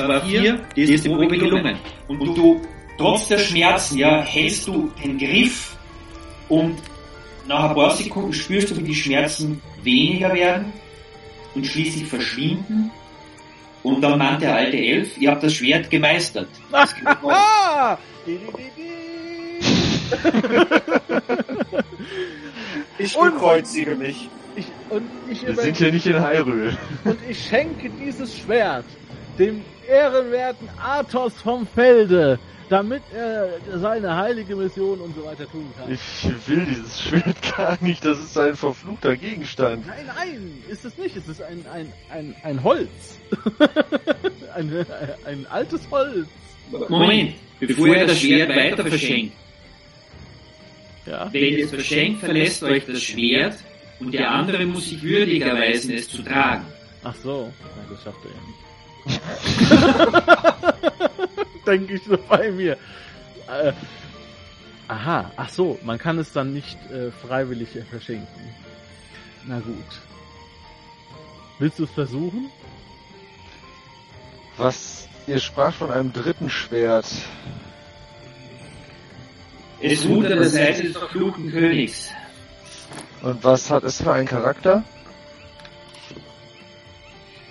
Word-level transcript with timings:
Das 0.00 0.08
war 0.08 0.20
vier, 0.22 0.60
die 0.74 0.82
ist 0.82 1.04
die 1.04 1.08
Probe 1.10 1.36
gelungen. 1.36 1.76
Und 2.08 2.24
du, 2.24 2.60
trotz 2.96 3.28
der 3.28 3.38
Schmerzen, 3.38 3.98
ja, 3.98 4.22
hältst 4.22 4.66
du 4.66 4.90
den 5.02 5.18
Griff 5.18 5.76
und 6.48 6.76
nach 7.46 7.68
ein 7.68 7.74
paar 7.74 7.90
Sekunden 7.90 8.32
spürst 8.32 8.70
du, 8.70 8.76
wie 8.78 8.82
die 8.82 8.94
Schmerzen 8.94 9.60
weniger 9.82 10.32
werden 10.32 10.72
und 11.54 11.66
schließlich 11.66 12.06
verschwinden. 12.06 12.90
Und 13.82 14.00
dann 14.00 14.18
meint 14.18 14.42
der 14.42 14.54
alte 14.54 14.76
Elf, 14.76 15.18
ihr 15.18 15.30
habt 15.30 15.42
das 15.42 15.54
Schwert 15.54 15.90
gemeistert. 15.90 16.48
Das. 16.70 16.94
Ah! 17.24 17.98
Ich 22.98 23.16
bekreuzige 23.16 23.94
mich. 23.94 24.28
Ich, 24.56 24.66
und, 24.90 25.02
ich 25.30 25.46
Wir 25.46 25.54
sind 25.54 25.76
hier 25.76 25.92
nicht 25.92 26.06
in 26.06 26.22
Hyrule. 26.22 26.76
und 27.04 27.18
ich 27.28 27.46
schenke 27.46 27.88
dieses 27.90 28.36
Schwert 28.36 28.84
dem 29.40 29.62
ehrenwerten 29.88 30.68
Athos 30.78 31.32
vom 31.40 31.66
Felde, 31.66 32.38
damit 32.68 33.02
er 33.12 33.48
seine 33.78 34.14
heilige 34.14 34.54
Mission 34.54 35.00
und 35.00 35.16
so 35.16 35.24
weiter 35.24 35.50
tun 35.50 35.66
kann. 35.76 35.90
Ich 35.92 36.48
will 36.48 36.66
dieses 36.66 37.02
Schwert 37.02 37.36
gar 37.56 37.78
nicht, 37.80 38.04
das 38.04 38.20
ist 38.20 38.38
ein 38.38 38.54
verfluchter 38.54 39.16
Gegenstand. 39.16 39.86
Nein, 39.86 40.06
nein, 40.14 40.62
ist 40.68 40.84
es 40.84 40.96
nicht. 40.98 41.16
Es 41.16 41.26
ist 41.26 41.42
ein, 41.42 41.64
ein, 41.72 41.92
ein, 42.10 42.36
ein 42.44 42.62
Holz. 42.62 43.18
ein, 44.54 44.86
ein 45.24 45.46
altes 45.48 45.90
Holz. 45.90 46.28
Moment, 46.88 47.34
bevor 47.58 47.88
ihr 47.88 48.06
das 48.06 48.20
Schwert 48.20 48.50
weiter 48.50 48.86
verschenkt. 48.86 49.34
Ja. 51.06 51.28
Wenn 51.32 51.42
ihr 51.42 51.64
es 51.64 51.70
verschenkt, 51.70 52.20
verlässt 52.20 52.62
euch 52.62 52.84
das 52.84 53.02
Schwert 53.02 53.56
und 53.98 54.12
der 54.12 54.30
andere 54.30 54.64
muss 54.66 54.90
sich 54.90 55.02
würdig 55.02 55.42
erweisen, 55.42 55.92
es 55.92 56.08
zu 56.08 56.22
tragen. 56.22 56.66
Ach 57.02 57.14
so. 57.14 57.50
Ja, 57.60 57.94
das 57.94 58.04
schafft 58.04 58.24
er 58.24 58.30
ja 58.30 58.46
nicht. 58.46 58.69
Denke 61.66 61.94
ich 61.94 62.02
so 62.04 62.18
bei 62.28 62.50
mir. 62.50 62.76
Äh, 63.48 63.72
aha, 64.88 65.30
ach 65.36 65.48
so, 65.48 65.78
man 65.84 65.98
kann 65.98 66.18
es 66.18 66.32
dann 66.32 66.52
nicht 66.52 66.78
äh, 66.90 67.10
freiwillig 67.10 67.76
äh, 67.76 67.82
verschenken. 67.82 68.54
Na 69.46 69.60
gut. 69.60 69.84
Willst 71.58 71.78
du 71.78 71.84
es 71.84 71.90
versuchen? 71.90 72.50
Was? 74.56 75.08
Ihr 75.26 75.38
sprach 75.38 75.74
von 75.74 75.90
einem 75.90 76.12
dritten 76.12 76.50
Schwert. 76.50 77.06
Es 79.80 80.04
ruht 80.06 80.26
an 80.26 80.38
der 80.38 80.48
Seite 80.48 80.82
des 80.82 80.96
verfluchten 80.96 81.50
Königs. 81.50 82.10
Und 83.22 83.42
was 83.44 83.70
hat 83.70 83.84
es 83.84 84.02
für 84.02 84.12
einen 84.12 84.26
Charakter? 84.26 84.82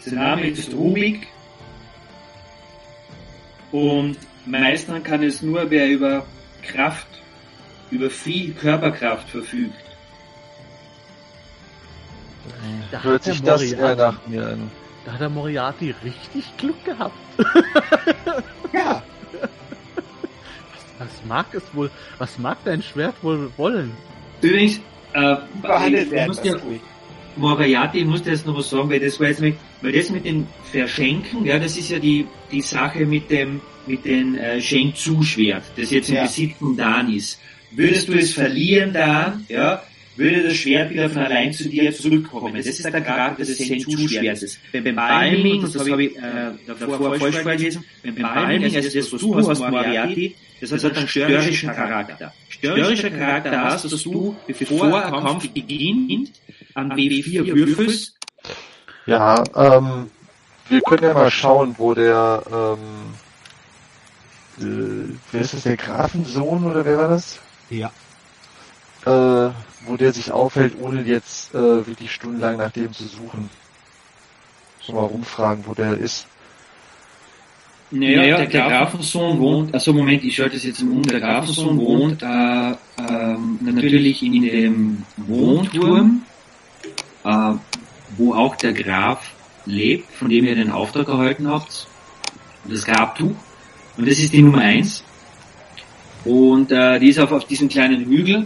Sein 0.01 0.15
Name 0.15 0.47
ist 0.47 0.73
Rubik. 0.73 1.27
Und 3.71 4.17
meistern 4.45 5.03
kann 5.03 5.23
es 5.23 5.41
nur, 5.41 5.69
wer 5.69 5.87
über 5.87 6.25
Kraft, 6.61 7.07
über 7.91 8.09
viel 8.09 8.53
Körperkraft 8.53 9.29
verfügt. 9.29 9.73
Da 12.91 13.03
Hört 13.03 13.23
sich 13.23 13.41
das 13.41 13.61
eher 13.61 13.95
nach 13.95 14.27
mir 14.27 14.47
an. 14.47 14.71
Da 15.05 15.13
hat 15.13 15.21
der 15.21 15.29
Moriarty 15.29 15.95
richtig 16.03 16.45
Glück 16.57 16.83
gehabt. 16.83 17.15
Ja, 18.71 19.01
Was 20.99 21.25
mag 21.27 21.47
es 21.53 21.63
wohl, 21.73 21.89
was 22.19 22.37
mag 22.37 22.57
dein 22.65 22.83
Schwert 22.83 23.15
wohl 23.23 23.51
wollen? 23.57 23.91
Übrigens, 24.41 24.79
äh, 25.13 25.35
ich 25.87 26.11
werden 26.11 26.27
muss 26.27 26.43
ja. 26.43 26.55
Moriarty, 27.35 27.99
ich 27.99 28.05
muss 28.05 28.21
dir 28.21 28.31
jetzt 28.31 28.45
noch 28.45 28.55
was 28.57 28.69
sagen, 28.69 28.89
weil 28.89 28.99
das 28.99 29.19
war 29.19 29.27
jetzt 29.27 29.41
mit, 29.41 29.55
weil 29.81 29.91
das 29.91 30.09
mit 30.09 30.25
den 30.25 30.47
Verschenken, 30.71 31.45
ja, 31.45 31.59
das 31.59 31.77
ist 31.77 31.89
ja 31.89 31.99
die, 31.99 32.25
die 32.51 32.61
Sache 32.61 33.05
mit 33.05 33.29
dem, 33.29 33.61
mit 33.87 34.05
dem 34.05 34.35
äh, 34.35 34.61
Schenkzuschwert, 34.61 35.63
das 35.77 35.91
jetzt 35.91 36.09
im 36.09 36.15
Ja. 36.15 36.23
Besitz 36.23 36.57
von 36.57 36.75
Dan 36.75 37.13
ist. 37.13 37.39
Würdest 37.71 38.07
du 38.07 38.13
es 38.13 38.33
verlieren, 38.33 38.93
Dan, 38.93 39.45
ja, 39.47 39.83
würde 40.15 40.43
das 40.43 40.57
Schwert 40.57 40.89
wieder 40.91 41.09
von 41.09 41.21
allein 41.21 41.53
zu 41.53 41.69
dir 41.69 41.93
zurückkommen. 41.93 42.53
Das 42.55 42.65
ist 42.65 42.83
der 42.83 43.01
Charakter 43.01 43.45
des 43.45 43.57
Schenkzuschwertes. 43.65 44.59
Beim 44.73 44.95
Balming, 44.95 45.61
das 45.61 45.89
habe 45.89 46.03
ich 46.03 46.17
äh, 46.17 46.21
davor 46.67 47.15
falsch 47.17 47.37
vorgelesen, 47.37 47.83
beim 48.03 48.15
Balming, 48.15 48.75
also 48.75 48.89
das, 48.99 49.13
was 49.13 49.21
du 49.21 49.35
hast, 49.35 49.59
Moriarty, 49.59 50.35
das 50.59 50.83
hat 50.83 50.97
einen 50.97 51.07
störrischen 51.07 51.69
Charakter. 51.69 52.33
Störrischer 52.49 53.09
Charakter 53.11 53.61
hast, 53.63 53.85
dass 53.85 54.03
du, 54.03 54.35
bevor 54.45 55.05
ein 55.05 55.23
Kampf 55.23 55.49
beginnt, 55.49 56.33
an 56.73 56.91
W4 56.91 57.45
würfelst, 57.55 58.18
Ja, 59.09 59.43
ähm, 59.55 60.11
wir 60.67 60.81
können 60.81 61.03
ja 61.03 61.15
mal 61.15 61.31
schauen, 61.31 61.73
wo 61.79 61.95
der, 61.95 62.43
ähm, 62.51 63.15
äh, 64.59 65.15
wer 65.31 65.41
ist 65.41 65.55
das, 65.55 65.63
der 65.63 65.77
Grafensohn 65.77 66.63
oder 66.63 66.85
wer 66.85 66.97
war 66.99 67.07
das? 67.07 67.39
Ja. 67.71 67.91
Äh, 69.07 69.51
wo 69.87 69.97
der 69.97 70.13
sich 70.13 70.31
aufhält, 70.31 70.75
ohne 70.79 71.01
jetzt 71.01 71.55
äh, 71.55 71.87
wirklich 71.87 72.11
stundenlang 72.11 72.57
nach 72.57 72.69
dem 72.71 72.93
zu 72.93 73.05
suchen. 73.05 73.49
So 74.81 74.93
mal 74.93 75.05
rumfragen, 75.05 75.65
wo 75.65 75.73
der 75.73 75.97
ist. 75.97 76.27
Naja, 77.89 78.37
der, 78.37 78.45
der 78.45 78.67
Grafensohn 78.67 79.39
wohnt, 79.39 79.73
also 79.73 79.91
Moment, 79.91 80.23
ich 80.23 80.35
schalte 80.35 80.53
das 80.53 80.65
jetzt 80.65 80.83
um, 80.83 81.01
der 81.01 81.19
Grafensohn 81.19 81.79
wohnt 81.79 82.21
äh, 82.21 82.75
ähm, 82.99 83.57
natürlich 83.61 84.21
in 84.21 84.43
dem 84.43 85.03
Wohnturm, 85.17 86.21
äh, 87.25 87.53
wo 88.19 88.33
auch 88.33 88.55
der 88.55 88.73
Graf 88.73 89.31
lebt, 89.65 90.11
von 90.13 90.29
dem 90.29 90.45
ihr 90.45 90.55
den 90.55 90.71
Auftrag 90.71 91.07
erhalten 91.07 91.49
habt, 91.49 91.87
das 92.65 92.85
Grabtuch. 92.85 93.35
Und 93.97 94.07
das 94.07 94.19
ist 94.19 94.33
die 94.33 94.41
Nummer 94.41 94.59
eins. 94.59 95.03
Und 96.25 96.71
äh, 96.71 96.99
die 96.99 97.09
ist 97.09 97.19
auf, 97.19 97.31
auf 97.31 97.45
diesem 97.45 97.69
kleinen 97.69 98.05
Hügel 98.05 98.45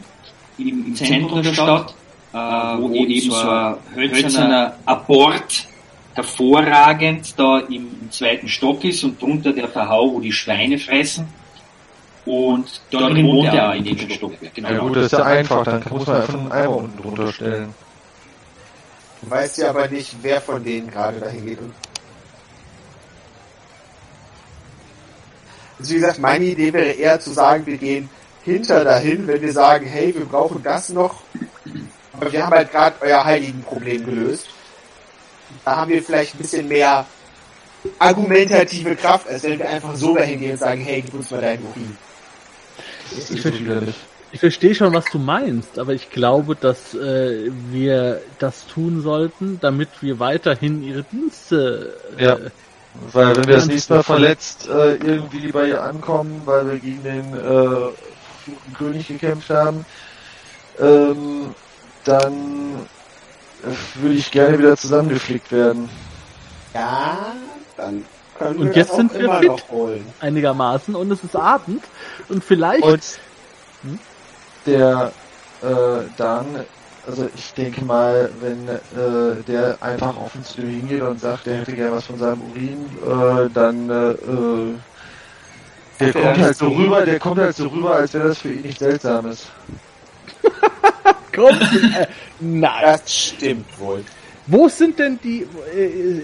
im, 0.58 0.88
im 0.88 0.96
Zentrum 0.96 1.42
der 1.42 1.54
Stadt, 1.54 1.96
äh, 2.32 2.38
wo 2.38 2.94
eben 2.94 3.30
so 3.30 3.36
ein 3.36 3.76
hölzerner 3.96 4.78
Abort 4.86 5.68
hervorragend 6.14 7.34
da 7.38 7.60
im, 7.60 7.88
im 8.02 8.12
zweiten 8.12 8.48
Stock 8.48 8.84
ist 8.84 9.04
und 9.04 9.20
drunter 9.20 9.52
der 9.52 9.68
Verhau, 9.68 10.14
wo 10.14 10.20
die 10.20 10.32
Schweine 10.32 10.78
fressen. 10.78 11.28
Und 12.26 12.82
dort 12.92 13.16
wohnt 13.16 13.54
er 13.54 13.72
auch 13.72 13.74
in 13.74 13.84
dem 13.84 14.10
Stockwerk. 14.10 14.54
Genau. 14.54 14.70
Ja 14.70 14.78
gut, 14.78 14.96
das 14.96 15.06
ist 15.06 15.12
ja 15.12 15.24
einfach, 15.24 15.64
dann 15.66 15.84
muss 15.90 16.08
man 16.08 16.16
einfach 16.22 16.34
einen 16.36 16.52
Eimer 16.52 16.78
unten 16.78 17.02
drunter 17.02 17.34
stellen. 17.34 17.74
Du 19.24 19.32
weißt 19.32 19.58
ja 19.60 19.70
aber 19.70 19.88
nicht, 19.88 20.18
wer 20.22 20.42
von 20.42 20.64
denen 20.64 20.90
gerade 20.90 21.20
dahin 21.20 21.46
geht. 21.46 21.60
Also 25.80 25.92
wie 25.92 25.96
gesagt, 25.96 26.20
meine 26.20 26.46
Idee 26.46 26.74
wäre 26.74 26.92
eher 26.92 27.20
zu 27.20 27.32
sagen, 27.32 27.66
wir 27.66 27.78
gehen 27.78 28.10
hinter 28.44 28.84
dahin, 28.84 29.28
wenn 29.28 29.42
wir 29.42 29.54
sagen, 29.54 29.86
hey, 29.86 30.14
wir 30.14 30.26
brauchen 30.26 30.62
das 30.62 30.90
noch. 30.90 31.22
Aber 32.14 32.32
wir 32.32 32.46
haben 32.46 32.54
halt 32.54 32.72
gerade 32.72 32.96
euer 33.02 33.24
Heiligenproblem 33.24 34.06
gelöst. 34.06 34.48
Da 35.66 35.78
haben 35.78 35.92
wir 35.92 36.04
vielleicht 36.04 36.36
ein 36.36 36.40
bisschen 36.40 36.68
mehr 36.68 37.06
argumentative 38.00 38.96
Kraft, 38.96 39.28
als 39.28 39.44
wenn 39.44 39.60
wir 39.60 39.70
einfach 39.70 39.96
so 39.96 40.16
dahin 40.16 40.40
gehen 40.40 40.52
und 40.52 40.58
sagen, 40.58 40.82
hey, 40.82 41.02
gib 41.02 41.14
uns 41.14 41.32
mal 41.32 41.42
deinen 41.42 41.66
Urin. 41.66 41.98
Das 43.10 43.30
ist 43.30 43.44
so 43.44 43.54
widerlich. 43.54 43.96
Ich 44.34 44.40
verstehe 44.40 44.74
schon, 44.74 44.94
was 44.94 45.06
du 45.06 45.20
meinst, 45.20 45.78
aber 45.78 45.94
ich 45.94 46.10
glaube, 46.10 46.56
dass 46.56 46.96
äh, 46.96 47.52
wir 47.70 48.20
das 48.40 48.66
tun 48.66 49.02
sollten, 49.02 49.60
damit 49.62 49.90
wir 50.02 50.20
weiterhin 50.20 50.84
ihre 50.84 51.04
Dienste 51.04 51.94
äh, 52.18 52.26
Ja. 52.26 52.38
Weil 53.12 53.36
wenn 53.38 53.48
wir 53.48 53.56
das 53.56 53.68
nächste 53.68 53.96
Mal 53.96 54.04
verletzt 54.04 54.68
äh, 54.68 54.96
irgendwie 54.96 55.52
bei 55.52 55.70
ihr 55.70 55.84
ankommen, 55.84 56.42
weil 56.46 56.70
wir 56.72 56.80
gegen 56.80 57.04
den 57.04 57.34
äh, 57.34 57.42
verfluchten 57.42 58.74
König 58.78 59.08
gekämpft 59.08 59.50
haben, 59.50 59.86
ähm, 60.80 61.56
dann 62.04 62.34
äh, 63.64 64.02
würde 64.02 64.16
ich 64.16 64.30
gerne 64.32 64.60
wieder 64.60 64.78
zusammengeflickt 64.78 65.52
werden. 65.52 65.90
Ja, 66.74 67.34
dann 67.78 68.06
können 68.38 68.60
Und 68.60 68.70
wir 68.70 68.76
jetzt 68.76 68.90
das 68.90 68.94
auch 68.94 68.98
sind 68.98 69.14
wir 69.20 69.40
fit. 69.40 70.04
Einigermaßen 70.20 70.96
und 70.96 71.12
es 71.12 71.24
ist 71.24 71.36
Abend 71.36 71.84
und 72.30 72.44
vielleicht 72.44 72.84
Und 72.84 73.02
Hm? 73.84 74.00
Der 74.66 75.12
äh, 75.62 76.10
dann, 76.18 76.46
also 77.08 77.30
ich 77.36 77.54
denke 77.54 77.84
mal, 77.84 78.30
wenn 78.40 78.68
äh, 78.68 79.44
der 79.48 79.78
einfach 79.82 80.14
zu 80.44 80.62
dem 80.62 80.70
hingeht 80.70 81.02
und 81.02 81.20
sagt, 81.20 81.46
der 81.46 81.58
hätte 81.58 81.74
gerne 81.74 81.96
was 81.96 82.06
von 82.06 82.18
seinem 82.18 82.42
Urin, 82.42 82.86
äh, 83.06 83.50
dann 83.54 83.90
äh, 83.90 84.16
der 86.00 86.14
kommt 86.14 86.38
ist 86.38 86.44
halt 86.44 86.58
so 86.58 86.68
rüber, 86.70 87.06
der 87.06 87.20
kommt 87.20 87.40
halt 87.40 87.56
so 87.56 87.68
rüber, 87.68 87.96
als 87.96 88.14
wäre 88.14 88.30
das 88.30 88.40
für 88.40 88.52
ihn 88.52 88.62
nichts 88.62 88.80
Seltsames. 88.80 89.48
kommt. 91.34 91.62
Äh, 91.62 92.08
nein. 92.40 92.82
Das 92.84 93.14
stimmt 93.14 93.80
wohl. 93.80 94.04
Wo 94.48 94.68
sind 94.68 95.00
denn 95.00 95.20
die, 95.24 95.48
äh, 95.74 95.86
äh, 95.86 96.22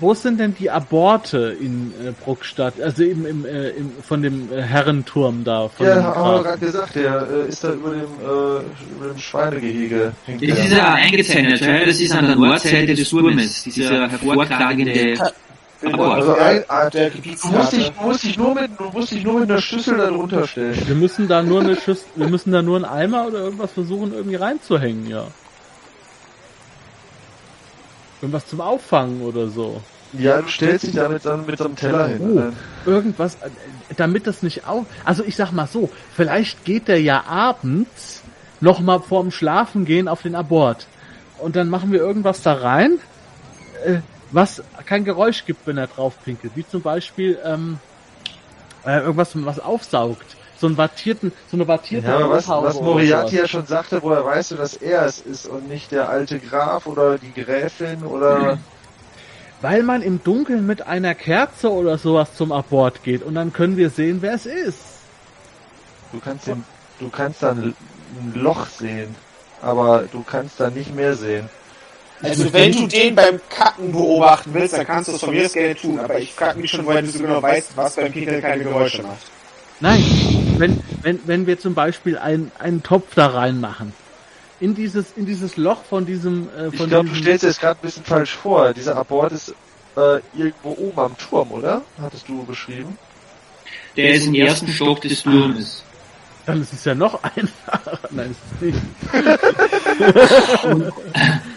wo 0.00 0.12
sind 0.12 0.40
denn 0.40 0.54
die 0.58 0.70
Aborte 0.70 1.56
in 1.60 1.92
äh, 2.04 2.10
Bruckstadt? 2.24 2.80
Also 2.80 3.04
im, 3.04 3.24
im, 3.24 3.44
äh, 3.44 3.68
im 3.70 3.92
von 4.02 4.22
dem 4.22 4.52
äh, 4.52 4.60
Herrenturm 4.60 5.44
da. 5.44 5.68
Von 5.68 5.86
Ja, 5.86 6.02
haben 6.02 6.34
wir 6.38 6.42
gerade 6.42 6.58
gesagt, 6.58 6.96
der 6.96 7.28
äh, 7.30 7.48
ist 7.48 7.62
da 7.62 7.72
über 7.72 7.90
dem, 7.90 8.00
äh, 8.00 8.96
über 8.96 9.08
dem 9.12 9.18
Schweinegehege. 9.18 10.12
Hängt 10.26 10.50
Das 10.50 10.58
ist 10.58 10.72
ja 10.72 10.94
eingezeichnet, 10.94 11.60
ja, 11.60 11.84
das 11.84 12.00
ist 12.00 12.12
an 12.12 12.26
der 12.26 12.36
Nordseite 12.36 12.94
des 12.94 13.08
Turmes, 13.08 13.62
dieser 13.62 14.08
hervorkragende 14.08 15.16
Abort. 15.84 16.16
Also 16.16 16.34
ein, 16.34 16.64
der 16.92 17.10
du 17.10 17.16
musst 17.16 17.22
Gebietskarte. 17.22 17.76
dich, 17.76 17.90
du 17.90 18.02
musst 18.02 18.22
dich 18.24 18.36
nur 18.36 18.54
mit, 18.54 18.70
du 18.78 18.84
musst 18.92 19.12
dich 19.12 19.24
nur 19.24 19.40
mit 19.40 19.50
einer 19.50 19.60
Schüssel 19.60 19.96
da 19.96 20.08
drunter 20.08 20.46
stellen. 20.46 20.76
Wir 20.86 20.94
müssen 20.96 21.28
da 21.28 21.42
nur 21.42 21.60
eine 21.60 21.76
Schüssel, 21.76 22.04
wir 22.16 22.28
müssen 22.28 22.52
da 22.52 22.62
nur 22.62 22.76
einen 22.76 22.84
Eimer 22.84 23.28
oder 23.28 23.38
irgendwas 23.38 23.70
versuchen 23.72 24.12
irgendwie 24.12 24.36
reinzuhängen, 24.36 25.08
ja. 25.08 25.26
Irgendwas 28.20 28.46
zum 28.46 28.60
Auffangen 28.60 29.22
oder 29.22 29.48
so. 29.48 29.80
Ja, 30.12 30.42
du 30.42 30.48
stellst 30.48 30.86
dich 30.86 30.94
da 30.94 31.08
mit 31.08 31.22
so, 31.22 31.30
einem- 31.30 31.46
mit 31.46 31.56
so 31.58 31.64
einem 31.64 31.76
Teller 31.76 32.08
hin. 32.08 32.52
Oh. 32.86 32.90
Irgendwas, 32.90 33.36
äh, 33.36 33.48
damit 33.96 34.26
das 34.26 34.42
nicht 34.42 34.66
auf. 34.66 34.86
Also 35.04 35.22
ich 35.24 35.36
sag 35.36 35.52
mal 35.52 35.66
so, 35.68 35.88
vielleicht 36.14 36.64
geht 36.64 36.88
der 36.88 37.00
ja 37.00 37.24
abends 37.26 38.22
noch 38.60 38.80
mal 38.80 39.00
vorm 39.00 39.30
Schlafen 39.30 39.84
gehen 39.84 40.08
auf 40.08 40.22
den 40.22 40.34
Abort. 40.34 40.86
Und 41.38 41.56
dann 41.56 41.70
machen 41.70 41.92
wir 41.92 42.00
irgendwas 42.00 42.42
da 42.42 42.54
rein, 42.54 42.98
äh, 43.84 44.00
was 44.32 44.62
kein 44.84 45.04
Geräusch 45.04 45.44
gibt, 45.46 45.66
wenn 45.66 45.78
er 45.78 45.86
drauf 45.86 46.14
pinkelt. 46.24 46.52
Wie 46.56 46.66
zum 46.68 46.82
Beispiel 46.82 47.38
ähm, 47.44 47.78
äh, 48.84 48.98
irgendwas, 49.00 49.30
was 49.34 49.60
aufsaugt. 49.60 50.36
So 50.60 50.66
einen 50.66 50.76
wattierten, 50.76 51.32
so 51.50 51.56
eine 51.56 51.66
wattierte 51.66 52.08
Ja, 52.08 52.16
aber 52.16 52.30
was, 52.30 52.48
was 52.48 52.80
Moriarty 52.80 53.36
ja 53.36 53.48
schon 53.48 53.64
sagte, 53.64 54.02
woher 54.02 54.24
weißt 54.24 54.50
du, 54.50 54.56
dass 54.56 54.76
er 54.76 55.06
es 55.06 55.18
ist 55.18 55.46
und 55.46 55.68
nicht 55.70 55.90
der 55.90 56.10
alte 56.10 56.38
Graf 56.38 56.86
oder 56.86 57.16
die 57.16 57.32
Gräfin 57.32 58.04
oder... 58.04 58.58
Weil 59.62 59.82
man 59.82 60.00
im 60.00 60.22
Dunkeln 60.22 60.66
mit 60.66 60.86
einer 60.86 61.14
Kerze 61.14 61.70
oder 61.70 61.98
sowas 61.98 62.34
zum 62.34 62.50
Abort 62.50 63.02
geht 63.02 63.22
und 63.22 63.34
dann 63.34 63.52
können 63.52 63.76
wir 63.76 63.90
sehen, 63.90 64.18
wer 64.20 64.34
es 64.34 64.46
ist. 64.46 64.78
Du 66.12 66.18
kannst 66.18 66.46
den, 66.46 66.64
du 66.98 67.08
kannst 67.10 67.42
da 67.42 67.50
ein, 67.50 67.74
Loch 68.34 68.66
sehen, 68.66 69.14
aber 69.62 70.04
du 70.10 70.22
kannst 70.22 70.58
da 70.58 70.68
nicht 70.68 70.94
mehr 70.94 71.14
sehen. 71.14 71.48
Also 72.22 72.52
wenn 72.52 72.72
du 72.72 72.86
den 72.86 73.14
beim 73.14 73.40
Kacken 73.48 73.92
beobachten 73.92 74.52
willst, 74.52 74.74
dann 74.74 74.86
kannst 74.86 75.08
du 75.08 75.14
es 75.14 75.20
von 75.20 75.30
mir 75.30 75.46
aus 75.46 75.52
gerne 75.52 75.74
tun. 75.74 75.98
Aber 75.98 76.18
ich 76.18 76.34
frage 76.34 76.58
mich 76.58 76.70
schon, 76.70 76.84
woher 76.84 77.02
du 77.02 77.08
so 77.08 77.18
genau 77.18 77.40
weißt, 77.40 77.76
was 77.76 77.96
beim 77.96 78.12
Pinkeln 78.12 78.42
keine 78.42 78.64
Geräusche 78.64 79.02
macht. 79.02 79.30
Nein, 79.80 80.02
wenn, 80.60 80.80
wenn, 81.02 81.20
wenn 81.26 81.46
wir 81.46 81.58
zum 81.58 81.74
Beispiel 81.74 82.18
einen, 82.18 82.52
einen 82.58 82.82
Topf 82.82 83.14
da 83.14 83.26
reinmachen, 83.28 83.92
in 84.60 84.74
dieses, 84.74 85.12
in 85.16 85.26
dieses 85.26 85.56
Loch 85.56 85.82
von 85.84 86.04
diesem, 86.04 86.48
äh, 86.56 86.68
Ich 86.68 86.76
von 86.76 86.88
glaube, 86.88 87.08
du 87.08 87.14
stellst 87.14 87.44
dir 87.44 87.48
das 87.48 87.58
gerade 87.58 87.80
ein 87.80 87.82
bisschen 87.82 88.04
falsch 88.04 88.32
vor. 88.36 88.74
Dieser 88.74 88.96
Abort 88.96 89.32
ist 89.32 89.54
äh, 89.96 90.20
irgendwo 90.36 90.70
oben 90.78 90.98
am 90.98 91.16
Turm, 91.16 91.50
oder? 91.50 91.82
Hattest 92.00 92.28
du 92.28 92.44
beschrieben? 92.44 92.98
Der 93.96 94.14
ist 94.14 94.26
im 94.26 94.34
ersten 94.34 94.68
Stock 94.68 95.00
des 95.00 95.22
Turmes. 95.22 95.82
dann 96.46 96.60
ist 96.60 96.72
es 96.74 96.84
ja 96.84 96.94
noch 96.94 97.22
einfacher. 97.36 97.98
Nein, 98.10 98.30
ist 98.30 98.38
es 98.54 98.60
nicht. 98.60 98.78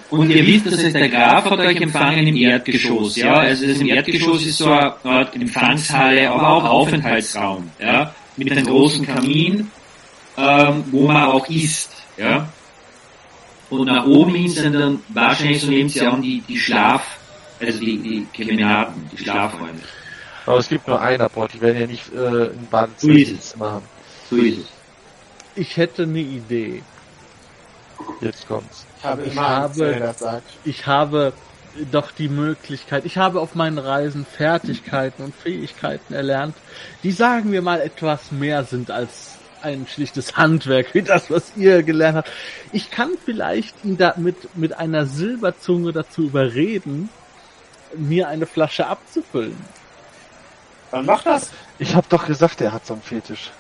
Und 0.10 0.30
ihr 0.30 0.46
wisst, 0.46 0.68
das 0.68 0.84
heißt, 0.84 0.96
der 0.96 1.10
Graf 1.10 1.46
hat 1.46 1.60
euch 1.60 1.82
empfangen 1.82 2.26
im 2.28 2.36
Erdgeschoss, 2.36 3.18
ja. 3.18 3.34
Also 3.34 3.68
das 3.68 3.80
im 3.80 3.88
Erdgeschoss 3.88 4.46
ist 4.46 4.60
so 4.60 4.72
eine 4.72 4.94
Art 5.04 5.36
Empfangshalle, 5.36 6.30
aber 6.30 6.48
auch 6.48 6.64
Aufenthaltsraum, 6.64 7.70
ja. 7.80 8.14
Mit 8.36 8.52
einem 8.52 8.66
großen 8.66 9.06
Kamin, 9.06 9.72
ähm, 10.38 10.84
wo 10.92 11.08
man 11.08 11.24
auch 11.24 11.48
isst, 11.50 11.92
ja. 12.18 12.48
Und 13.70 13.86
nach 13.86 14.06
oben 14.06 14.36
hin 14.36 14.50
sind 14.50 14.74
dann 14.74 15.00
wahrscheinlich, 15.10 15.62
so 15.62 15.68
nehmt 15.68 15.92
sie 15.92 16.02
an, 16.02 16.22
die, 16.22 16.42
die 16.48 16.58
Schlaf, 16.58 17.18
also 17.60 17.80
die, 17.80 17.98
die 17.98 18.28
Kemenaten, 18.34 19.10
die 19.12 19.18
Schlafräume. 19.18 19.80
Aber 20.46 20.58
es 20.58 20.68
gibt 20.68 20.88
nur 20.88 21.02
einen 21.02 21.22
Abort, 21.22 21.54
die 21.54 21.62
werden 21.62 21.80
ja 21.80 21.88
nicht 21.88 22.12
äh, 22.14 22.50
ein 22.50 22.90
So 22.98 23.10
ist 23.10 23.32
es. 23.32 23.54
Badezimmer 23.54 23.72
haben. 23.72 23.86
So 24.30 24.36
ist 24.38 24.58
es. 24.60 24.66
Ich 25.56 25.78
hätte 25.78 26.04
eine 26.04 26.20
Idee. 26.20 26.84
Jetzt 28.22 28.48
kommt's. 28.48 28.86
Ich 29.00 29.04
habe 29.06 29.24
Ich 29.24 29.38
habe-. 29.38 30.42
Ich 30.66 30.88
habe 30.88 31.34
doch 31.92 32.12
die 32.12 32.30
Möglichkeit, 32.30 33.06
ich 33.06 33.18
habe 33.18 33.40
auf 33.40 33.56
meinen 33.56 33.78
Reisen 33.78 34.26
Fertigkeiten 34.26 35.24
und 35.24 35.36
Fähigkeiten 35.36 36.14
erlernt, 36.14 36.56
die 37.04 37.12
sagen 37.12 37.52
wir 37.52 37.62
mal 37.62 37.82
etwas 37.82 38.32
mehr 38.32 38.64
sind 38.64 38.92
als 38.92 39.36
ein 39.62 39.88
schlichtes 39.88 40.36
Handwerk, 40.36 40.94
wie 40.94 41.02
das, 41.04 41.32
was 41.32 41.54
ihr 41.56 41.84
gelernt 41.84 42.18
habt. 42.18 42.32
Ich 42.74 42.92
kann 42.92 43.12
vielleicht 43.24 43.84
ihn 43.86 43.98
da 43.98 44.14
mit, 44.18 44.58
mit 44.58 44.78
einer 44.78 45.06
Silberzunge 45.06 45.94
dazu 45.94 46.24
überreden, 46.24 47.10
mir 47.96 48.28
eine 48.28 48.46
Flasche 48.46 48.88
abzufüllen. 48.88 49.56
Dann 50.92 51.06
mach 51.06 51.24
das. 51.24 51.52
Ich 51.80 51.96
hab 51.96 52.10
doch 52.10 52.28
gesagt, 52.28 52.60
der 52.60 52.72
hat 52.74 52.86
so 52.86 52.94
einen 52.94 53.02
Fetisch. 53.02 53.52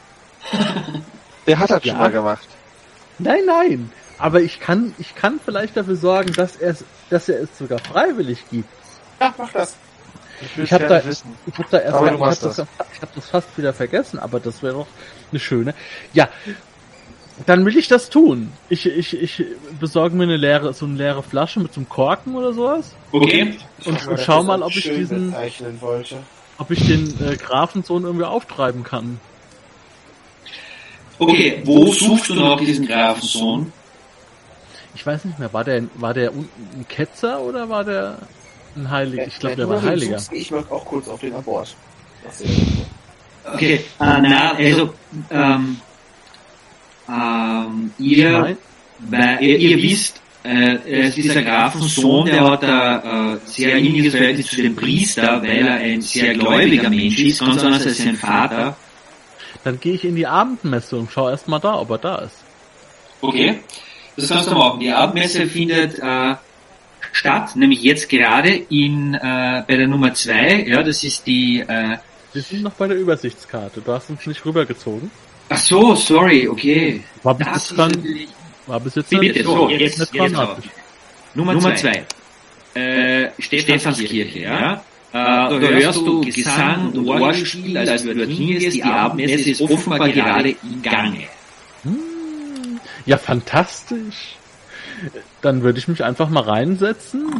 Der 1.47 1.59
hat 1.59 1.71
das 1.71 1.83
Ja. 1.83 1.91
schon 1.91 1.99
mal 2.01 2.11
gemacht. 2.11 2.47
Nein, 3.19 3.41
nein. 3.45 3.91
Aber 4.23 4.39
ich 4.39 4.61
kann, 4.61 4.95
ich 4.99 5.15
kann 5.15 5.37
vielleicht 5.43 5.75
dafür 5.75 5.97
sorgen, 5.97 6.31
dass 6.31 6.55
er 6.55 6.71
es, 6.71 6.85
dass 7.09 7.27
er 7.27 7.41
es 7.41 7.57
sogar 7.57 7.79
freiwillig 7.79 8.39
gibt. 8.49 8.69
Ja, 9.19 9.33
mach 9.37 9.51
das. 9.51 9.75
Ich 10.39 10.63
Ich 10.63 10.71
hab 10.71 10.79
gerne 10.79 11.01
da- 11.01 11.05
wissen. 11.09 11.35
Ich 11.45 11.53
habe 11.57 11.67
da 11.69 11.79
erst, 11.79 12.01
ich 12.01 12.09
hab 12.09 12.19
machst 12.19 12.43
das, 12.45 12.55
das. 12.55 12.67
ich 12.93 13.01
hab 13.01 13.13
das 13.15 13.29
fast 13.29 13.57
wieder 13.57 13.73
vergessen, 13.73 14.19
aber 14.19 14.39
das 14.39 14.63
wäre 14.63 14.75
doch 14.75 14.87
eine 15.31 15.39
schöne. 15.41 15.73
Ja, 16.13 16.29
dann 17.45 17.65
will 17.65 17.75
ich 17.77 17.89
das 17.89 18.09
tun. 18.09 18.53
Ich, 18.69 18.85
ich, 18.85 19.21
ich 19.21 19.43
besorge 19.81 20.15
mir 20.15 20.23
eine 20.23 20.37
leere, 20.37 20.73
so 20.73 20.85
eine 20.85 20.95
leere 20.95 21.21
Flasche 21.21 21.59
mit 21.59 21.73
so 21.73 21.81
einem 21.81 21.89
Korken 21.89 22.35
oder 22.35 22.53
sowas 22.53 22.95
Okay? 23.11 23.57
und, 23.83 24.07
und 24.07 24.19
schau 24.21 24.41
mal, 24.43 24.63
ob 24.63 24.73
ich 24.73 24.83
diesen, 24.89 25.35
ob 26.59 26.71
ich 26.71 26.87
den 26.87 27.13
äh, 27.27 27.35
Grafensohn 27.35 28.03
irgendwie 28.05 28.25
auftreiben 28.25 28.85
kann. 28.85 29.19
Okay, 31.19 31.61
wo 31.65 31.91
suchst 31.91 32.29
du 32.29 32.35
noch 32.35 32.57
diesen 32.59 32.87
Grafensohn? 32.87 33.73
Ich 34.95 35.05
weiß 35.05 35.25
nicht 35.25 35.39
mehr, 35.39 35.51
war 35.53 35.63
der, 35.63 35.83
war 35.95 36.13
der 36.13 36.31
ein 36.31 36.85
Ketzer 36.87 37.41
oder 37.41 37.69
war 37.69 37.83
der 37.83 38.17
ein 38.75 38.89
Heiliger? 38.89 39.27
Ich 39.27 39.39
glaube, 39.39 39.55
der 39.55 39.69
war 39.69 39.77
ihm 39.77 39.83
Heiliger. 39.83 40.21
Ich 40.31 40.51
möchte 40.51 40.71
auch 40.71 40.85
kurz 40.85 41.07
auf 41.07 41.19
den 41.19 41.33
Abort. 41.33 41.75
Okay, 43.53 43.73
äh, 43.73 43.81
na, 43.99 44.53
also, 44.55 44.93
ähm, 45.29 45.77
ähm, 47.09 47.91
Ich 47.97 48.17
ihr, 48.17 48.57
weil, 48.99 49.43
ihr, 49.43 49.57
ihr 49.57 49.77
wisst, 49.77 50.21
äh, 50.43 50.75
er 50.75 51.07
ist 51.07 51.17
dieser 51.17 51.41
Grafensohn, 51.41 52.25
der 52.25 52.43
hat 52.43 52.63
ein 52.63 53.35
äh, 53.35 53.39
sehr 53.45 53.77
inniges 53.77 54.13
Verhältnis 54.13 54.47
zu 54.47 54.61
dem 54.61 54.75
Priester, 54.75 55.41
weil 55.41 55.67
er 55.67 55.75
ein 55.75 56.01
sehr 56.01 56.33
gläubiger 56.33 56.89
Mensch 56.89 57.19
ist, 57.19 57.39
ganz 57.39 57.63
anders 57.63 57.85
als 57.85 57.97
sein 57.97 58.15
Vater. 58.15 58.75
dann 59.63 59.79
gehe 59.79 59.93
ich 59.93 60.05
in 60.05 60.15
die 60.15 60.27
Abendmesse 60.27 60.97
und 60.97 61.11
schau 61.11 61.29
erst 61.29 61.47
mal 61.47 61.59
da, 61.59 61.79
ob 61.79 61.89
er 61.91 61.97
da 61.97 62.15
ist. 62.19 62.37
Okay, 63.21 63.59
das 64.17 64.29
kannst 64.29 64.49
du 64.51 64.55
machen. 64.55 64.79
Die 64.79 64.91
Abendmesse 64.91 65.47
findet 65.47 65.99
äh, 65.99 66.35
statt, 67.11 67.55
nämlich 67.55 67.81
jetzt 67.81 68.09
gerade 68.09 68.49
in 68.69 69.13
äh, 69.13 69.63
bei 69.67 69.75
der 69.77 69.87
Nummer 69.87 70.13
zwei. 70.13 70.63
Ja, 70.67 70.83
das 70.83 71.03
ist 71.03 71.25
die. 71.27 71.59
Äh, 71.61 71.97
Wir 72.33 72.41
sind 72.41 72.63
noch 72.63 72.73
bei 72.73 72.87
der 72.87 72.97
Übersichtskarte. 72.97 73.81
Du 73.81 73.91
hast 73.91 74.09
uns 74.09 74.25
nicht 74.25 74.43
rübergezogen. 74.45 75.09
ach 75.49 75.57
so, 75.57 75.95
sorry, 75.95 76.47
okay. 76.47 77.03
War 77.23 77.35
bis 77.35 77.47
Das 77.47 77.55
jetzt 77.55 77.71
ist 77.71 77.77
dann, 77.79 77.91
natürlich 77.91 78.27
war 78.65 78.79
bis 78.79 78.95
jetzt 78.95 79.09
Bitte, 79.09 79.23
nicht 79.25 79.43
so, 79.43 79.69
jetzt, 79.69 79.99
jetzt 79.99 80.15
dramatisch. 80.15 80.65
aber. 81.35 81.53
Nummer, 81.53 81.75
zwei. 81.75 82.05
Äh, 82.75 83.29
Stephanskirche, 83.39 84.39
ja. 84.39 84.73
Äh, 84.73 84.79
da 85.13 85.49
hörst 85.51 85.99
du 85.99 86.21
Gesang 86.21 86.91
und 86.93 87.07
Orgelspiel, 87.07 87.77
als 87.77 88.03
du 88.03 88.15
dort 88.15 88.29
hingehst. 88.29 88.75
Die 88.75 88.83
Abendmesse 88.83 89.49
ist 89.51 89.61
offenbar 89.61 90.09
gerade 90.09 90.49
im 90.49 90.81
Gange. 90.81 91.27
Ja, 93.05 93.17
fantastisch. 93.17 94.35
Dann 95.41 95.63
würde 95.63 95.79
ich 95.79 95.87
mich 95.87 96.03
einfach 96.03 96.29
mal 96.29 96.43
reinsetzen 96.43 97.35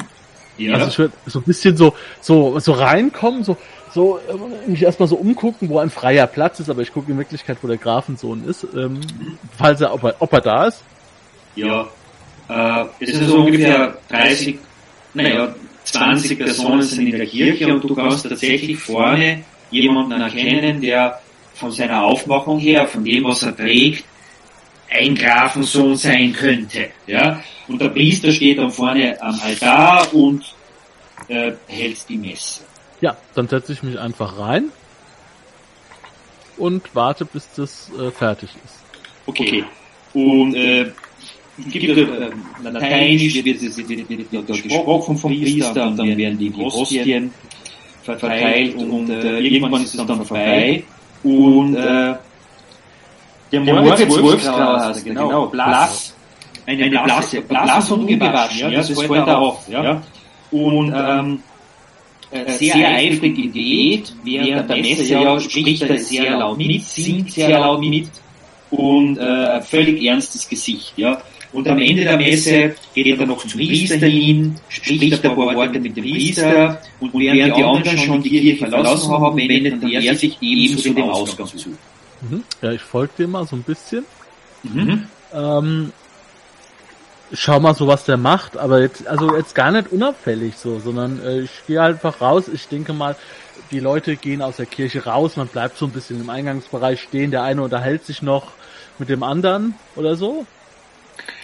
Ja. 0.58 0.74
Also 0.74 0.88
ich 0.88 1.00
würde 1.00 1.14
so 1.26 1.40
ein 1.40 1.44
bisschen 1.44 1.78
so, 1.78 1.94
so, 2.22 2.60
so 2.60 2.74
reinkommen, 2.74 3.44
so, 3.44 3.58
so 3.94 4.18
äh, 4.18 4.70
mich 4.70 4.84
erstmal 4.84 5.08
so 5.08 5.16
umgucken, 5.16 5.70
wo 5.70 5.80
ein 5.80 5.90
freier 5.90 6.28
Platz 6.28 6.60
ist, 6.60 6.70
aber 6.70 6.82
ich 6.82 6.94
gucke 6.94 7.12
in 7.12 7.18
Wirklichkeit, 7.18 7.58
wo 7.62 7.68
der 7.68 7.78
Grafensohn 7.78 8.48
ist, 8.48 8.68
ähm, 8.76 9.02
falls 9.58 9.82
er, 9.82 9.94
ob 9.94 10.04
er, 10.04 10.16
ob 10.20 10.34
er 10.34 10.42
da 10.42 10.68
ist. 10.68 10.84
Ja, 11.56 11.88
äh, 12.50 12.86
es 13.00 13.16
sind 13.16 13.28
so 13.28 13.38
ungefähr 13.38 13.98
30, 14.10 14.60
naja, 15.14 15.56
20 15.86 16.40
Personen 16.40 16.82
sind 16.82 17.08
in 17.08 17.18
der 17.18 17.28
Kirche 17.28 17.74
und 17.74 17.84
du 17.84 17.96
kannst 17.96 18.28
tatsächlich 18.28 18.78
vorne 18.78 19.44
jemanden 19.70 20.22
erkennen, 20.22 20.82
der 20.82 21.20
von 21.56 21.72
seiner 21.72 22.04
Aufmachung 22.04 22.60
her, 22.60 22.88
von 22.88 23.04
dem, 23.04 23.24
was 23.26 23.44
er 23.44 23.56
trägt, 23.56 24.04
ein 24.94 25.16
Grafensohn 25.16 25.96
sein 25.96 26.34
könnte. 26.34 26.90
Ja? 27.08 27.42
Und 27.68 27.82
der 27.82 27.90
Priester 27.90 28.32
steht 28.32 28.58
dann 28.60 28.72
vorne 28.72 29.22
am 29.22 29.40
Altar 29.42 30.14
und 30.14 30.44
äh, 31.28 31.54
hält 31.68 32.08
die 32.10 32.18
Messe. 32.18 32.62
Ja, 33.02 33.18
dann 33.36 33.48
setze 33.48 33.74
ich 33.74 33.84
mich 33.84 34.00
einfach 34.00 34.38
rein 34.38 34.66
und 36.58 36.84
warte, 36.94 37.26
bis 37.26 37.50
das 37.56 37.92
äh, 38.00 38.12
fertig 38.12 38.50
ist. 38.64 38.84
Okay. 39.26 39.64
Und 40.14 40.56
äh, 40.56 40.92
gibt 41.70 41.98
äh, 41.98 42.30
Lateinisch 42.64 43.36
wird, 43.36 43.46
wird, 43.62 43.90
wird, 43.90 44.10
wird, 44.10 44.32
wird 44.32 44.64
gesprochen 44.64 45.18
vom 45.18 45.32
Priester 45.32 45.88
und 45.88 45.98
dann 45.98 46.18
werden 46.18 46.38
die 46.38 46.54
Hostien 46.54 47.32
verteilt 48.04 48.76
und 48.76 49.10
äh, 49.10 49.40
irgendwann 49.40 49.84
ist 49.84 49.96
es 49.96 50.06
dann 50.06 50.26
vorbei 50.26 50.84
und 51.24 51.76
äh, 51.76 52.16
der 53.60 53.74
Moritz 53.74 54.10
Wolfsgrau 54.10 54.80
heißt 54.80 55.06
er, 55.06 55.14
genau, 55.14 55.48
blass, 55.48 56.16
eine, 56.66 56.84
eine 56.84 57.04
blasse, 57.04 57.42
blass 57.42 57.92
und 57.92 58.02
ungewaschen, 58.02 58.60
ja, 58.60 58.70
das 58.72 58.90
fällt 58.90 59.28
da 59.28 59.38
auf, 59.38 59.68
ja, 59.70 60.02
und 60.52 60.94
ähm, 60.96 61.40
äh, 62.32 62.52
sehr 62.54 62.90
eifrig 62.90 63.38
im 63.38 63.54
Gebet, 63.54 64.16
während 64.24 64.70
der 64.70 64.78
Messe 64.78 65.14
ja 65.14 65.40
spricht 65.40 65.84
er 65.84 66.00
sehr 66.00 66.38
laut 66.38 66.58
mit, 66.58 66.84
singt 66.84 67.32
sehr 67.32 67.60
laut 67.60 67.80
mit. 67.82 68.10
und 68.72 69.18
äh, 69.18 69.62
völlig 69.62 70.04
ernstes 70.04 70.50
Gesicht, 70.50 70.94
ja. 70.98 71.22
Und 71.54 71.68
am 71.68 71.78
Ende 71.78 72.04
der 72.04 72.18
Messe 72.18 72.76
geht 72.96 73.20
er 73.20 73.26
noch 73.28 73.46
zum 73.46 73.60
Priester 73.60 74.08
hin, 74.08 74.56
spricht 74.70 75.24
ein 75.24 75.36
paar 75.36 75.56
Worte 75.56 75.80
mit 75.80 75.96
dem 75.96 76.04
Priester. 76.04 76.82
Und 77.00 77.14
während 77.14 77.56
die 77.56 77.64
anderen 77.64 77.98
schon 78.00 78.24
die 78.24 78.30
Kirche 78.30 78.66
verlassen 78.66 79.12
haben, 79.12 79.38
wendet 79.38 79.84
er 79.84 80.16
sich 80.16 80.36
eben 80.42 80.78
zu 80.80 80.94
dem 80.94 81.04
Ausgang 81.04 81.46
zu. 81.46 81.70
Mhm. 82.30 82.44
Ja, 82.62 82.72
ich 82.72 82.82
folge 82.82 83.14
dem 83.20 83.32
mal 83.32 83.46
so 83.46 83.56
ein 83.56 83.64
bisschen. 83.64 84.06
Mhm. 84.64 85.08
Ähm, 85.34 85.94
schau 87.34 87.60
mal 87.60 87.74
so, 87.74 87.88
was 87.88 88.06
der 88.06 88.18
macht, 88.18 88.58
aber 88.58 88.80
jetzt, 88.80 89.08
also 89.08 89.36
jetzt 89.36 89.56
gar 89.56 89.72
nicht 89.72 89.92
unauffällig 89.92 90.56
so, 90.58 90.80
sondern 90.80 91.22
äh, 91.24 91.42
ich 91.42 91.66
gehe 91.68 91.82
einfach 91.82 92.22
raus. 92.22 92.48
Ich 92.48 92.68
denke 92.68 92.94
mal, 92.94 93.16
die 93.72 93.80
Leute 93.80 94.16
gehen 94.16 94.42
aus 94.42 94.58
der 94.58 94.66
Kirche 94.66 95.06
raus, 95.06 95.36
man 95.36 95.48
bleibt 95.48 95.78
so 95.78 95.86
ein 95.86 95.92
bisschen 95.92 96.22
im 96.22 96.30
Eingangsbereich 96.30 97.02
stehen, 97.02 97.32
der 97.32 97.44
eine 97.44 97.62
unterhält 97.64 98.06
sich 98.06 98.22
noch 98.22 98.52
mit 99.00 99.10
dem 99.10 99.24
anderen 99.24 99.76
oder 99.96 100.16
so. 100.16 100.46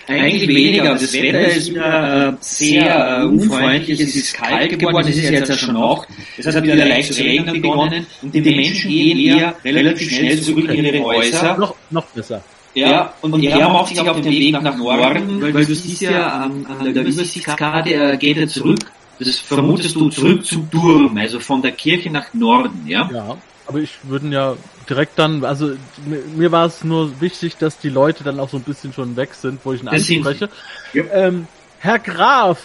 Eigentlich 0.07 0.47
weniger. 0.47 0.93
Das 0.93 1.13
Wetter 1.13 1.47
ist 1.47 1.69
wieder 1.69 2.29
äh, 2.29 2.33
sehr 2.39 3.19
äh, 3.19 3.25
unfreundlich. 3.25 3.99
Es 3.99 4.15
ist 4.15 4.33
kalt 4.33 4.77
geworden. 4.77 5.07
Es 5.07 5.17
ist 5.17 5.29
jetzt 5.29 5.49
ja 5.49 5.57
schon 5.57 5.73
Nacht. 5.75 6.07
Es 6.37 6.45
hat 6.45 6.63
wieder 6.63 6.75
leicht 6.75 7.13
zu 7.13 7.23
regnen 7.23 7.61
begonnen. 7.61 8.05
Und 8.21 8.33
die 8.33 8.41
Menschen 8.41 8.89
gehen 8.89 9.19
eher 9.19 9.55
relativ 9.63 10.09
schnell 10.09 10.41
zurück 10.41 10.69
in 10.69 10.85
ihre 10.85 11.03
Häuser. 11.03 11.57
Noch, 11.57 11.75
noch 11.91 12.05
besser. 12.05 12.43
Ja, 12.73 13.13
und 13.21 13.43
er 13.43 13.69
macht 13.69 13.89
sich 13.89 13.99
auf 13.99 14.21
den 14.21 14.31
Weg 14.31 14.61
nach 14.61 14.77
Norden, 14.77 15.41
weil 15.41 15.65
du 15.65 15.75
siehst 15.75 16.01
ja 16.01 16.27
an, 16.27 16.65
an 16.65 16.93
der 16.93 17.03
Übersichtskarte, 17.03 17.89
er 17.89 18.17
geht 18.17 18.37
er 18.37 18.47
zurück. 18.47 18.79
Das 19.19 19.35
vermutest 19.35 19.95
du 19.95 20.09
zurück 20.09 20.45
zum 20.45 20.71
Turm, 20.71 21.17
also 21.17 21.41
von 21.41 21.61
der 21.61 21.71
Kirche 21.71 22.09
nach 22.09 22.33
Norden, 22.33 22.85
ja? 22.87 23.09
Ja, 23.13 23.37
aber 23.69 23.77
ich 23.79 23.99
würden 24.03 24.31
ja 24.31 24.55
direkt 24.89 25.19
dann, 25.19 25.45
also 25.45 25.75
mir, 26.05 26.23
mir 26.35 26.51
war 26.51 26.65
es 26.65 26.83
nur 26.83 27.21
wichtig, 27.21 27.55
dass 27.57 27.77
die 27.77 27.89
Leute 27.89 28.23
dann 28.23 28.39
auch 28.39 28.49
so 28.49 28.57
ein 28.57 28.63
bisschen 28.63 28.91
schon 28.93 29.15
weg 29.15 29.35
sind, 29.35 29.59
wo 29.63 29.73
ich 29.73 29.83
ihn 29.83 29.87
anspreche. 29.87 30.49
Ja. 30.93 31.03
Ähm, 31.13 31.47
Herr 31.77 31.99
Graf, 31.99 32.59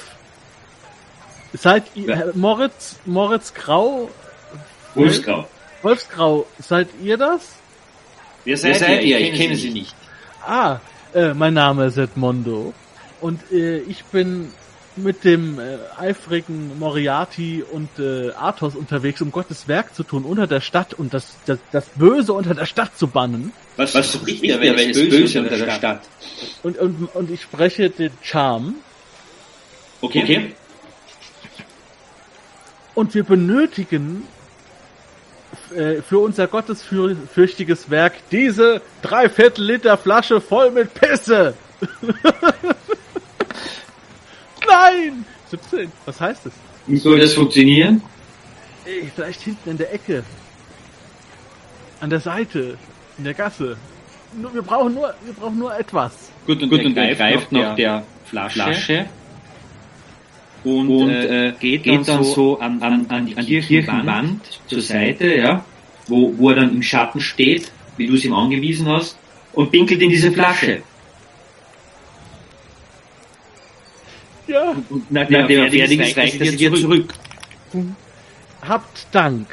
seid 1.52 1.84
ihr, 1.94 2.06
Ja. 2.08 2.24
Moritz, 2.32 2.96
Moritz 3.04 3.52
Grau, 3.52 4.10
Wolfsgrau. 4.94 5.46
Wolfsgrau, 5.82 6.46
seid 6.58 6.88
ihr 7.02 7.18
das? 7.18 7.52
Wer 8.44 8.56
seid 8.56 9.02
ihr? 9.02 9.20
Ich 9.20 9.34
kenne 9.38 9.56
sie 9.56 9.70
nicht. 9.70 9.94
Ah, 10.46 10.78
äh, 11.12 11.34
mein 11.34 11.52
Name 11.52 11.84
ist 11.84 11.98
Edmondo 11.98 12.72
und 13.20 13.40
äh, 13.52 13.80
ich 13.80 14.04
bin 14.06 14.50
mit 14.96 15.24
dem 15.24 15.58
äh, 15.58 15.78
eifrigen 15.98 16.78
Moriarty 16.78 17.62
und 17.62 17.88
äh, 17.98 18.30
Athos 18.32 18.74
unterwegs, 18.74 19.20
um 19.20 19.32
Gottes 19.32 19.66
Werk 19.68 19.94
zu 19.94 20.02
tun 20.02 20.24
unter 20.24 20.46
der 20.46 20.60
Stadt 20.60 20.94
und 20.94 21.12
das, 21.12 21.36
das, 21.46 21.58
das 21.72 21.86
Böse 21.96 22.32
unter 22.32 22.54
der 22.54 22.66
Stadt 22.66 22.96
zu 22.96 23.08
bannen. 23.08 23.52
Was, 23.76 23.94
was 23.94 24.12
spricht 24.12 24.44
der, 24.44 24.60
wer 24.60 24.74
ist 24.76 25.10
böse 25.10 25.40
unter 25.40 25.56
der 25.56 25.70
Stadt? 25.70 26.02
Und, 26.62 26.78
und, 26.78 27.14
und 27.14 27.30
ich 27.30 27.42
spreche 27.42 27.90
den 27.90 28.12
Charme 28.22 28.76
Okay. 30.04 30.22
okay. 30.22 30.52
und 32.94 33.14
wir 33.14 33.24
benötigen 33.24 34.28
äh, 35.74 36.02
für 36.02 36.18
unser 36.18 36.46
gottesfürchtiges 36.46 37.88
Werk 37.88 38.12
diese 38.30 38.82
dreiviertel 39.00 39.64
Liter 39.64 39.96
Flasche 39.96 40.42
voll 40.42 40.70
mit 40.72 40.92
Pisse. 40.92 41.54
Nein! 44.68 45.24
17. 45.50 45.92
Was 46.04 46.20
heißt 46.20 46.46
es? 46.46 46.52
Wie 46.86 46.96
soll 46.96 47.18
das 47.18 47.34
funktionieren? 47.34 48.02
Ey, 48.84 49.10
vielleicht 49.14 49.40
hinten 49.40 49.70
in 49.70 49.78
der 49.78 49.92
Ecke. 49.92 50.24
An 52.00 52.10
der 52.10 52.20
Seite. 52.20 52.76
In 53.18 53.24
der 53.24 53.34
Gasse. 53.34 53.76
Nur, 54.36 54.52
wir 54.52 54.62
brauchen 54.62 54.94
nur, 54.94 55.14
wir 55.24 55.32
brauchen 55.32 55.58
nur 55.58 55.78
etwas. 55.78 56.12
Gut, 56.46 56.62
und, 56.62 56.68
Gut, 56.68 56.84
und 56.84 56.96
er 56.96 57.14
greift 57.14 57.52
nach 57.52 57.76
der 57.76 58.04
Flasche, 58.24 59.06
und, 60.64 60.88
und, 60.88 61.10
äh, 61.10 61.52
geht, 61.60 61.86
dann, 61.86 62.24
so 62.24 62.58
an, 62.58 62.82
an, 62.82 63.06
an 63.08 63.26
die 63.26 63.60
Kirchenwand 63.60 64.60
zur 64.66 64.80
Seite, 64.80 65.34
ja, 65.34 65.64
wo, 66.08 66.32
wo 66.36 66.50
er 66.50 66.56
dann 66.56 66.74
im 66.74 66.82
Schatten 66.82 67.20
steht, 67.20 67.70
wie 67.96 68.06
du 68.06 68.14
es 68.14 68.24
ihm 68.24 68.32
angewiesen 68.32 68.88
hast, 68.88 69.18
und 69.52 69.70
pinkelt 69.70 70.00
in 70.02 70.10
diese 70.10 70.32
Flasche. 70.32 70.82
Ja. 74.54 74.70
Und 74.88 75.10
nachdem 75.10 75.40
er 75.40 75.70
fertig 75.70 76.00
ist, 76.00 76.16
reicht 76.16 76.40
er 76.40 76.46
sie 76.46 76.56
dir 76.56 76.72
zurück. 76.74 77.12
Habt 78.62 79.06
Dank. 79.10 79.48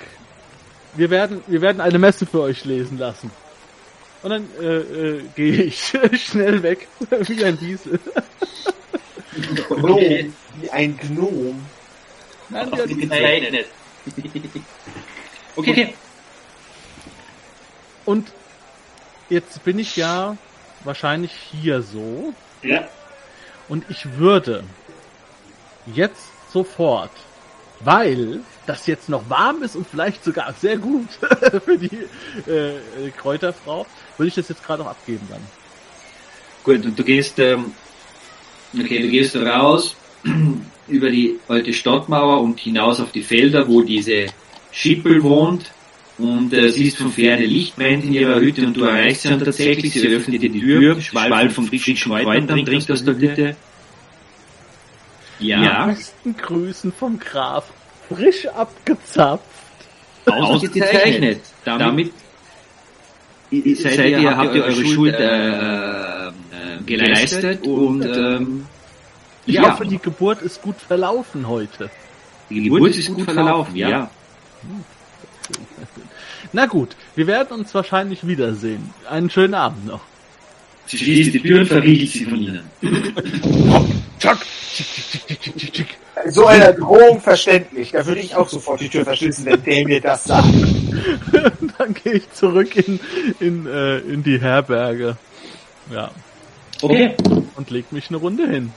Wir 0.96 1.10
werden, 1.10 1.42
wir 1.48 1.62
werden 1.62 1.82
eine 1.82 1.98
Messe 1.98 2.28
für 2.28 2.42
euch 2.42 2.66
lesen 2.66 3.00
lassen. 3.00 3.32
Und 4.22 4.30
dann 4.30 4.48
äh, 4.62 4.78
äh, 4.78 5.22
gehe 5.36 5.64
ich 5.64 5.94
schnell 6.24 6.62
weg, 6.62 6.88
wie 7.10 7.44
ein 7.44 7.60
Wiesel. 7.60 8.00
Gnom. 9.70 9.98
Wie 10.62 10.70
ein 10.70 10.98
Gnom. 10.98 11.66
Nein, 12.50 12.70
Auf 12.70 12.78
der 12.78 12.88
die 12.88 12.98
Wiesel. 12.98 13.10
gezeichnet. 13.10 13.66
Okay. 15.56 15.94
Und 18.06 18.28
jetzt 19.30 19.64
bin 19.64 19.80
ich 19.80 19.96
ja 19.96 20.38
wahrscheinlich 20.84 21.32
hier 21.32 21.82
so. 21.82 22.34
Ja. 22.62 22.88
Und 23.70 23.86
ich 23.90 24.18
würde 24.18 24.66
jetzt 25.94 26.30
sofort, 26.52 27.12
weil 27.80 28.42
das 28.66 28.88
jetzt 28.88 29.10
noch 29.10 29.30
warm 29.30 29.64
ist 29.64 29.76
und 29.76 29.88
vielleicht 29.88 30.24
sogar 30.24 30.54
sehr 30.54 30.78
gut 30.78 31.08
für 31.66 31.78
die 31.78 31.98
äh, 32.50 33.10
Kräuterfrau, 33.18 33.86
würde 34.18 34.28
ich 34.28 34.36
das 34.36 34.50
jetzt 34.50 34.64
gerade 34.64 34.84
noch 34.84 34.90
abgeben 34.90 35.28
dann. 35.30 35.42
Gut, 36.64 36.86
und 36.86 36.98
du 36.98 37.04
gehst, 37.04 37.40
ähm, 37.40 37.74
okay, 38.80 39.02
du 39.02 39.08
gehst 39.08 39.36
raus 39.36 39.96
über 40.88 41.10
die 41.10 41.40
alte 41.48 41.74
Stadtmauer 41.74 42.42
und 42.42 42.60
hinaus 42.60 43.00
auf 43.00 43.12
die 43.12 43.24
Felder, 43.24 43.68
wo 43.68 43.82
diese 43.82 44.28
Schippel 44.72 45.24
wohnt 45.24 45.72
und 46.18 46.54
äh, 46.54 46.70
siehst 46.70 46.98
Ferne 46.98 47.46
Licht 47.46 47.76
brennt 47.76 48.04
in 48.04 48.14
ihrer 48.14 48.40
Hütte 48.40 48.66
und 48.66 48.78
du 48.78 48.84
erreichst 48.84 49.24
sie 49.24 49.34
und 49.34 49.44
tatsächlich, 49.44 49.94
sie 49.94 50.08
öffnet 50.08 50.44
dir 50.44 50.50
die 50.50 50.60
Tür, 50.60 51.02
Schwall 51.02 51.50
von 51.50 51.66
frischen 51.66 51.96
Kräutern 51.96 52.66
trinkst 52.66 52.92
aus 52.92 53.04
der 53.04 53.18
Hütte. 53.18 53.56
Ja, 55.42 55.86
Besten 55.88 56.36
Grüßen 56.38 56.92
vom 56.94 57.20
Graf. 57.20 57.66
Frisch 58.10 58.48
abgezapft. 58.48 59.46
ausgezeichnet. 60.26 61.42
Damit 61.66 62.14
seid 63.76 64.10
ihr, 64.10 64.38
habt 64.38 64.56
ihr 64.56 64.64
eure 64.64 64.86
Schuld 64.86 65.16
äh, 65.16 66.28
äh, 66.28 66.32
geleistet 66.86 67.66
und 67.68 68.06
ähm, 68.06 68.66
Ich 69.46 69.56
ja, 69.56 69.72
hoffe, 69.72 69.86
die 69.86 69.98
Geburt 69.98 70.42
ist 70.42 70.62
gut 70.62 70.78
verlaufen 70.78 71.48
heute. 71.48 71.90
die 72.50 72.64
Geburt 72.64 72.96
ist 72.96 73.14
gut 73.14 73.30
verlaufen, 73.30 73.76
ja. 73.76 74.10
Na 76.54 76.66
gut, 76.66 76.96
wir 77.16 77.28
werden 77.28 77.60
uns 77.60 77.74
wahrscheinlich 77.74 78.28
wiedersehen. 78.28 78.94
Einen 79.10 79.30
schönen 79.30 79.54
Abend 79.54 79.86
noch. 79.86 80.02
Sie 80.88 80.98
schließt 80.98 81.34
die 81.34 81.40
Tür 81.42 81.60
und 81.62 81.68
verriegelt 81.68 82.10
sie 82.10 82.26
von 82.26 82.38
ihnen. 82.40 82.64
Zack! 84.20 84.40
Tschick, 84.74 85.74
tschick. 85.74 85.98
So 86.28 86.46
einer 86.46 86.74
Drohung 86.74 87.20
verständlich. 87.22 87.92
Da 87.92 88.06
würde 88.06 88.22
ich 88.22 88.36
auch 88.36 88.48
sofort 88.48 88.82
die 88.82 88.90
Tür 88.90 89.06
verschließen, 89.06 89.46
wenn 89.46 89.64
der 89.64 89.86
mir 89.86 90.02
das 90.02 90.26
sagt. 90.26 90.48
Dann 91.78 91.94
gehe 91.94 92.14
ich 92.14 92.32
zurück 92.32 92.76
in, 92.76 93.00
in, 93.40 93.66
äh, 93.66 93.98
in 94.00 94.24
die 94.24 94.40
Herberge. 94.40 95.18
Ja. 95.92 96.12
Okay. 96.82 97.16
Und 97.56 97.70
leg 97.70 97.92
mich 97.92 98.10
eine 98.10 98.18
Runde 98.18 98.48
hin. 98.48 98.72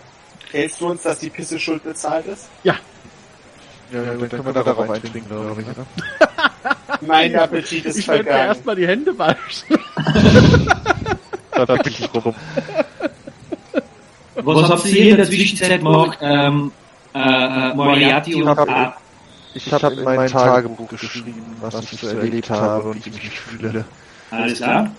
Hältst 0.52 0.80
du 0.80 0.88
uns, 0.88 1.02
dass 1.02 1.18
die 1.18 1.30
Pisse 1.30 1.58
schuld 1.58 1.82
bezahlt 1.82 2.26
ist? 2.26 2.48
Ja. 2.62 2.76
Ja, 3.92 4.02
ja, 4.02 4.14
dann 4.14 4.28
können 4.28 4.46
wir 4.46 4.52
darauf 4.52 4.88
eintrinken, 4.88 5.28
glaube 5.28 5.60
ich. 5.60 5.66
Oder? 5.66 5.86
Mein 7.06 7.36
Appetit 7.36 7.84
ist 7.84 7.98
Ich 7.98 8.08
werde 8.08 8.22
mir 8.24 8.30
vergangen. 8.30 8.48
erstmal 8.48 8.76
die 8.76 8.86
Hände 8.86 9.18
waschen. 9.18 9.78
Da 11.54 11.64
bin 11.64 11.92
ich 11.92 12.14
rum. 12.14 12.34
Was 14.34 14.68
habt 14.68 14.84
ihr 14.86 14.92
hier 14.92 15.10
in 15.12 15.16
der 15.16 15.26
Zwischenzeit 15.26 15.78
gemacht? 15.78 16.18
Ähm, 16.20 16.72
äh, 17.14 17.18
äh, 17.18 17.74
Moriarty 17.74 18.34
und 18.34 18.48
A. 18.48 18.96
Ich 19.54 19.72
habe 19.72 19.94
in 19.94 20.02
mein 20.02 20.28
Tagebuch 20.28 20.88
geschrieben, 20.88 21.56
was 21.60 21.92
ich 21.92 22.00
so 22.00 22.08
erlebt 22.08 22.50
habe 22.50 22.90
und 22.90 23.04
wie 23.06 23.10
ich 23.10 23.22
mich 23.22 23.40
fühle. 23.40 23.84
Alles 24.30 24.58
klar? 24.58 24.90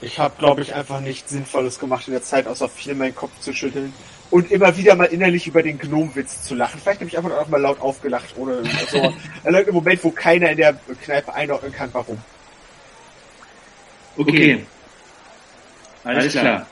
Ich 0.00 0.18
habe, 0.18 0.34
glaube 0.38 0.62
ich, 0.62 0.74
einfach 0.74 1.00
nichts 1.00 1.30
Sinnvolles 1.30 1.78
gemacht 1.78 2.08
in 2.08 2.12
der 2.12 2.22
Zeit, 2.22 2.46
außer 2.48 2.68
viel 2.68 2.94
meinen 2.94 3.14
Kopf 3.14 3.38
zu 3.38 3.52
schütteln 3.52 3.94
und 4.30 4.50
immer 4.50 4.76
wieder 4.76 4.96
mal 4.96 5.04
innerlich 5.04 5.46
über 5.46 5.62
den 5.62 5.78
Gnomwitz 5.78 6.42
zu 6.42 6.56
lachen. 6.56 6.80
Vielleicht 6.80 7.00
habe 7.00 7.08
ich 7.08 7.16
einfach 7.16 7.30
auch 7.38 7.48
mal 7.48 7.60
laut 7.60 7.80
aufgelacht, 7.80 8.34
ohne 8.36 8.62
so. 8.90 9.14
Also 9.44 9.58
im 9.68 9.74
Moment, 9.74 10.02
wo 10.02 10.10
keiner 10.10 10.50
in 10.50 10.56
der 10.56 10.74
Kneipe 11.04 11.32
einordnen 11.32 11.72
kann, 11.72 11.88
warum. 11.92 12.18
Okay. 14.16 14.66
Alles 16.04 16.32
klar. 16.32 16.66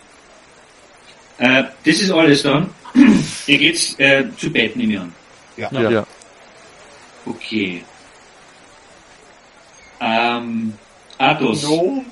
Äh, 1.39 1.65
das 1.85 2.01
ist 2.01 2.11
alles 2.11 2.43
dann. 2.43 2.71
Ihr 3.47 3.59
geht's 3.59 3.99
äh, 3.99 4.25
zu 4.37 4.51
Bett, 4.51 4.77
nehme 4.77 4.93
ich 4.93 5.01
an. 5.01 5.15
Ja. 5.57 5.69
Ja. 5.73 5.91
ja. 5.91 6.07
Okay. 7.27 7.85
Ähm, 10.01 10.75
Athos, 11.19 11.63
No? 11.63 12.05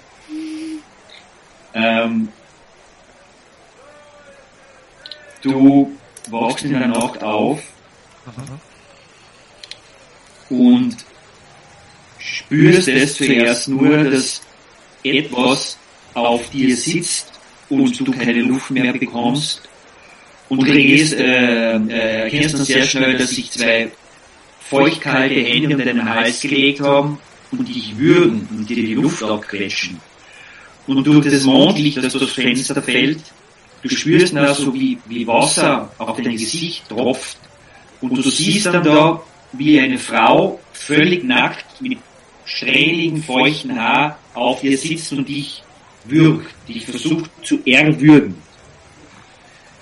ähm, 1.74 2.28
du 5.42 5.96
wachst 6.30 6.64
in 6.64 6.72
der 6.72 6.88
Nacht 6.88 7.22
auf 7.22 7.60
und 10.48 10.96
spürst 12.18 12.88
es 12.88 13.16
zuerst 13.16 13.68
nur, 13.68 14.04
dass 14.04 14.42
etwas 15.02 15.78
auf 16.20 16.50
dir 16.50 16.76
sitzt 16.76 17.32
und 17.68 17.98
du 17.98 18.12
keine 18.12 18.42
Luft 18.42 18.70
mehr 18.70 18.92
bekommst 18.92 19.62
und 20.48 20.62
reagierst, 20.62 21.14
äh, 21.14 21.76
äh, 21.76 22.22
erkennst 22.24 22.54
dann 22.54 22.64
sehr 22.64 22.84
schnell, 22.84 23.16
dass 23.16 23.30
sich 23.30 23.50
zwei 23.50 23.90
feuchtkalte 24.68 25.34
Hände 25.34 25.74
um 25.74 25.78
deinen 25.82 26.08
Hals 26.08 26.40
gelegt 26.40 26.80
haben 26.80 27.18
und 27.52 27.68
dich 27.68 27.96
würgen 27.96 28.48
und 28.50 28.68
dir 28.68 28.76
die 28.76 28.94
Luft 28.94 29.22
abquetschen. 29.22 30.00
Und 30.86 31.06
durch 31.06 31.26
das 31.26 31.44
Mondlicht, 31.44 31.96
das 31.98 32.12
durchs 32.12 32.32
Fenster 32.32 32.82
fällt, 32.82 33.20
du 33.82 33.88
spürst 33.88 34.34
dann 34.34 34.54
so 34.54 34.74
wie, 34.74 34.98
wie 35.06 35.26
Wasser 35.26 35.90
auf 35.98 36.16
dein 36.16 36.32
Gesicht 36.32 36.88
tropft 36.88 37.38
und 38.00 38.16
du 38.16 38.22
siehst 38.22 38.66
dann 38.66 38.82
da, 38.82 39.22
wie 39.52 39.80
eine 39.80 39.98
Frau 39.98 40.60
völlig 40.72 41.24
nackt 41.24 41.80
mit 41.80 41.98
strähnigen, 42.44 43.22
feuchten 43.22 43.78
Haar 43.78 44.18
auf 44.34 44.60
dir 44.60 44.76
sitzt 44.76 45.12
und 45.12 45.28
dich 45.28 45.62
würgt, 46.04 46.54
dich 46.68 46.86
versucht 46.86 47.30
zu 47.42 47.60
erwürgen. 47.64 48.40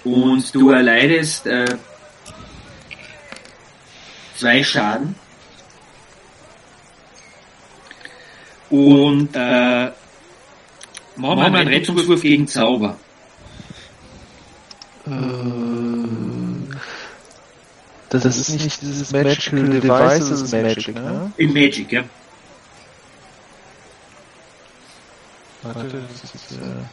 Und 0.04 0.54
du 0.54 0.70
erleidest 0.70 1.46
äh, 1.46 1.76
zwei 4.36 4.62
Schaden. 4.62 5.14
Und 8.70 9.30
äh, 9.34 9.86
machen 9.86 9.94
wir 11.16 11.34
mal 11.36 11.54
einen 11.56 11.68
Rettungswurf 11.68 12.22
gegen 12.22 12.46
Zauber. 12.46 12.98
Äh, 15.06 15.10
Das, 18.10 18.24
ist 18.24 18.48
nicht 18.50 18.80
dieses 18.80 19.12
Magical 19.12 19.68
Device, 19.68 20.28
das 20.30 20.40
ist 20.42 20.52
Magic, 20.52 20.94
ne? 20.94 21.30
In 21.36 21.52
Magic, 21.52 21.92
ja. 21.92 22.04
Warte, 25.62 25.88
das 25.88 26.34
ist, 26.34 26.52
äh, 26.52 26.84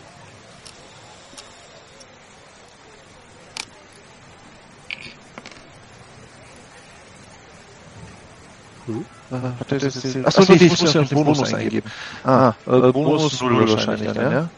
Warte, 9.29 9.77
das 9.79 9.95
ist, 9.95 10.25
achso, 10.25 10.43
nee, 10.53 10.65
ich 10.65 10.81
muss 10.81 10.93
ja 10.93 11.01
noch 11.01 11.09
den 11.09 11.23
Bonus 11.23 11.53
eingeben. 11.53 11.91
Ah, 12.23 12.53
äh, 12.65 12.91
Bonus 12.91 13.41
0 13.41 13.69
wahrscheinlich 13.69 14.11
dann, 14.13 14.31
ja? 14.31 14.49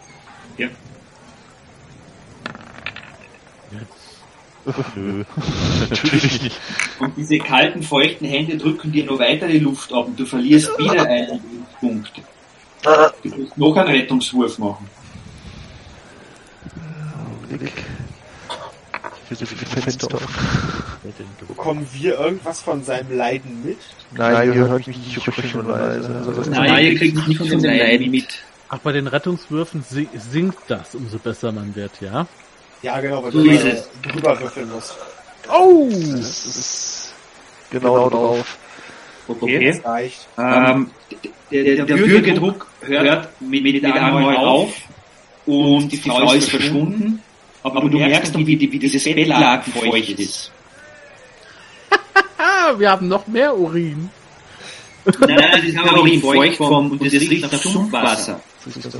Ja. 0.58 0.68
Nö, 4.96 5.24
natürlich 5.90 6.42
nicht. 6.42 6.60
Und 7.00 7.16
diese 7.16 7.38
kalten, 7.38 7.82
feuchten 7.82 8.28
Hände 8.28 8.58
drücken 8.58 8.92
dir 8.92 9.06
nur 9.06 9.20
weiter 9.20 9.48
die 9.48 9.60
Luft 9.60 9.94
ab 9.94 10.08
und 10.08 10.20
du 10.20 10.26
verlierst 10.26 10.78
wieder 10.78 11.04
einen 11.08 11.42
Punkt. 11.80 12.17
Du 13.24 13.30
musst 13.38 13.58
noch 13.58 13.76
einen 13.78 13.90
Rettungswurf 13.90 14.58
machen. 14.60 14.90
Augenblick. 17.44 17.74
Ich 19.30 19.40
Fenster 19.84 20.16
auf. 20.16 20.28
Bekommen 21.48 21.88
wir 21.94 22.18
irgendwas 22.20 22.62
von 22.62 22.84
seinem 22.84 23.16
Leiden 23.18 23.64
mit? 23.66 23.78
Nein, 24.12 24.48
ihr 24.54 24.68
hört 24.68 24.88
mich 24.88 24.98
nicht 24.98 25.28
und 25.56 25.68
leise. 25.68 26.16
Also, 26.26 26.50
Nein, 26.50 26.86
ihr 26.86 26.98
kriegt 26.98 27.28
nicht 27.28 27.38
von 27.38 27.48
dem 27.50 27.60
Leiden 27.64 28.12
mit. 28.12 28.28
Ach, 28.70 28.80
bei 28.80 28.92
den 28.92 29.08
Rettungswürfen 29.08 29.84
si- 29.90 30.10
sinkt 30.32 30.60
das, 30.68 30.96
umso 30.96 31.18
besser 31.20 31.52
man 31.52 31.74
wird, 31.76 32.02
ja? 32.02 32.28
Ja, 32.82 33.00
genau, 33.00 33.24
weil 33.24 33.32
du 33.32 33.44
drüber 33.44 34.40
würfeln 34.40 34.70
musst. 34.72 34.96
Oh! 35.50 35.90
Das 35.90 36.46
ist 36.46 37.14
genau 37.72 38.10
drauf. 38.10 38.58
Okay. 39.28 39.72
Das 39.72 39.86
reicht. 39.86 40.28
Ähm, 40.38 40.90
der, 41.52 41.64
der, 41.64 41.86
der 41.86 42.00
Würgedruck 42.00 42.68
hört 42.82 43.42
mit, 43.42 43.64
mit 43.64 43.86
einmal 43.86 44.36
auf 44.38 44.74
und 45.46 45.92
die 45.92 45.98
Frau 45.98 46.34
ist 46.34 46.50
verschwunden, 46.50 47.22
aber 47.64 47.90
du 47.90 47.98
merkst 47.98 48.34
dann, 48.36 48.46
wie, 48.46 48.60
wie 48.60 48.80
dieses 48.80 49.04
Bettlaken 49.04 49.74
feucht 49.74 50.20
ist. 50.20 50.52
Wir 52.78 52.92
haben 52.92 53.08
noch 53.08 53.28
mehr 53.28 53.58
Urin. 53.58 54.10
Nein, 55.06 55.36
nein, 55.36 55.52
das 55.54 55.64
ist 55.64 55.78
aber 55.78 56.06
in 56.06 56.22
Feuchtform 56.22 56.92
und 56.92 57.02
das 57.02 57.14
riecht 57.14 57.42
nach 57.52 57.62
Sumpfwasser. 57.62 58.42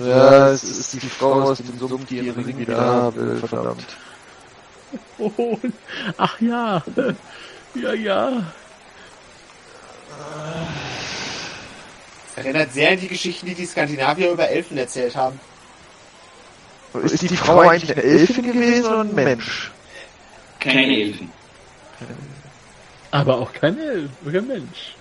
Ja, 0.06 0.52
es 0.52 0.64
ist 0.64 0.94
die 0.94 1.08
Frau 1.08 1.42
aus 1.42 1.58
dem 1.58 1.78
Sumpf, 1.78 2.06
die 2.06 2.20
ihren 2.20 2.44
Ring 2.44 2.58
wieder 2.58 2.78
haben 2.78 3.16
will, 3.16 3.36
verdammt. 3.38 3.86
Oh, 5.20 5.58
ach 6.18 6.40
ja. 6.40 6.82
Ja, 7.76 7.94
ja. 7.94 8.44
Erinnert 12.36 12.72
sehr 12.72 12.92
an 12.92 13.00
die 13.00 13.08
Geschichten, 13.08 13.48
die 13.48 13.56
die 13.56 13.66
Skandinavier 13.66 14.32
über 14.32 14.48
Elfen 14.48 14.78
erzählt 14.78 15.16
haben. 15.16 15.40
Ist 17.04 17.22
die 17.22 17.36
Frau 17.36 17.60
eigentlich 17.60 17.92
eine 17.92 18.04
Elfin 18.04 18.46
gewesen 18.46 18.86
oder 18.86 19.02
ein 19.02 19.16
Mensch? 19.16 19.72
Keine 20.60 20.98
Elfen. 20.98 21.32
Aber 23.12 23.38
auch 23.38 23.52
kein 23.54 23.80
Elf, 23.80 24.12
kein 24.32 24.48
Mensch. 24.48 24.96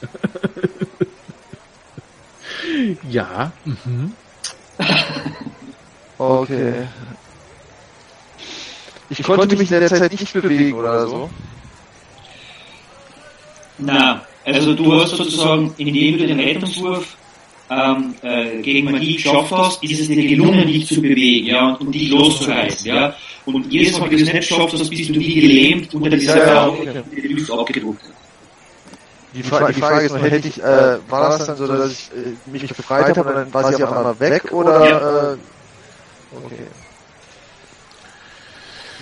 ja, 3.10 3.52
mhm. 3.64 4.12
Okay. 6.18 6.88
Ich 9.08 9.22
konnte 9.22 9.56
mich 9.56 9.70
in 9.70 9.80
der 9.80 9.88
Zeit 9.88 10.12
nicht 10.12 10.32
bewegen 10.32 10.78
oder 10.78 11.06
so. 11.06 11.30
Na, 13.78 14.24
also 14.46 14.74
du 14.74 14.94
hast 14.94 15.10
sozusagen, 15.16 15.74
indem 15.76 16.18
du 16.18 16.26
den 16.26 16.38
Rettungswurf 16.38 17.16
ähm, 17.68 18.14
äh, 18.22 18.62
gegen 18.62 18.90
Magie 18.90 19.16
geschafft 19.16 19.50
hast, 19.50 19.82
ist 19.82 20.00
es 20.00 20.06
dir 20.06 20.26
gelungen, 20.26 20.66
dich 20.68 20.86
zu 20.86 21.02
bewegen, 21.02 21.46
ja, 21.48 21.70
und, 21.70 21.80
und 21.80 21.92
dich 21.92 22.08
loszureißen, 22.10 22.86
ja. 22.86 23.14
Und 23.44 23.72
jedes 23.72 23.98
Mal, 23.98 24.10
wenn 24.10 24.16
du 24.18 24.22
es 24.22 24.32
nicht 24.32 24.48
geschafft 24.48 24.72
hast, 24.72 24.88
bist 24.88 25.08
du 25.10 25.14
wie 25.14 25.34
gelähmt 25.34 25.92
unter 25.94 26.10
dieser 26.10 26.36
Ja, 26.38 26.46
ja, 26.46 26.68
okay. 26.68 27.02
die 27.10 27.22
die 27.22 27.34
Luft 27.34 27.50
abgedruckt. 27.50 28.02
Die, 29.34 29.42
Fra 29.42 29.66
die 29.66 29.80
Frage 29.80 30.06
ist 30.06 30.12
nur, 30.12 30.22
hätte 30.22 30.48
ich, 30.48 30.62
äh, 30.62 30.98
war 31.08 31.30
das 31.30 31.46
dann 31.46 31.56
so, 31.56 31.66
dass 31.66 31.92
ich 31.92 32.10
äh, 32.12 32.50
mich 32.50 32.66
befreit 32.68 33.18
habe 33.18 33.28
und 33.28 33.34
dann 33.34 33.54
war 33.54 33.72
sie 33.72 33.82
auf 33.82 33.92
einmal 33.92 34.18
weg 34.20 34.52
oder, 34.52 35.32
äh, 35.32 36.36
okay. 36.36 36.66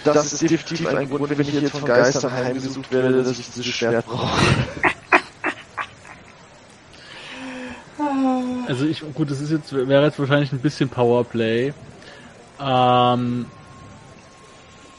Das 0.05 0.33
ist 0.33 0.43
definitiv 0.43 0.87
ein 0.87 1.09
Grund, 1.09 1.31
wenn 1.31 1.41
ich 1.41 1.55
jetzt 1.55 1.71
von 1.71 1.85
Geistern 1.85 2.33
heimgesucht 2.33 2.93
werde, 2.93 3.23
dass 3.23 3.39
ich 3.39 3.51
dieses 3.51 3.67
Schwert 3.67 4.05
brauche. 4.07 4.39
Also 8.67 8.87
ich, 8.87 9.03
gut, 9.15 9.31
das 9.31 9.41
ist 9.41 9.51
jetzt, 9.51 9.73
wäre 9.73 10.05
jetzt 10.05 10.19
wahrscheinlich 10.19 10.53
ein 10.53 10.61
bisschen 10.61 10.89
Powerplay. 10.89 11.73
Ähm, 12.61 13.47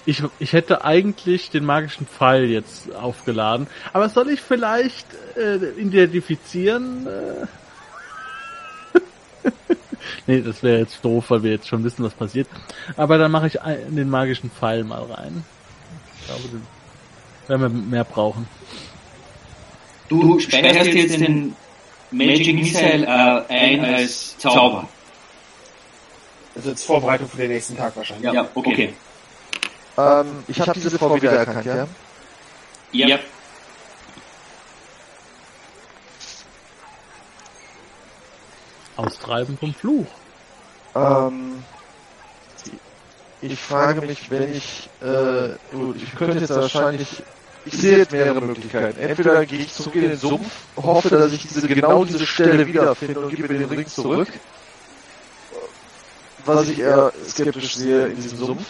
Ich, 0.08 0.21
ich 0.38 0.54
hätte 0.54 0.86
eigentlich 0.86 1.49
den 1.49 1.65
magischen 1.65 2.06
Pfeil 2.06 2.45
jetzt 2.45 2.93
aufgeladen. 2.93 3.65
Aber 3.91 4.08
soll 4.10 4.30
ich 4.30 4.39
vielleicht 4.39 5.08
äh, 5.36 5.56
identifizieren? 5.80 7.08
Äh? 7.08 7.47
nee, 10.28 10.41
das 10.41 10.62
wäre 10.62 10.78
jetzt 10.80 11.04
doof, 11.04 11.32
weil 11.32 11.41
wir 11.41 11.51
jetzt 11.51 11.67
schon 11.67 11.84
wissen, 11.84 12.06
was 12.06 12.13
passiert. 12.13 12.47
Aber 12.97 13.17
dann 13.17 13.32
mache 13.32 13.47
ich 13.47 13.62
ein, 13.63 13.95
den 13.95 14.10
magischen 14.12 14.51
Pfeil 14.51 14.84
mal 14.84 15.01
rein. 15.04 15.43
Ich 16.19 16.28
glaube, 16.28 16.43
den 16.49 16.62
werden 17.47 17.62
wir 17.62 17.69
mehr 17.69 18.04
brauchen. 18.04 18.47
Du 20.08 20.39
speicherst 20.39 20.93
jetzt 20.93 21.19
den 21.19 21.56
Magic 22.11 22.55
Missile 22.55 23.05
äh, 23.05 23.53
ein 23.53 23.85
als 23.85 24.37
Zauber. 24.37 24.87
Also 26.55 26.69
als 26.69 26.83
Vorbereitung 26.83 27.27
für 27.27 27.37
den 27.37 27.51
nächsten 27.51 27.75
Tag 27.75 27.95
wahrscheinlich. 27.95 28.31
Ja, 28.31 28.47
okay. 28.53 28.93
Ähm, 29.97 30.43
ich 30.47 30.59
habe 30.59 30.73
diese 30.73 30.97
Frau 30.97 31.15
wiedererkannt, 31.15 31.65
ja? 31.65 31.87
Ja. 32.91 33.19
Austreiben 38.95 39.57
vom 39.57 39.73
Fluch. 39.73 40.05
Ähm, 40.95 41.63
ich 43.41 43.59
frage 43.59 44.01
mich, 44.01 44.31
wenn 44.31 44.55
ich, 44.55 44.89
äh, 45.01 45.49
gut, 45.71 45.97
ich 46.01 46.15
könnte 46.15 46.39
jetzt 46.39 46.55
wahrscheinlich, 46.55 47.23
ich 47.65 47.73
sehe 47.73 47.97
jetzt 47.97 48.12
mehrere 48.12 48.41
Möglichkeiten. 48.41 48.99
Entweder 48.99 49.45
gehe 49.45 49.60
ich 49.60 49.73
zurück 49.73 49.95
in 49.95 50.01
den 50.01 50.17
Sumpf, 50.17 50.51
hoffe, 50.78 51.10
dass 51.10 51.34
ich 51.34 51.47
diese, 51.47 51.67
genau 51.67 52.06
diese 52.06 52.25
Stelle 52.25 52.67
wiederfinde 52.67 53.19
und 53.19 53.36
gebe 53.36 53.47
den 53.47 53.65
Ring 53.65 53.88
zurück. 53.88 54.28
Was 56.45 56.69
ich 56.69 56.80
eher 56.80 57.12
skeptisch 57.28 57.75
sehe 57.75 58.08
in 58.08 58.15
diesem 58.15 58.38
Sumpf. 58.38 58.65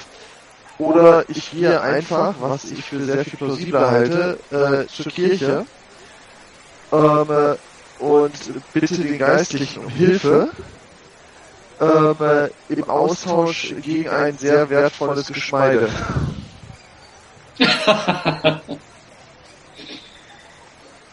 Oder 0.78 1.26
ich 1.30 1.52
gehe 1.52 1.80
einfach, 1.80 2.36
was 2.40 2.66
ich 2.66 2.84
für 2.84 3.04
sehr 3.04 3.24
viel 3.24 3.38
plausibler 3.38 3.92
halte, 3.92 4.40
äh, 4.52 4.88
zur 4.88 5.12
Kirche 5.12 5.66
ähm, 6.92 7.28
äh, 7.30 8.04
und 8.04 8.34
bitte 8.74 8.96
den 8.96 9.18
Geistlichen 9.18 9.86
um 9.86 9.90
Hilfe 9.90 10.50
ähm, 11.80 12.16
äh, 12.20 12.50
im 12.74 12.84
Austausch 12.86 13.74
gegen 13.82 14.10
ein 14.10 14.38
sehr 14.38 14.70
wertvolles 14.70 15.28
Geschmeide. 15.28 15.90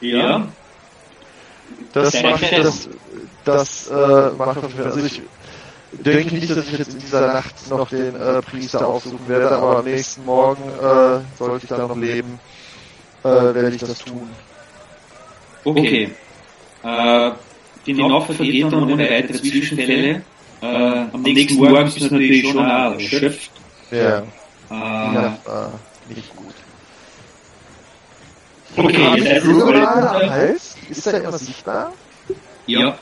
Ja. 0.02 0.48
Das 1.92 2.12
Sehr 2.12 2.31
macht 2.31 2.52
das, 2.52 2.88
das 3.44 3.88
äh, 3.88 4.31
macht 4.37 4.59
auf 4.59 4.62
jeden 4.64 4.74
Fall. 4.74 4.85
Also 4.87 5.05
ich 5.07 5.22
denke 5.92 6.35
nicht, 6.35 6.50
dass 6.50 6.66
ich 6.66 6.78
jetzt 6.78 6.94
in 6.94 6.98
dieser 7.00 7.33
Nacht 7.33 7.70
noch 7.70 7.88
den 7.88 8.16
äh, 8.16 8.42
Priester 8.42 8.87
aufsuchen 8.87 9.28
werde, 9.28 9.50
aber 9.57 9.78
am 9.78 9.85
nächsten 9.85 10.24
Morgen 10.24 10.62
äh, 10.62 11.20
sollte 11.38 11.64
ich 11.64 11.68
da 11.68 11.78
noch 11.78 11.96
leben, 11.96 12.40
äh, 13.22 13.28
werde 13.28 13.70
ich 13.70 13.81
das 13.81 13.98
tun. 13.98 14.28
Okay. 15.64 16.11
Äh, 16.83 17.31
die 17.87 17.94
Nacht 17.94 18.33
vergeht 18.33 18.64
dann 18.64 18.90
ohne 18.90 19.09
weitere 19.09 19.38
Zwischenfälle. 19.38 20.22
Äh, 20.62 20.66
am 21.12 21.22
nächsten 21.22 21.55
Morgen 21.57 21.85
bist 21.85 22.00
du 22.00 22.05
natürlich 22.05 22.50
schon 22.50 22.64
erschöpft. 22.64 23.50
Ja, 23.90 24.22
Äh, 24.70 24.74
ja. 24.74 25.38
Nicht 26.14 26.37
gut. 26.37 26.55
okay, 28.77 29.25
das 29.25 29.42
Flügel 29.42 29.72
gerade 29.72 30.11
am 30.11 30.22
ist, 30.22 30.31
Hals? 30.31 30.77
Ist 30.90 31.07
da 31.07 31.12
irgendwas 31.12 31.40
sichtbar? 31.40 31.92
ja. 32.66 32.98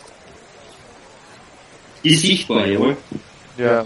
Ist 2.02 2.22
sichtbar, 2.22 2.66
jawohl. 2.66 2.96
Ja. 3.58 3.84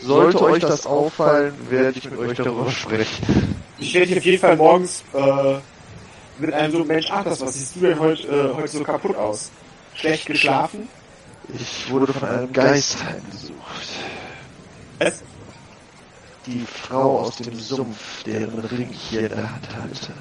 Sollte 0.00 0.42
euch 0.42 0.62
das 0.62 0.86
auffallen, 0.86 1.54
werde 1.70 1.98
ich 1.98 2.10
mit 2.10 2.18
euch 2.18 2.36
darüber 2.36 2.70
sprechen. 2.70 3.56
Ich 3.78 3.94
werde 3.94 4.06
hier 4.08 4.18
auf 4.18 4.24
jeden 4.24 4.38
Fall 4.38 4.56
morgens 4.56 5.04
äh, 5.12 5.58
mit 6.38 6.52
einem 6.52 6.72
so, 6.72 6.84
Mensch, 6.84 7.08
ach, 7.10 7.24
das, 7.24 7.40
was 7.40 7.54
siehst 7.54 7.76
du 7.76 7.80
denn 7.80 7.98
heute, 7.98 8.26
äh, 8.26 8.54
heute 8.54 8.68
so 8.68 8.82
kaputt 8.82 9.16
aus? 9.16 9.50
Schlecht 9.94 10.26
geschlafen? 10.26 10.88
Ich 11.52 11.90
wurde 11.90 12.12
von 12.12 12.28
einem 12.28 12.52
Geist 12.52 13.04
heimgesucht. 13.04 13.88
Es, 14.98 15.22
Die 16.48 16.64
Frau 16.64 17.20
aus 17.20 17.36
dem 17.36 17.54
Sumpf, 17.54 18.22
deren 18.24 18.58
Ring 18.60 18.88
ich 18.90 19.00
hier 19.10 19.20
in 19.20 19.28
der 19.28 19.52
Hand 19.52 19.68
halte. 19.76 20.12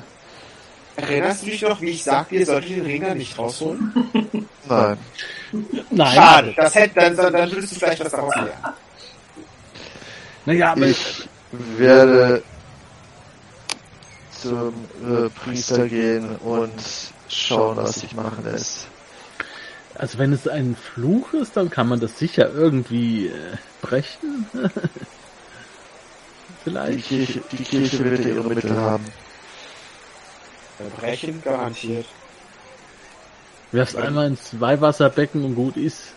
erinnerst 0.98 1.44
du 1.44 1.46
dich 1.46 1.62
noch, 1.62 1.80
wie 1.80 1.92
ich 1.92 2.04
sagte, 2.04 2.36
ihr 2.36 2.46
solltet 2.46 2.72
den 2.72 2.86
Ringer 2.86 3.16
nicht 3.16 3.38
rausholen? 3.38 3.94
Nein. 4.68 4.98
Nein. 5.90 6.14
Schade, 6.16 6.54
das 6.58 6.76
hätte, 6.76 6.96
dann, 6.96 7.16
dann, 7.16 7.32
dann 7.32 7.52
würdest 7.52 7.76
du 7.76 7.80
vielleicht 7.80 8.04
was 8.04 8.12
daraus 8.12 8.36
lernen. 8.36 8.52
Naja, 10.46 10.72
aber 10.74 10.88
Ich 10.88 11.30
werde 11.52 12.44
zum 14.32 14.74
äh, 15.02 15.30
Priester 15.30 15.88
gehen 15.88 16.36
und 16.38 16.74
schauen, 17.30 17.78
was 17.78 18.02
sich 18.02 18.14
machen 18.14 18.44
lässt. 18.44 18.88
also 19.96 20.18
wenn 20.18 20.34
es 20.34 20.48
ein 20.48 20.76
Fluch 20.76 21.34
ist, 21.34 21.56
dann 21.56 21.70
kann 21.70 21.88
man 21.88 22.02
das 22.02 22.20
sicher 22.20 22.52
irgendwie 22.54 23.28
äh, 23.28 23.58
brechen. 23.82 24.46
Die 26.68 26.74
Vielleicht. 26.74 27.08
Kirche, 27.08 27.42
die 27.52 27.64
Kirche 27.64 28.04
wird 28.04 28.26
ja 28.26 28.30
ihre 28.30 28.44
Mittel 28.44 28.76
haben. 28.76 29.06
Brechen 31.00 31.42
garantiert. 31.42 32.06
Werf's 33.72 33.96
einmal 33.96 34.28
ins 34.28 34.60
Weihwasserbecken 34.60 35.46
und 35.46 35.56
gut 35.56 35.78
ist. 35.78 36.14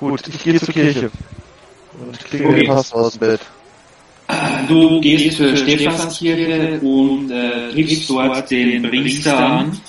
Gut, 0.00 0.26
ich 0.26 0.42
gehe 0.42 0.58
zur 0.58 0.72
Kirche 0.72 1.10
und 2.00 2.18
klinge 2.24 2.48
Okay. 2.48 2.60
den 2.60 2.66
Pass 2.68 2.92
aus 2.92 3.12
dem 3.12 3.20
Bett. 3.20 3.40
Du 4.66 5.00
gehst 5.00 5.36
zur 5.36 5.54
Stephanskirche 5.54 6.80
und 6.80 7.30
äh, 7.30 7.72
triffst 7.72 8.08
dort 8.08 8.50
den 8.50 8.82
Priester 8.82 9.38
an. 9.38 9.80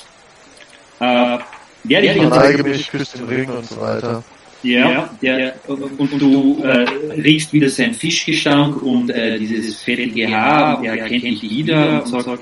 Äh, 1.00 1.40
der 1.84 2.02
dich 2.02 2.18
Verneige 2.18 2.64
mich, 2.64 2.90
küsse 2.90 3.18
den 3.20 3.28
Ring 3.28 3.50
und 3.50 3.66
so 3.66 3.80
weiter. 3.80 4.24
Ja, 4.64 5.10
der, 5.22 5.54
und 5.68 6.20
du 6.20 6.62
äh, 6.64 6.84
riechst 7.22 7.54
wieder 7.54 7.70
seinen 7.70 7.94
Fischgestank 7.94 8.82
und 8.82 9.10
äh, 9.12 9.38
dieses 9.38 9.82
fettige 9.82 10.30
Haar, 10.32 10.84
er 10.84 10.98
erkennt 10.98 11.24
dich 11.24 11.44
wieder 11.44 12.04
und 12.04 12.24
sagt, 12.24 12.42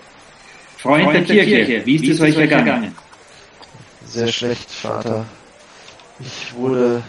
Freund 0.78 1.30
der 1.30 1.46
Kirche, 1.46 1.86
wie 1.86 1.96
ist 1.96 2.08
es 2.08 2.22
euch 2.22 2.38
ergangen? 2.38 2.96
Sehr 4.06 4.28
schlecht, 4.28 4.70
Vater. 4.70 5.26
Ich 6.20 6.54
wurde 6.56 7.04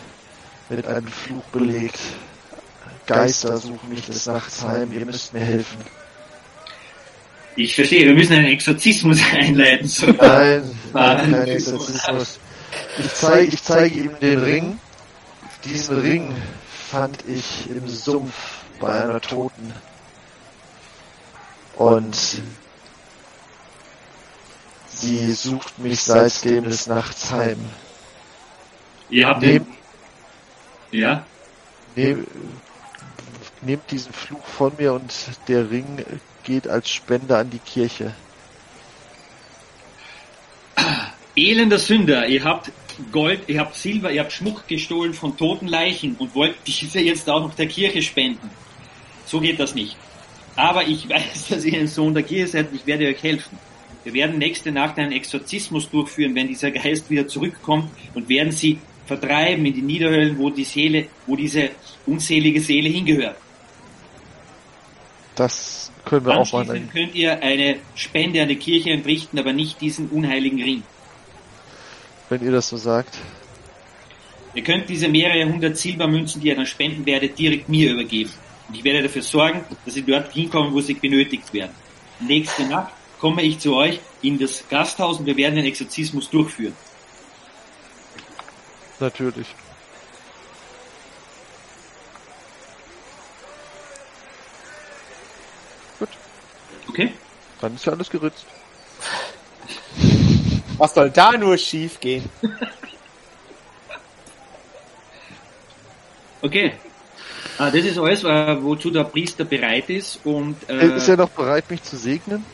mit 0.69 0.87
einem 0.87 1.07
Fluch 1.07 1.45
belegt. 1.53 1.99
Geister 3.07 3.57
suchen 3.57 3.89
mich 3.89 4.05
des 4.05 4.27
Nachts 4.27 4.65
heim. 4.65 4.93
Ihr 4.93 5.07
müsst 5.07 5.33
mir 5.33 5.41
helfen. 5.41 5.79
Ich 7.55 7.75
verstehe, 7.75 8.07
wir 8.07 8.15
müssen 8.15 8.33
einen 8.35 8.47
Exorzismus 8.47 9.21
einleiten. 9.33 9.87
So. 9.87 10.07
Nein, 10.07 10.63
nein, 10.93 11.31
kein 11.31 11.47
Exorzismus. 11.47 12.39
Ich 12.99 13.15
zeige, 13.15 13.55
ich 13.55 13.63
zeige 13.63 14.01
ihm 14.01 14.11
den 14.21 14.39
Ring. 14.41 14.81
Diesen 15.67 16.01
Ring 16.01 16.37
fand 16.91 17.27
ich 17.27 17.69
im 17.69 17.89
Sumpf 17.89 18.63
bei 18.81 19.03
einer 19.03 19.21
Toten. 19.21 19.73
Und 21.75 22.17
sie 24.89 25.33
sucht 25.33 25.79
mich 25.79 26.01
seitdem 26.01 26.65
des 26.65 26.87
Nachts 26.87 27.31
heim. 27.31 27.59
Ihr 29.11 29.29
habt 29.29 29.43
Nehm, 29.43 29.67
den, 30.91 31.01
ja, 31.01 31.25
nehm, 31.95 32.27
nehmt 33.63 33.91
diesen 33.91 34.13
Fluch 34.13 34.45
von 34.45 34.73
mir 34.79 34.95
und 34.95 35.13
der 35.49 35.71
Ring 35.71 36.05
geht 36.45 36.69
als 36.69 36.89
Spende 36.89 37.37
an 37.37 37.51
die 37.51 37.59
Kirche. 37.59 38.15
elender 41.37 41.79
Sünder, 41.79 42.27
ihr 42.27 42.45
habt 42.45 42.73
Gold, 43.13 43.43
ihr 43.49 43.61
habt 43.61 43.75
Silber, 43.75 44.11
ihr 44.11 44.21
habt 44.21 44.33
Schmuck 44.33 44.67
gestohlen 44.69 45.15
von 45.15 45.37
toten 45.37 45.69
Leichen 45.69 46.17
und 46.19 46.35
wollt 46.35 46.57
diese 46.67 47.01
jetzt 47.01 47.29
auch 47.29 47.41
noch 47.41 47.55
der 47.55 47.67
Kirche 47.67 48.03
spenden. 48.03 48.51
So 49.27 49.41
geht 49.41 49.61
das 49.61 49.75
nicht. 49.75 49.97
Aber 50.57 50.87
ich 50.87 51.09
weiß, 51.09 51.49
dass 51.49 51.65
ihr 51.65 51.79
ein 51.79 51.89
Sohn 51.89 52.15
der 52.15 52.23
Kirche 52.23 52.49
seid 52.49 52.71
und 52.71 52.77
ich 52.77 52.87
werde 52.87 53.07
euch 53.07 53.23
helfen. 53.23 53.59
Wir 54.05 54.15
werden 54.15 54.39
nächste 54.39 54.71
Nacht 54.71 54.99
einen 54.99 55.13
Exorzismus 55.13 55.91
durchführen, 55.91 56.35
wenn 56.35 56.47
dieser 56.47 56.71
Geist 56.71 57.11
wieder 57.11 57.27
zurückkommt 57.27 57.91
und 58.15 58.29
werden 58.29 58.53
sie 58.53 58.79
vertreiben 59.05 59.67
in 59.67 59.75
die 59.75 59.83
Niederhöllen, 59.83 60.39
wo 60.39 60.51
die 60.51 60.65
Seele, 60.65 61.07
wo 61.27 61.37
diese 61.37 61.71
unselige 62.07 62.61
Seele 62.61 62.89
hingehört. 62.89 63.37
Das 65.35 65.93
können 66.05 66.25
wir 66.25 66.37
auch 66.37 66.53
mal. 66.53 66.61
Anschließend 66.61 66.93
könnt 66.93 67.15
ihr 67.15 67.43
eine 67.43 67.77
Spende 67.95 68.43
an 68.43 68.49
die 68.49 68.57
Kirche 68.57 68.91
entrichten, 68.91 69.39
aber 69.39 69.53
nicht 69.53 69.81
diesen 69.81 70.09
unheiligen 70.09 70.63
Ring. 70.63 70.83
Wenn 72.29 72.43
ihr 72.43 72.53
das 72.53 72.69
so 72.69 72.77
sagt. 72.77 73.19
Ihr 74.55 74.63
könnt 74.63 74.89
diese 74.89 75.09
mehrere 75.09 75.45
hundert 75.45 75.77
Silbermünzen, 75.77 76.41
die 76.41 76.49
ihr 76.49 76.57
dann 76.57 76.67
spenden 76.67 77.05
werdet, 77.05 77.39
direkt 77.39 77.69
mir 77.69 77.93
übergeben. 77.93 78.31
Und 78.69 78.75
ich 78.75 78.85
werde 78.85 79.03
dafür 79.03 79.23
sorgen, 79.23 79.65
dass 79.85 79.95
sie 79.95 80.03
dort 80.03 80.33
hinkommen, 80.33 80.73
wo 80.73 80.81
sie 80.81 80.95
benötigt 80.95 81.53
werden. 81.53 81.73
Nächste 82.21 82.65
Nacht 82.65 82.93
komme 83.21 83.43
ich 83.43 83.59
zu 83.59 83.75
euch 83.75 84.01
in 84.23 84.39
das 84.39 84.65
Gasthaus 84.69 85.19
und 85.19 85.27
wir 85.27 85.37
werden 85.37 85.57
den 85.57 85.67
Exorzismus 85.67 86.31
durchführen. 86.31 86.75
Natürlich. 88.99 89.47
Okay? 96.89 97.13
Dann 97.61 97.75
ist 97.75 97.85
ja 97.85 97.93
alles 97.93 98.09
geritzt. 98.09 98.47
Was 100.79 100.95
soll 100.95 101.11
da 101.11 101.33
nur 101.33 101.57
schief 101.57 101.99
gehen? 102.01 102.29
Okay. 106.43 106.73
Ah, 107.59 107.71
das 107.71 107.85
ist 107.85 107.99
alles, 107.99 108.23
äh, 108.25 108.63
wozu 108.63 108.91
der 108.91 109.05
Priester 109.05 109.45
bereit 109.45 109.89
ist 109.89 110.21
und 110.25 110.57
äh, 110.69 110.97
Ist 110.97 111.09
er 111.09 111.17
noch 111.17 111.31
bereit, 111.31 111.71
mich 111.71 111.83
zu 111.83 111.97
segnen? 111.97 112.45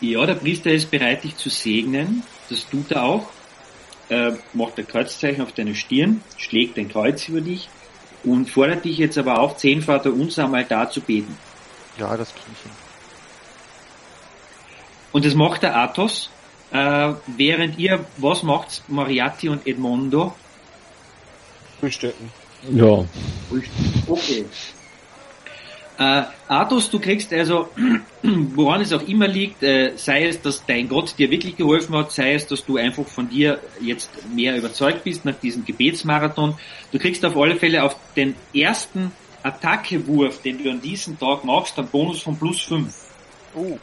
ja, 0.00 0.24
der 0.24 0.34
Priester 0.34 0.70
ist 0.70 0.90
bereit, 0.90 1.24
dich 1.24 1.36
zu 1.36 1.50
segnen. 1.50 2.22
Das 2.48 2.68
tut 2.68 2.90
er 2.90 3.02
auch. 3.04 3.28
Äh, 4.08 4.32
macht 4.54 4.78
ein 4.78 4.86
Kreuzzeichen 4.86 5.42
auf 5.42 5.52
deine 5.52 5.74
Stirn, 5.74 6.22
schlägt 6.36 6.78
ein 6.78 6.88
Kreuz 6.88 7.28
über 7.28 7.40
dich 7.40 7.68
und 8.24 8.50
fordert 8.50 8.84
dich 8.84 8.98
jetzt 8.98 9.18
aber 9.18 9.38
auf, 9.38 9.56
zehn 9.56 9.82
Vater 9.82 10.12
unser 10.12 10.44
am 10.44 10.54
Altar 10.54 10.90
zu 10.90 11.00
beten. 11.00 11.36
Ja, 11.98 12.16
das 12.16 12.30
kriege 12.34 12.46
ich 12.52 12.62
hin. 12.62 12.72
Und 15.12 15.24
das 15.24 15.34
macht 15.34 15.62
der 15.62 15.76
Athos, 15.76 16.30
äh, 16.72 17.12
während 17.26 17.78
ihr, 17.78 18.04
was 18.16 18.42
macht's, 18.42 18.82
Moriarty 18.88 19.48
und 19.48 19.66
Edmondo? 19.66 20.34
Frühstücken. 21.80 22.30
Ja. 22.72 23.04
Okay. 24.06 24.44
Äh, 25.98 26.22
Athos, 26.48 26.88
du 26.88 26.98
kriegst 26.98 27.32
also, 27.32 27.68
woran 28.22 28.80
es 28.80 28.92
auch 28.92 29.02
immer 29.02 29.28
liegt, 29.28 29.62
äh, 29.62 29.92
sei 29.96 30.28
es, 30.28 30.40
dass 30.40 30.64
dein 30.64 30.88
Gott 30.88 31.14
dir 31.18 31.30
wirklich 31.30 31.56
geholfen 31.56 31.94
hat, 31.94 32.12
sei 32.12 32.34
es, 32.34 32.46
dass 32.46 32.64
du 32.64 32.78
einfach 32.78 33.06
von 33.06 33.28
dir 33.28 33.60
jetzt 33.82 34.10
mehr 34.34 34.56
überzeugt 34.56 35.04
bist 35.04 35.26
nach 35.26 35.34
diesem 35.34 35.64
Gebetsmarathon. 35.64 36.54
Du 36.92 36.98
kriegst 36.98 37.22
auf 37.24 37.36
alle 37.36 37.56
Fälle 37.56 37.82
auf 37.82 37.96
den 38.16 38.34
ersten 38.54 39.12
Attackewurf, 39.42 40.40
den 40.40 40.62
du 40.62 40.70
an 40.70 40.80
diesem 40.80 41.18
Tag 41.18 41.44
machst, 41.44 41.78
einen 41.78 41.88
Bonus 41.88 42.22
von 42.22 42.38
plus 42.38 42.62
5. 42.62 42.94
Oh. 43.54 43.78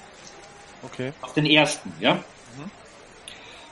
Okay. 0.84 1.12
Auf 1.22 1.34
den 1.34 1.46
ersten, 1.46 1.92
ja? 2.00 2.24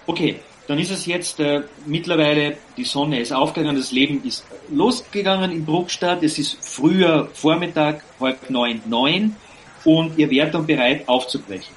Okay, 0.07 0.39
dann 0.67 0.79
ist 0.79 0.91
es 0.91 1.05
jetzt 1.05 1.39
äh, 1.39 1.63
mittlerweile, 1.85 2.57
die 2.77 2.83
Sonne 2.83 3.19
ist 3.19 3.31
aufgegangen, 3.31 3.77
das 3.77 3.91
Leben 3.91 4.23
ist 4.23 4.45
losgegangen 4.69 5.51
in 5.51 5.65
Bruckstadt, 5.65 6.23
es 6.23 6.37
ist 6.37 6.57
früher 6.61 7.29
Vormittag, 7.33 8.03
halb 8.19 8.49
neun, 8.49 8.81
neun 8.85 9.35
und 9.83 10.17
ihr 10.17 10.29
wärt 10.29 10.53
dann 10.53 10.65
bereit 10.65 11.07
aufzubrechen. 11.07 11.73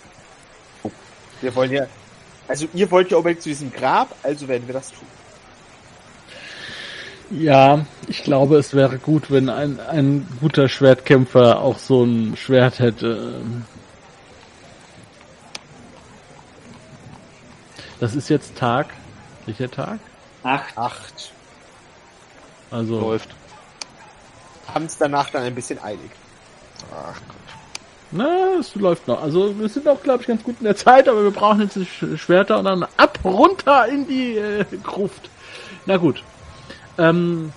Wir 1.41 1.55
wollen 1.55 1.73
ja, 1.73 1.87
also 2.49 2.67
ihr 2.75 2.91
wollt 2.91 3.11
ja 3.11 3.19
unbedingt 3.19 3.43
zu 3.43 3.51
diesem 3.51 3.73
Grab, 3.73 4.15
also 4.23 4.49
werden 4.49 4.67
wir 4.67 4.75
das 4.75 4.91
tun. 4.91 5.07
Ja, 7.31 7.85
ich 8.07 8.23
glaube, 8.23 8.57
es 8.57 8.73
wäre 8.73 8.99
gut, 8.99 9.31
wenn 9.31 9.51
ein, 9.51 9.79
ein 9.81 10.27
guter 10.41 10.69
Schwertkämpfer 10.69 11.61
auch 11.61 11.79
so 11.79 12.05
ein 12.05 12.37
Schwert 12.39 12.79
hätte. 12.79 13.43
Das 18.01 18.15
ist 18.15 18.29
jetzt 18.29 18.57
Tag. 18.57 18.87
Welcher 19.47 19.71
Tag? 19.71 19.99
Acht. 20.43 20.77
Acht. 20.77 21.33
Also, 22.71 23.01
Läuft. 23.01 23.31
Haben 24.73 24.85
es 24.85 24.99
danach 24.99 25.31
dann 25.31 25.43
ein 25.43 25.55
bisschen 25.55 25.83
eilig. 25.83 26.11
Ach 26.95 27.15
Gott. 27.27 27.37
na, 28.13 28.27
es 28.61 28.75
läuft 28.75 29.09
noch. 29.09 29.23
Also, 29.23 29.59
wir 29.59 29.69
sind 29.69 29.89
auch, 29.89 30.03
glaube 30.03 30.21
ich, 30.23 30.29
ganz 30.29 30.43
gut 30.45 30.57
in 30.61 30.65
der 30.65 30.77
Zeit, 30.77 31.09
aber 31.09 31.23
wir 31.25 31.31
brauchen 31.31 31.63
jetzt 31.63 31.77
die 31.77 31.87
Sch- 31.87 32.17
Schwerter 32.19 32.59
und 32.59 32.67
dann 32.67 32.87
ab, 32.97 33.19
runter 33.25 33.89
in 33.89 34.07
die 34.07 34.37
äh, 34.37 34.65
Gruft. 34.83 35.31
Na 35.87 35.97
gut. 35.97 36.23
Ähm, 36.99 37.53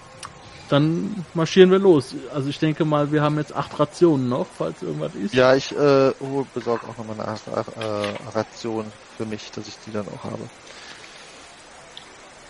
dann 0.69 1.25
marschieren 1.33 1.69
wir 1.71 1.79
los. 1.79 2.15
Also, 2.33 2.47
ich 2.49 2.57
denke 2.57 2.85
mal, 2.85 3.11
wir 3.11 3.21
haben 3.21 3.37
jetzt 3.37 3.53
acht 3.53 3.77
Rationen 3.77 4.29
noch, 4.29 4.47
falls 4.57 4.81
irgendwas 4.81 5.13
ist. 5.15 5.33
Ja, 5.33 5.53
ich 5.53 5.71
äh, 5.77 6.11
oh, 6.21 6.45
besorge 6.53 6.85
auch 6.87 6.97
nochmal 6.97 7.19
eine 7.19 7.35
äh, 7.35 8.13
Ration 8.33 8.85
für 9.17 9.25
mich, 9.25 9.51
dass 9.51 9.67
ich 9.67 9.75
die 9.85 9.91
dann 9.91 10.07
auch 10.07 10.23
habe. 10.23 10.49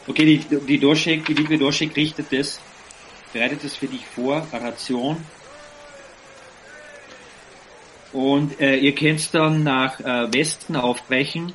Okay, 0.07 0.25
die, 0.25 0.59
die 0.65 0.79
Doschek, 0.79 1.25
die 1.25 1.33
liebe 1.33 1.57
Doschek 1.57 1.95
richtet 1.95 2.31
das, 2.31 2.59
bereitet 3.33 3.63
das 3.63 3.75
für 3.75 3.87
dich 3.87 4.05
vor, 4.05 4.47
Ration. 4.51 5.23
Und 8.11 8.59
äh, 8.59 8.75
ihr 8.77 8.93
könnt 8.93 9.33
dann 9.33 9.63
nach 9.63 9.99
äh, 9.99 10.33
Westen 10.33 10.75
aufbrechen 10.75 11.53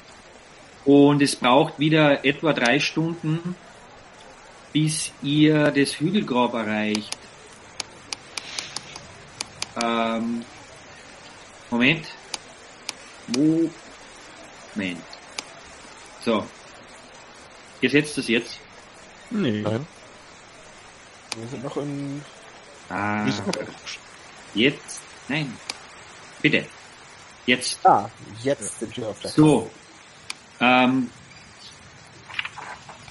und 0.84 1.20
es 1.20 1.36
braucht 1.36 1.78
wieder 1.78 2.24
etwa 2.24 2.52
drei 2.52 2.78
Stunden, 2.78 3.56
bis 4.72 5.12
ihr 5.22 5.70
das 5.72 6.00
Hügelgrab 6.00 6.54
erreicht. 6.54 7.16
Ähm, 9.82 10.44
Moment. 11.70 12.06
Moment. 14.76 15.00
So. 16.24 16.46
Ihr 17.80 17.90
setzt 17.90 18.16
das 18.18 18.28
jetzt. 18.28 18.58
Nee. 19.30 19.62
Nein. 19.62 19.86
Wir 21.36 21.48
sind 21.48 21.64
noch 21.64 21.76
im, 21.76 22.22
Ah, 22.88 23.26
jetzt. 24.54 25.00
Nein. 25.28 25.52
Bitte. 26.40 26.66
Jetzt. 27.46 27.84
ah, 27.84 28.08
jetzt 28.42 28.78
sind 28.78 28.96
wir 28.96 29.08
auf 29.08 29.20
der 29.20 29.30
So. 29.30 29.70
Ähm, 30.60 31.10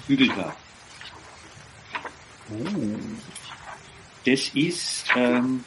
Hügelgrab. 0.07 0.55
Das 4.25 4.49
ist, 4.53 5.05
ähm, 5.15 5.63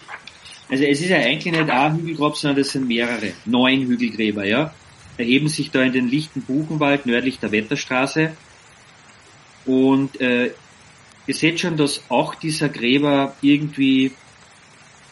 also 0.69 0.85
es 0.85 1.01
ist 1.01 1.09
ja 1.09 1.19
eigentlich 1.19 1.53
nicht 1.53 1.71
ein 1.71 1.97
Hügelgrab, 1.97 2.37
sondern 2.37 2.59
das 2.63 2.71
sind 2.71 2.87
mehrere. 2.89 3.33
Neun 3.45 3.83
Hügelgräber, 3.87 4.45
ja. 4.45 4.75
Erheben 5.19 5.49
sich 5.49 5.71
da 5.71 5.83
in 5.83 5.93
den 5.93 6.09
lichten 6.09 6.43
Buchenwald 6.43 7.05
nördlich 7.05 7.39
der 7.41 7.53
Wetterstraße. 7.53 8.33
Und 9.67 10.21
äh, 10.21 10.53
ihr 11.27 11.35
seht 11.35 11.61
schon, 11.61 11.77
dass 11.77 12.03
auch 12.09 12.35
dieser 12.35 12.69
Gräber 12.69 13.37
irgendwie 13.43 14.13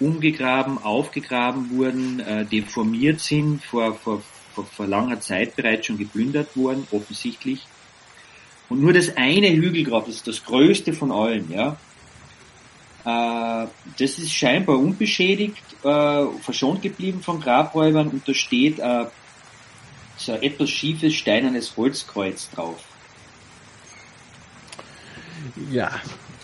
umgegraben, 0.00 0.78
aufgegraben 0.78 1.70
wurden, 1.70 2.20
äh, 2.20 2.44
deformiert 2.44 3.20
sind, 3.20 3.62
vor, 3.64 3.94
vor, 3.94 4.22
vor, 4.54 4.64
vor 4.64 4.86
langer 4.86 5.20
Zeit 5.20 5.56
bereits 5.56 5.86
schon 5.86 5.98
geplündert 5.98 6.56
worden, 6.56 6.86
offensichtlich. 6.90 7.66
Und 8.68 8.80
nur 8.80 8.92
das 8.92 9.16
eine 9.16 9.50
Hügelgrab, 9.50 10.06
das 10.06 10.16
ist 10.16 10.26
das 10.26 10.44
größte 10.44 10.92
von 10.92 11.12
allen, 11.12 11.50
ja. 11.50 11.76
Äh, 13.04 13.68
das 13.98 14.18
ist 14.18 14.32
scheinbar 14.32 14.78
unbeschädigt, 14.78 15.62
äh, 15.84 16.26
verschont 16.40 16.82
geblieben 16.82 17.22
von 17.22 17.40
Grabräubern 17.40 18.08
und 18.08 18.26
da 18.26 18.34
steht 18.34 18.78
äh, 18.78 19.06
so 20.16 20.32
ein 20.32 20.42
etwas 20.42 20.70
schiefes 20.70 21.14
steinernes 21.14 21.76
Holzkreuz 21.76 22.50
drauf. 22.50 22.82
Ja, 25.70 25.90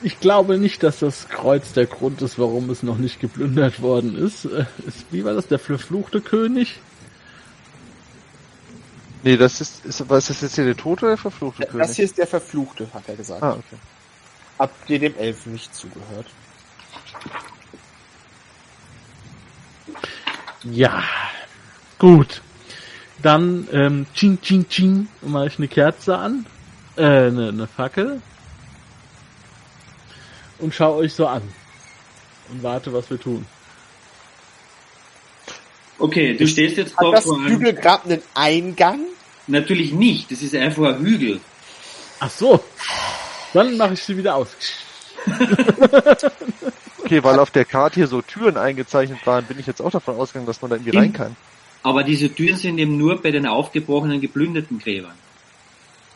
ich 0.03 0.21
glaube 0.21 0.59
nicht, 0.59 0.83
dass 0.83 0.99
das 0.99 1.29
Kreuz 1.29 1.73
der 1.73 1.87
Grund 1.87 2.23
ist, 2.23 2.39
warum 2.39 2.71
es 2.71 2.83
noch 2.83 2.99
nicht 2.99 3.21
geplündert 3.21 3.81
worden 3.81 4.17
ist. 4.17 4.45
Äh, 4.45 4.67
wie 5.11 5.25
war 5.25 5.35
das, 5.35 5.49
der 5.49 5.59
verfluchte 5.59 6.21
König? 6.21 6.81
Nee, 9.23 9.37
das 9.37 9.61
ist, 9.61 9.85
ist 9.85 10.09
was 10.09 10.29
ist 10.29 10.31
das 10.31 10.41
jetzt 10.43 10.55
hier 10.57 10.65
der 10.65 10.77
Tote 10.77 11.05
oder 11.05 11.13
der 11.13 11.19
verfluchte 11.19 11.67
König? 11.67 11.87
Das 11.87 11.97
hier 11.97 12.05
ist 12.05 12.19
der 12.19 12.27
Verfluchte, 12.27 12.89
hat 12.93 13.09
er 13.09 13.17
gesagt. 13.17 13.43
ah, 13.43 13.53
okay. 13.53 13.77
Habt 14.59 14.91
ihr 14.91 14.99
dem 14.99 15.17
Elfen 15.17 15.53
nicht 15.53 15.75
zugehört? 15.75 16.27
Ja, 20.65 21.03
gut. 21.99 22.43
Dann 23.23 23.69
ähm, 23.73 24.07
ching 24.15 24.41
ching 24.41 24.69
ching 24.69 25.09
mache 25.21 25.47
ich 25.47 25.59
eine 25.59 25.69
Kerze 25.69 26.19
an, 26.19 26.45
äh, 26.97 27.03
eine, 27.03 27.49
eine 27.49 27.67
Fackel 27.69 28.21
und 30.59 30.75
schau 30.75 30.97
euch 30.97 31.15
so 31.15 31.27
an 31.27 31.43
und 32.51 32.63
warte, 32.63 32.93
was 32.93 33.09
wir 33.11 33.21
tun. 33.21 33.47
Okay, 35.99 36.35
du 36.37 36.49
stehst 36.49 36.77
jetzt 36.79 36.97
Hat 36.97 37.05
da 37.05 37.11
das 37.13 37.25
vor 37.25 37.37
einem, 37.39 37.49
Hügelgrab 37.49 38.05
einen 38.07 38.23
Eingang? 38.35 39.01
natürlich 39.47 39.93
nicht, 39.93 40.31
das 40.33 40.43
ist 40.43 40.55
einfach 40.55 40.97
ein 40.97 41.05
Hügel. 41.05 41.41
Ach 42.19 42.31
so, 42.31 42.63
dann 43.53 43.77
mache 43.77 43.95
ich 43.95 44.03
sie 44.03 44.17
wieder 44.17 44.35
aus. 44.35 44.49
Okay, 47.05 47.23
weil 47.23 47.39
auf 47.39 47.51
der 47.51 47.65
Karte 47.65 47.97
hier 47.97 48.07
so 48.07 48.23
Türen 48.23 48.57
eingezeichnet 48.57 49.25
waren, 49.27 49.45
bin 49.45 49.59
ich 49.59 49.67
jetzt 49.67 49.81
auch 49.81 49.91
davon 49.91 50.17
ausgegangen, 50.17 50.47
dass 50.47 50.61
man 50.63 50.71
da 50.71 50.77
irgendwie 50.77 50.91
In- 50.91 50.99
rein 50.99 51.13
kann. 51.13 51.37
Aber 51.83 52.05
diese 52.05 52.33
Türen 52.33 52.57
sind 52.57 52.79
eben 52.79 52.97
nur 52.97 53.21
bei 53.21 53.31
den 53.31 53.47
aufgebrochenen, 53.47 54.21
geplünderten 54.21 54.79
Gräbern. 54.79 55.15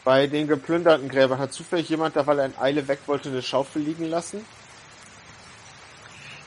Bei 0.05 0.27
den 0.29 0.47
geplünderten 0.47 1.09
Gräbern 1.09 1.39
hat 1.41 1.53
zufällig 1.53 1.89
jemand, 1.89 2.15
da 2.15 2.27
weil 2.27 2.39
er 2.39 2.47
in 2.47 2.57
Eile 2.59 2.87
weg 2.87 3.01
wollte, 3.07 3.29
eine 3.29 3.43
Schaufel 3.43 3.83
liegen 3.83 4.05
lassen? 4.09 4.45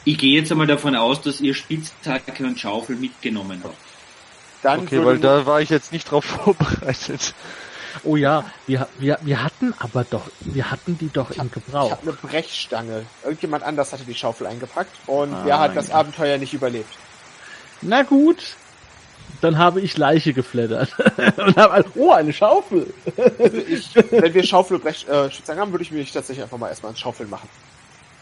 Ich 0.05 0.17
gehe 0.17 0.39
jetzt 0.39 0.51
einmal 0.51 0.67
davon 0.67 0.95
aus, 0.95 1.21
dass 1.21 1.41
ihr 1.41 1.53
Spitzhacke 1.53 2.43
und 2.45 2.57
Schaufel 2.59 2.95
mitgenommen 2.95 3.61
habt. 3.63 3.75
Dann 4.61 4.81
Okay, 4.81 4.91
würde 4.91 5.05
weil 5.05 5.19
da 5.19 5.45
war 5.45 5.61
ich 5.61 5.69
jetzt 5.69 5.91
nicht 5.91 6.09
drauf 6.09 6.25
vorbereitet. 6.25 7.33
Oh 8.03 8.15
ja, 8.15 8.45
wir, 8.67 8.87
wir, 8.97 9.19
wir 9.21 9.43
hatten 9.43 9.73
aber 9.79 10.05
doch, 10.05 10.29
wir 10.39 10.71
hatten 10.71 10.97
die 10.97 11.09
doch 11.11 11.31
im 11.31 11.47
Ich 11.47 11.51
Gebrauch. 11.51 11.91
habe 11.91 12.01
eine 12.03 12.13
Brechstange. 12.13 13.05
Irgendjemand 13.23 13.63
anders 13.63 13.91
hatte 13.91 14.05
die 14.05 14.15
Schaufel 14.15 14.47
eingepackt 14.47 14.95
und 15.07 15.33
Ah, 15.33 15.41
wer 15.43 15.59
hat 15.59 15.75
das 15.75 15.89
ja. 15.89 15.95
Abenteuer 15.95 16.37
nicht 16.37 16.53
überlebt? 16.53 16.97
Na 17.81 18.03
gut, 18.03 18.37
dann 19.41 19.57
habe 19.57 19.81
ich 19.81 19.97
Leiche 19.97 20.33
geflattert. 20.33 20.89
Und 21.37 21.55
habe, 21.57 21.71
also, 21.71 21.89
oh, 21.95 22.11
eine 22.11 22.33
Schaufel. 22.33 22.93
Ich, 23.67 23.89
wenn 24.11 24.33
wir 24.33 24.43
Schaufel 24.43 24.77
und 24.77 24.83
Brech, 24.83 25.05
äh, 25.07 25.29
haben, 25.55 25.71
würde 25.71 25.83
ich 25.83 25.91
mich 25.91 26.11
tatsächlich 26.11 26.43
einfach 26.43 26.57
mal 26.57 26.69
erstmal 26.69 26.89
ans 26.89 26.99
Schaufeln 26.99 27.29
machen. 27.29 27.49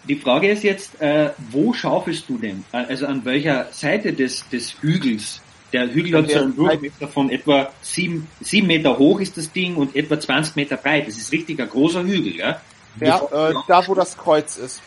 Die 0.08 0.16
Frage 0.16 0.50
ist 0.50 0.64
jetzt, 0.64 1.02
äh, 1.02 1.32
wo 1.52 1.74
schaufelst 1.74 2.30
du 2.30 2.38
denn? 2.38 2.64
Äh, 2.72 2.86
Also 2.90 3.08
an 3.08 3.26
welcher 3.26 3.68
Seite 3.72 4.14
des, 4.14 4.48
des 4.50 4.82
Hügels? 4.82 5.42
Der 5.74 5.94
Hügel 5.94 6.22
hat 6.22 6.30
so 6.30 6.40
einen 6.40 6.56
Durchmesser 6.56 7.08
von 7.10 7.30
etwa 7.30 7.70
sieben, 7.82 8.28
sieben 8.40 8.68
Meter 8.68 8.98
hoch 8.98 9.20
ist 9.20 9.36
das 9.36 9.52
Ding 9.52 9.76
und 9.76 9.96
etwa 9.96 10.18
20 10.18 10.56
Meter 10.56 10.78
breit. 10.78 11.08
Das 11.08 11.18
ist 11.18 11.32
richtig 11.34 11.60
ein 11.60 11.70
großer 11.70 12.04
Hügel, 12.04 12.38
ja? 12.38 12.62
Ja, 13.02 13.50
äh, 13.50 13.54
da 13.68 13.86
wo 13.86 13.94
das 13.94 14.18
Kreuz 14.18 14.58
ist. 14.58 14.82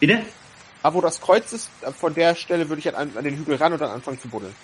Bitte? 0.00 0.22
Da 0.82 0.92
wo 0.92 1.00
das 1.00 1.20
Kreuz 1.20 1.52
ist, 1.52 1.70
äh, 1.82 1.92
von 1.92 2.12
der 2.14 2.34
Stelle 2.34 2.68
würde 2.68 2.80
ich 2.80 2.96
an, 2.96 3.12
an 3.16 3.24
den 3.24 3.36
Hügel 3.36 3.56
ran 3.56 3.72
und 3.72 3.80
dann 3.80 3.90
anfangen 3.90 4.20
zu 4.20 4.28
buddeln. 4.28 4.54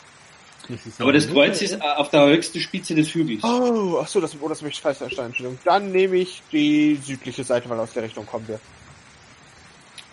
Aber 0.98 1.12
das 1.12 1.29
Kreuz 1.29 1.61
ist 1.62 1.81
auf 1.81 2.11
der 2.11 2.27
höchsten 2.27 2.61
Spitze 2.61 2.94
des 2.94 3.14
Hügels. 3.14 3.42
Oh, 3.42 3.98
ach 4.01 4.07
so, 4.07 4.20
das, 4.20 4.37
oh, 4.40 4.48
das 4.48 4.62
möchte 4.62 4.79
ich 4.79 4.83
falsch 4.83 4.98
verstanden, 4.98 5.31
Entschuldigung. 5.31 5.59
Dann 5.64 5.90
nehme 5.90 6.16
ich 6.16 6.42
die 6.53 6.98
südliche 7.03 7.44
Seite, 7.44 7.68
weil 7.68 7.81
aus 7.81 7.92
der 7.92 8.05
Richtung 8.05 8.27
kommen 8.27 8.46
wir. 8.48 8.61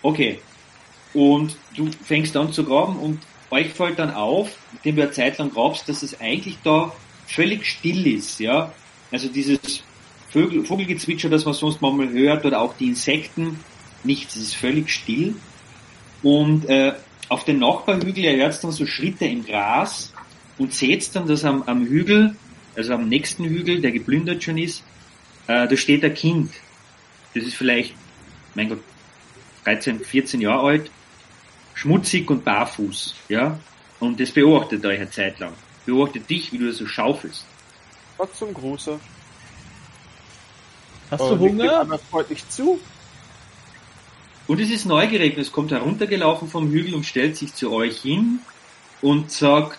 Okay. 0.02 0.40
Und 1.12 1.56
du 1.76 1.90
fängst 2.04 2.36
an 2.36 2.52
zu 2.52 2.64
graben 2.64 2.98
und 2.98 3.20
euch 3.50 3.72
fällt 3.72 3.98
dann 3.98 4.14
auf, 4.14 4.50
indem 4.76 4.96
du 4.96 5.02
eine 5.02 5.10
Zeit 5.10 5.38
lang 5.38 5.50
grabst, 5.50 5.88
dass 5.88 6.02
es 6.02 6.20
eigentlich 6.20 6.58
da 6.62 6.92
völlig 7.26 7.66
still 7.66 8.06
ist, 8.06 8.38
ja. 8.40 8.72
Also 9.10 9.28
dieses 9.28 9.82
Vögel, 10.30 10.64
Vogelgezwitscher, 10.64 11.28
das 11.28 11.44
man 11.44 11.54
sonst 11.54 11.80
manchmal 11.80 12.10
hört, 12.10 12.44
oder 12.44 12.60
auch 12.60 12.74
die 12.76 12.86
Insekten, 12.86 13.58
nichts, 14.04 14.36
es 14.36 14.42
ist 14.42 14.54
völlig 14.54 14.90
still. 14.90 15.34
Und 16.22 16.68
äh, 16.68 16.92
auf 17.28 17.44
den 17.44 17.58
Nachbarhügel 17.58 18.18
ihr 18.18 18.36
hört 18.36 18.62
dann 18.62 18.72
so 18.72 18.86
Schritte 18.86 19.24
im 19.24 19.44
Gras 19.44 20.12
und 20.60 20.74
seht 20.74 21.16
dann, 21.16 21.26
dass 21.26 21.42
am, 21.44 21.62
am 21.62 21.86
Hügel, 21.86 22.36
also 22.76 22.92
am 22.92 23.08
nächsten 23.08 23.44
Hügel, 23.44 23.80
der 23.80 23.92
geplündert 23.92 24.44
schon 24.44 24.58
ist, 24.58 24.84
äh, 25.46 25.66
da 25.66 25.74
steht 25.74 26.04
ein 26.04 26.12
Kind. 26.12 26.52
Das 27.34 27.44
ist 27.44 27.54
vielleicht, 27.54 27.94
mein 28.54 28.68
Gott, 28.68 28.82
13, 29.64 30.00
14 30.00 30.42
Jahre 30.42 30.66
alt, 30.66 30.90
schmutzig 31.72 32.28
und 32.28 32.44
barfuß, 32.44 33.14
ja. 33.30 33.58
Und 34.00 34.20
das 34.20 34.32
beobachtet 34.32 34.84
euch 34.84 35.00
eine 35.00 35.10
Zeit 35.10 35.38
lang. 35.38 35.54
Beobachtet 35.86 36.28
dich, 36.28 36.52
wie 36.52 36.58
du 36.58 36.66
das 36.66 36.76
so 36.76 36.86
schaufelst. 36.86 37.46
Gott 38.18 38.36
zum 38.36 38.52
Gruße. 38.52 39.00
Hast 41.10 41.22
du 41.22 41.36
dem 41.36 41.40
Hunger? 41.40 41.80
einmal 41.80 41.98
freundlich 42.10 42.46
zu. 42.50 42.78
Und 44.46 44.60
es 44.60 44.70
ist 44.70 44.84
neugierig 44.84 45.38
es 45.38 45.52
kommt 45.52 45.70
heruntergelaufen 45.70 46.48
vom 46.48 46.70
Hügel 46.70 46.94
und 46.94 47.06
stellt 47.06 47.36
sich 47.36 47.54
zu 47.54 47.72
euch 47.72 48.02
hin 48.02 48.40
und 49.00 49.30
sagt, 49.30 49.78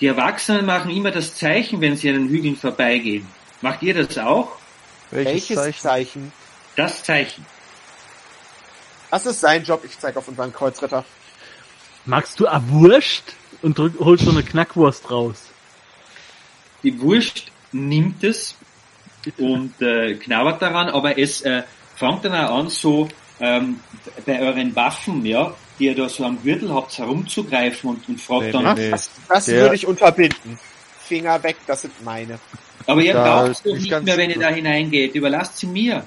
die 0.00 0.06
Erwachsenen 0.06 0.66
machen 0.66 0.90
immer 0.90 1.10
das 1.10 1.34
Zeichen, 1.34 1.80
wenn 1.80 1.96
sie 1.96 2.08
an 2.08 2.16
den 2.16 2.28
Hügeln 2.28 2.56
vorbeigehen. 2.56 3.26
Macht 3.60 3.82
ihr 3.82 3.94
das 3.94 4.16
auch? 4.18 4.52
Welches, 5.10 5.56
Welches 5.56 5.82
Zeichen? 5.82 6.32
Das 6.76 7.02
Zeichen. 7.02 7.44
Das 9.10 9.26
ist 9.26 9.40
sein 9.40 9.64
Job. 9.64 9.82
Ich 9.84 9.98
zeige 9.98 10.18
auf 10.18 10.28
unseren 10.28 10.52
Kreuzritter. 10.52 11.04
Magst 12.06 12.40
du 12.40 12.46
Wurst? 12.46 13.34
Und 13.62 13.78
drück, 13.78 13.98
holst 14.00 14.24
so 14.24 14.30
eine 14.30 14.42
Knackwurst 14.42 15.10
raus. 15.10 15.50
Die 16.82 16.98
Wurst 17.00 17.44
nimmt 17.72 18.24
es 18.24 18.56
und 19.36 19.82
äh, 19.82 20.14
knabbert 20.14 20.62
daran, 20.62 20.88
aber 20.88 21.18
es 21.18 21.42
äh, 21.42 21.64
fängt 21.94 22.24
dann 22.24 22.34
auch 22.34 22.58
an, 22.58 22.70
so 22.70 23.08
ähm, 23.38 23.80
bei 24.24 24.40
euren 24.40 24.74
Waffen, 24.74 25.26
ja, 25.26 25.54
die 25.80 25.86
ihr 25.86 25.96
da 25.96 26.08
so 26.08 26.24
am 26.24 26.40
Gürtel 26.42 26.72
habt, 26.72 26.96
herumzugreifen 26.98 27.90
und, 27.90 28.08
und 28.08 28.20
fragt 28.20 28.44
Nee, 28.46 28.52
dann, 28.52 28.76
nee. 28.76 28.90
Das, 28.90 29.10
das 29.28 29.46
Der- 29.46 29.62
würde 29.62 29.74
ich 29.74 29.86
unterbinden. 29.86 30.58
Finger 31.04 31.42
weg, 31.42 31.56
das 31.66 31.82
sind 31.82 32.04
meine. 32.04 32.38
aber 32.86 33.00
ihr 33.02 33.14
braucht 33.14 33.66
doch 33.66 33.74
nicht 33.74 33.90
mehr, 34.04 34.16
wenn 34.16 34.30
ihr 34.30 34.38
da 34.38 34.48
hineingeht, 34.50 35.14
überlasst 35.16 35.56
sie 35.58 35.66
mir. 35.66 36.04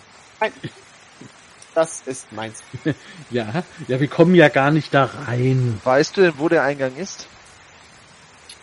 Das 1.76 2.04
ist 2.06 2.32
meins. 2.32 2.62
Ja, 3.32 3.64
ja, 3.88 4.00
wir 4.00 4.08
kommen 4.08 4.36
ja 4.36 4.48
gar 4.48 4.70
nicht 4.70 4.94
da 4.94 5.10
rein. 5.28 5.82
Weißt 5.84 6.16
du 6.16 6.22
denn, 6.22 6.34
wo 6.38 6.48
der 6.48 6.64
Eingang 6.64 6.96
ist? 6.96 7.28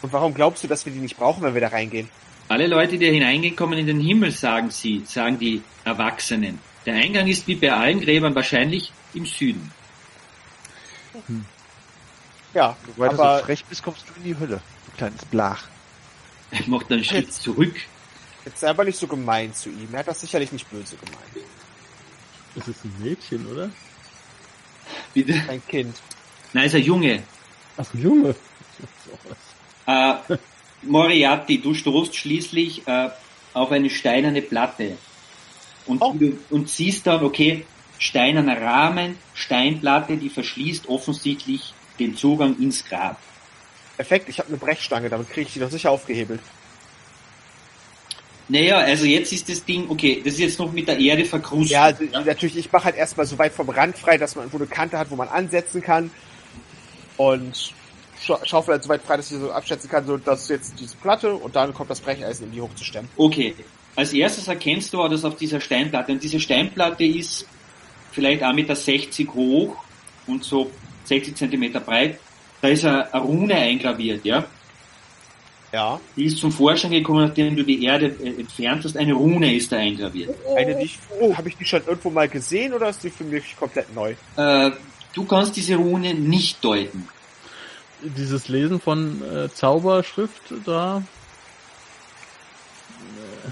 Und 0.00 0.12
warum 0.12 0.32
glaubst 0.32 0.62
du, 0.62 0.68
dass 0.68 0.86
wir 0.86 0.92
die 0.92 1.00
nicht 1.00 1.16
brauchen, 1.16 1.42
wenn 1.42 1.54
wir 1.54 1.60
da 1.60 1.68
reingehen? 1.68 2.08
Alle 2.48 2.68
Leute, 2.68 2.98
die 2.98 3.10
hineingehen, 3.10 3.56
kommen 3.56 3.78
in 3.78 3.86
den 3.88 4.00
Himmel, 4.00 4.30
sagen 4.30 4.70
sie, 4.70 5.02
sagen 5.06 5.38
die 5.40 5.60
Erwachsenen. 5.84 6.60
Der 6.86 6.94
Eingang 6.94 7.26
ist 7.26 7.46
wie 7.48 7.56
bei 7.56 7.72
allen 7.72 8.00
Gräbern 8.00 8.34
wahrscheinlich 8.34 8.92
im 9.12 9.26
Süden. 9.26 9.72
Ja, 12.54 12.76
Weil 12.96 13.10
du 13.10 13.14
aber 13.14 13.38
so 13.38 13.44
frech 13.44 13.64
bist, 13.64 13.82
kommst 13.82 14.04
du 14.08 14.12
in 14.16 14.24
die 14.24 14.38
Hölle. 14.38 14.60
Du 14.86 14.92
kleines 14.96 15.24
Blach. 15.26 15.64
Er 16.50 16.66
macht 16.68 16.90
einen 16.90 17.04
Schritt 17.04 17.32
zurück. 17.32 17.74
jetzt 18.44 18.60
sei 18.60 18.68
aber 18.68 18.84
nicht 18.84 18.98
so 18.98 19.06
gemein 19.06 19.54
zu 19.54 19.68
ihm. 19.70 19.88
Er 19.92 20.00
hat 20.00 20.08
das 20.08 20.20
sicherlich 20.20 20.50
nicht 20.50 20.68
böse 20.70 20.96
gemeint. 20.96 21.46
Das 22.56 22.66
ist 22.66 22.84
ein 22.84 22.92
Mädchen, 23.00 23.46
oder? 23.46 23.70
Bitte. 25.14 25.34
Ein 25.48 25.64
Kind. 25.68 25.96
Nein, 26.52 26.66
ist 26.66 26.74
ein 26.74 26.82
Junge. 26.82 27.22
Ach, 27.76 27.94
Junge. 27.94 28.34
Äh, 29.86 30.14
Moriarty, 30.82 31.60
du 31.60 31.74
stoßt 31.74 32.14
schließlich 32.14 32.86
äh, 32.86 33.10
auf 33.54 33.72
eine 33.72 33.90
steinerne 33.90 34.40
Platte. 34.42 34.96
Und, 35.86 36.00
Oh. 36.00 36.14
du, 36.16 36.38
und 36.50 36.68
siehst 36.70 37.06
dann, 37.06 37.24
okay, 37.24 37.66
steinerner 38.00 38.60
Rahmen, 38.60 39.16
Steinplatte, 39.34 40.16
die 40.16 40.30
verschließt 40.30 40.88
offensichtlich 40.88 41.74
den 42.00 42.16
Zugang 42.16 42.58
ins 42.58 42.84
Grab. 42.84 43.18
Perfekt, 43.96 44.28
ich 44.30 44.38
habe 44.38 44.48
eine 44.48 44.56
Brechstange, 44.56 45.10
damit 45.10 45.30
kriege 45.30 45.46
ich 45.46 45.52
die 45.52 45.60
doch 45.60 45.70
sicher 45.70 45.90
aufgehebelt. 45.90 46.40
Naja, 48.48 48.78
also 48.78 49.04
jetzt 49.04 49.32
ist 49.32 49.48
das 49.48 49.64
Ding, 49.64 49.84
okay, 49.90 50.22
das 50.24 50.34
ist 50.34 50.40
jetzt 50.40 50.58
noch 50.58 50.72
mit 50.72 50.88
der 50.88 50.98
Erde 50.98 51.24
verkrustet. 51.24 51.70
Ja, 51.70 51.84
also, 51.84 52.02
natürlich, 52.24 52.56
ich 52.56 52.72
mache 52.72 52.86
halt 52.86 52.96
erstmal 52.96 53.26
so 53.26 53.38
weit 53.38 53.52
vom 53.52 53.68
Rand 53.68 53.96
frei, 53.96 54.18
dass 54.18 54.34
man 54.34 54.50
eine 54.52 54.66
Kante 54.66 54.98
hat, 54.98 55.10
wo 55.10 55.16
man 55.16 55.28
ansetzen 55.28 55.82
kann. 55.82 56.10
Und 57.16 57.74
scha 58.20 58.40
schaufel 58.44 58.72
halt 58.72 58.82
so 58.82 58.88
weit 58.88 59.02
frei, 59.02 59.18
dass 59.18 59.30
ich 59.30 59.38
so 59.38 59.52
abschätzen 59.52 59.90
kann, 59.90 60.06
so 60.06 60.16
dass 60.16 60.48
jetzt 60.48 60.72
diese 60.80 60.96
Platte 60.96 61.34
und 61.34 61.54
dann 61.54 61.74
kommt 61.74 61.90
das 61.90 62.00
Brecheisen, 62.00 62.46
um 62.46 62.52
die 62.52 62.60
hochzustemmen. 62.60 63.10
Okay, 63.16 63.54
als 63.94 64.12
erstes 64.14 64.48
erkennst 64.48 64.92
du 64.94 65.06
das 65.06 65.24
auf 65.24 65.36
dieser 65.36 65.60
Steinplatte. 65.60 66.12
Und 66.12 66.22
diese 66.22 66.40
Steinplatte 66.40 67.04
ist 67.04 67.46
vielleicht 68.12 68.42
1,60 68.42 68.52
Meter 68.54 69.34
hoch 69.34 69.76
und 70.26 70.44
so 70.44 70.70
60 71.04 71.36
Zentimeter 71.36 71.80
breit. 71.80 72.18
Da 72.60 72.68
ist 72.68 72.84
eine, 72.84 73.12
eine 73.12 73.22
Rune 73.22 73.54
eingraviert, 73.54 74.24
ja. 74.24 74.44
Ja. 75.72 76.00
Die 76.16 76.24
ist 76.24 76.38
zum 76.38 76.50
Vorschein 76.50 76.90
gekommen, 76.90 77.28
nachdem 77.28 77.54
du 77.54 77.62
die 77.62 77.84
Erde 77.84 78.06
äh, 78.06 78.40
entfernt 78.40 78.84
hast. 78.84 78.96
Eine 78.96 79.12
Rune 79.12 79.54
ist 79.54 79.70
da 79.70 79.76
eingraviert. 79.76 80.34
Eine, 80.56 80.76
die 80.76 80.86
ich, 80.86 80.98
oh, 81.20 81.36
habe 81.36 81.48
ich 81.48 81.56
die 81.56 81.64
schon 81.64 81.82
irgendwo 81.86 82.10
mal 82.10 82.28
gesehen 82.28 82.72
oder 82.72 82.88
ist 82.88 83.04
die 83.04 83.10
für 83.10 83.24
mich 83.24 83.56
komplett 83.56 83.94
neu? 83.94 84.14
Äh, 84.36 84.72
du 85.12 85.24
kannst 85.24 85.56
diese 85.56 85.76
Rune 85.76 86.14
nicht 86.14 86.64
deuten. 86.64 87.08
Dieses 88.02 88.48
Lesen 88.48 88.80
von 88.80 89.22
äh, 89.22 89.48
Zauberschrift 89.52 90.42
da. 90.64 91.04
Äh, 93.46 93.50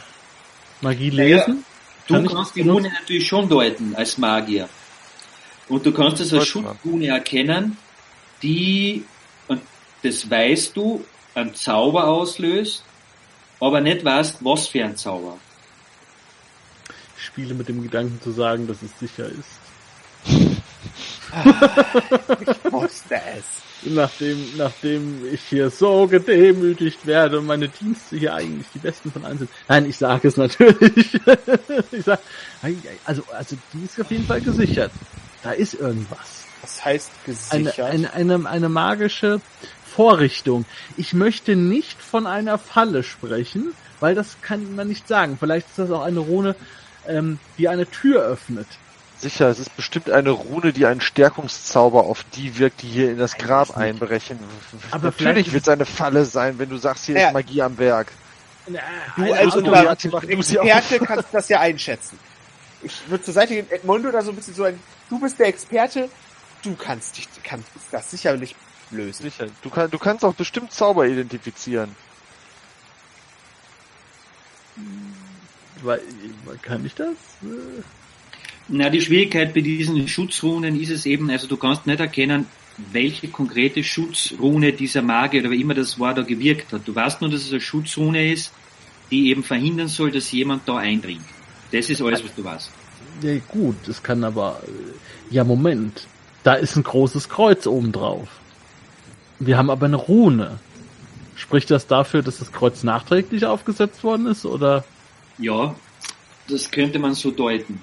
Magie 0.81 1.11
lesen? 1.11 1.65
Du 2.09 2.25
kannst 2.25 2.57
die? 2.57 2.63
Rune 2.63 2.91
natürlich 2.91 3.29
schon 3.29 3.49
deuten 3.49 3.95
als 3.95 4.19
Magier. 4.19 4.69
Und 5.69 5.85
du 5.85 5.93
kannst 5.93 6.21
es 6.21 6.33
als. 6.33 6.47
Schutzrune 6.47 7.09
erkennen, 7.09 7.77
die, 8.43 9.05
und 9.47 9.61
das 10.03 10.29
weißt 10.29 10.77
du, 10.77 11.05
einen 11.35 11.55
Zauber 11.55 12.09
auslöst, 12.09 12.83
aber 13.61 13.81
nicht 13.81 14.05
weißt, 14.05 14.39
was 14.45 14.69
für 14.69 14.85
ein 14.85 14.97
Zauber. 14.97 15.37
Ich 17.19 17.25
spiele 17.25 17.55
mit 17.55 17.69
dem 17.69 17.83
Gedanken 17.83 18.21
zu 18.23 18.31
sagen, 18.31 18.67
dass 18.67 18.83
es 18.83 18.99
sicher 18.99 19.27
ist. 19.27 19.61
Ich 22.41 22.65
wusste 22.73 23.21
es. 23.37 23.45
Nachdem, 23.83 24.57
nachdem 24.57 25.33
ich 25.33 25.41
hier 25.43 25.71
so 25.71 26.07
gedemütigt 26.09 27.07
werde 27.07 27.39
und 27.39 27.47
meine 27.47 27.69
Dienste 27.69 28.17
hier 28.17 28.35
eigentlich 28.35 28.67
die 28.75 28.81
besten 28.81 29.13
von 29.13 29.25
allen 29.25 29.39
sind. 29.39 29.51
Nein, 29.69 29.87
ich 29.87 29.97
sage 29.97 30.29
es 30.29 30.37
natürlich. 30.37 31.15
ich 31.93 32.05
sag, 32.05 32.19
also, 33.05 33.23
also 33.33 33.57
die 33.73 33.85
ist 33.85 34.01
auf 34.01 34.11
jeden 34.11 34.27
Fall 34.27 34.41
gesichert. 34.41 34.91
Da 35.43 35.53
ist 35.53 35.75
irgendwas. 35.75 36.45
Das 36.63 36.85
heißt 36.85 37.11
Eine, 37.51 37.65
gesichert. 37.65 37.91
eine, 37.91 38.13
eine, 38.13 38.49
eine 38.49 38.69
magische 38.69 39.41
Vorrichtung. 39.85 40.65
Ich 40.97 41.15
möchte 41.15 41.55
nicht 41.55 42.03
von 42.03 42.27
einer 42.27 42.59
Falle 42.59 43.05
sprechen, 43.05 43.75
weil 44.01 44.17
das 44.17 44.41
kann 44.43 44.75
man 44.75 44.89
nicht 44.89 45.07
sagen. 45.07 45.37
Vielleicht 45.39 45.69
ist 45.69 45.79
das 45.79 45.91
auch 45.93 46.03
eine 46.03 46.19
Rune, 46.19 46.57
ähm, 47.07 47.39
die 47.59 47.69
eine 47.69 47.87
Tür 47.87 48.23
öffnet. 48.23 48.67
Sicher, 49.21 49.49
es 49.49 49.59
ist 49.59 49.75
bestimmt 49.75 50.11
eine 50.11 50.31
Rune, 50.31 50.73
die 50.73 50.87
einen 50.87 51.01
Stärkungszauber 51.01 52.05
auf 52.05 52.25
die 52.35 52.57
wirkt, 52.59 52.83
die 52.83 52.89
hier 52.89 53.11
in 53.11 53.19
das 53.19 53.37
Grab 53.37 53.77
einbrechen. 53.77 54.39
Aber 54.93 55.05
Natürlich 55.05 55.53
wird 55.53 55.65
es 55.65 55.69
eine 55.69 55.87
Falle 55.87 56.25
sein, 56.25 56.59
wenn 56.59 56.69
du 56.69 56.77
sagst, 56.77 57.07
hier 57.07 57.19
Ja. 57.19 57.29
ist 57.29 57.35
Magie 57.35 57.63
am 57.63 57.77
Werk. 57.79 58.13
Du 59.17 59.33
als. 59.33 59.57
Experte 59.57 61.05
kannst 61.05 61.29
das 61.33 61.49
ja 61.49 61.59
einschätzen. 61.61 62.19
Ich 62.83 63.09
würde 63.09 63.25
zur 63.25 63.35
Seite 63.35 63.55
gehen, 63.55 63.67
Edmondo 63.71 64.13
da 64.13 64.23
so 64.23 64.31
ein 64.31 64.37
bisschen 64.37 64.55
so 64.55 64.63
ein, 64.63 64.79
du 65.11 65.19
bist 65.19 65.39
der 65.39 65.49
Experte, 65.49 66.09
du 66.63 66.77
kannst 66.77 67.17
dich, 67.17 67.29
kannst 67.43 67.69
das 67.91 68.11
sicherlich 68.11 68.55
lösen. 68.91 69.23
Sicher. 69.25 69.47
Du, 69.63 69.71
kann, 69.71 69.91
du 69.91 69.99
kannst 69.99 70.25
auch 70.25 70.35
bestimmt 70.35 70.73
Zauber 70.73 71.07
identifizieren. 71.07 71.97
Weil, 75.83 76.01
kann 76.63 76.85
ich 76.87 76.95
das? 76.95 77.17
Na, 78.69 78.91
die 78.91 79.01
Schwierigkeit 79.01 79.55
bei 79.55 79.63
diesen 79.63 80.07
Schutzrunen 80.09 80.79
ist 80.79 80.91
es 80.91 81.07
eben, 81.07 81.31
also 81.31 81.47
du 81.47 81.57
kannst 81.57 81.87
nicht 81.87 82.01
erkennen, 82.01 82.47
welche 82.93 83.29
konkrete 83.29 83.83
Schutzrune 83.83 84.73
dieser 84.73 85.03
Magier 85.03 85.41
oder 85.41 85.51
wie 85.51 85.61
immer 85.61 85.75
das 85.75 85.99
war, 85.99 86.15
da 86.15 86.23
gewirkt 86.23 86.73
hat. 86.73 86.83
Du 86.87 86.95
weißt 86.95 87.21
nur, 87.21 87.31
dass 87.31 87.43
es 87.43 87.51
eine 87.51 87.61
Schutzrune 87.61 88.31
ist, 88.31 88.53
die 89.11 89.31
eben 89.31 89.43
verhindern 89.43 89.89
soll, 89.89 90.11
dass 90.11 90.31
jemand 90.33 90.69
da 90.69 90.77
eindringt. 90.77 91.25
Das 91.73 91.91
ist 91.91 92.03
alles, 92.03 92.23
was 92.23 92.35
du 92.35 92.45
weißt. 92.45 92.71
Ja, 93.23 93.39
gut, 93.49 93.89
es 93.89 94.03
kann 94.03 94.23
aber. 94.23 94.63
Ja, 95.31 95.45
Moment. 95.45 96.07
Da 96.45 96.55
ist 96.55 96.77
ein 96.77 96.85
großes 96.85 97.29
Kreuz 97.29 97.67
oben 97.67 97.91
drauf. 97.91 98.29
Wir 99.39 99.57
haben 99.57 99.71
aber 99.71 99.87
eine 99.87 99.97
Rune. 99.97 100.61
Spricht 101.35 101.71
das 101.71 101.87
dafür, 101.87 102.23
dass 102.23 102.39
das 102.39 102.53
Kreuz 102.53 102.83
nachträglich 102.83 103.45
aufgesetzt 103.45 104.05
worden 104.05 104.27
ist, 104.27 104.45
oder? 104.45 104.85
Ja, 105.39 105.75
das 106.49 106.71
könnte 106.71 106.99
man 106.99 107.15
so 107.15 107.31
deuten. 107.31 107.83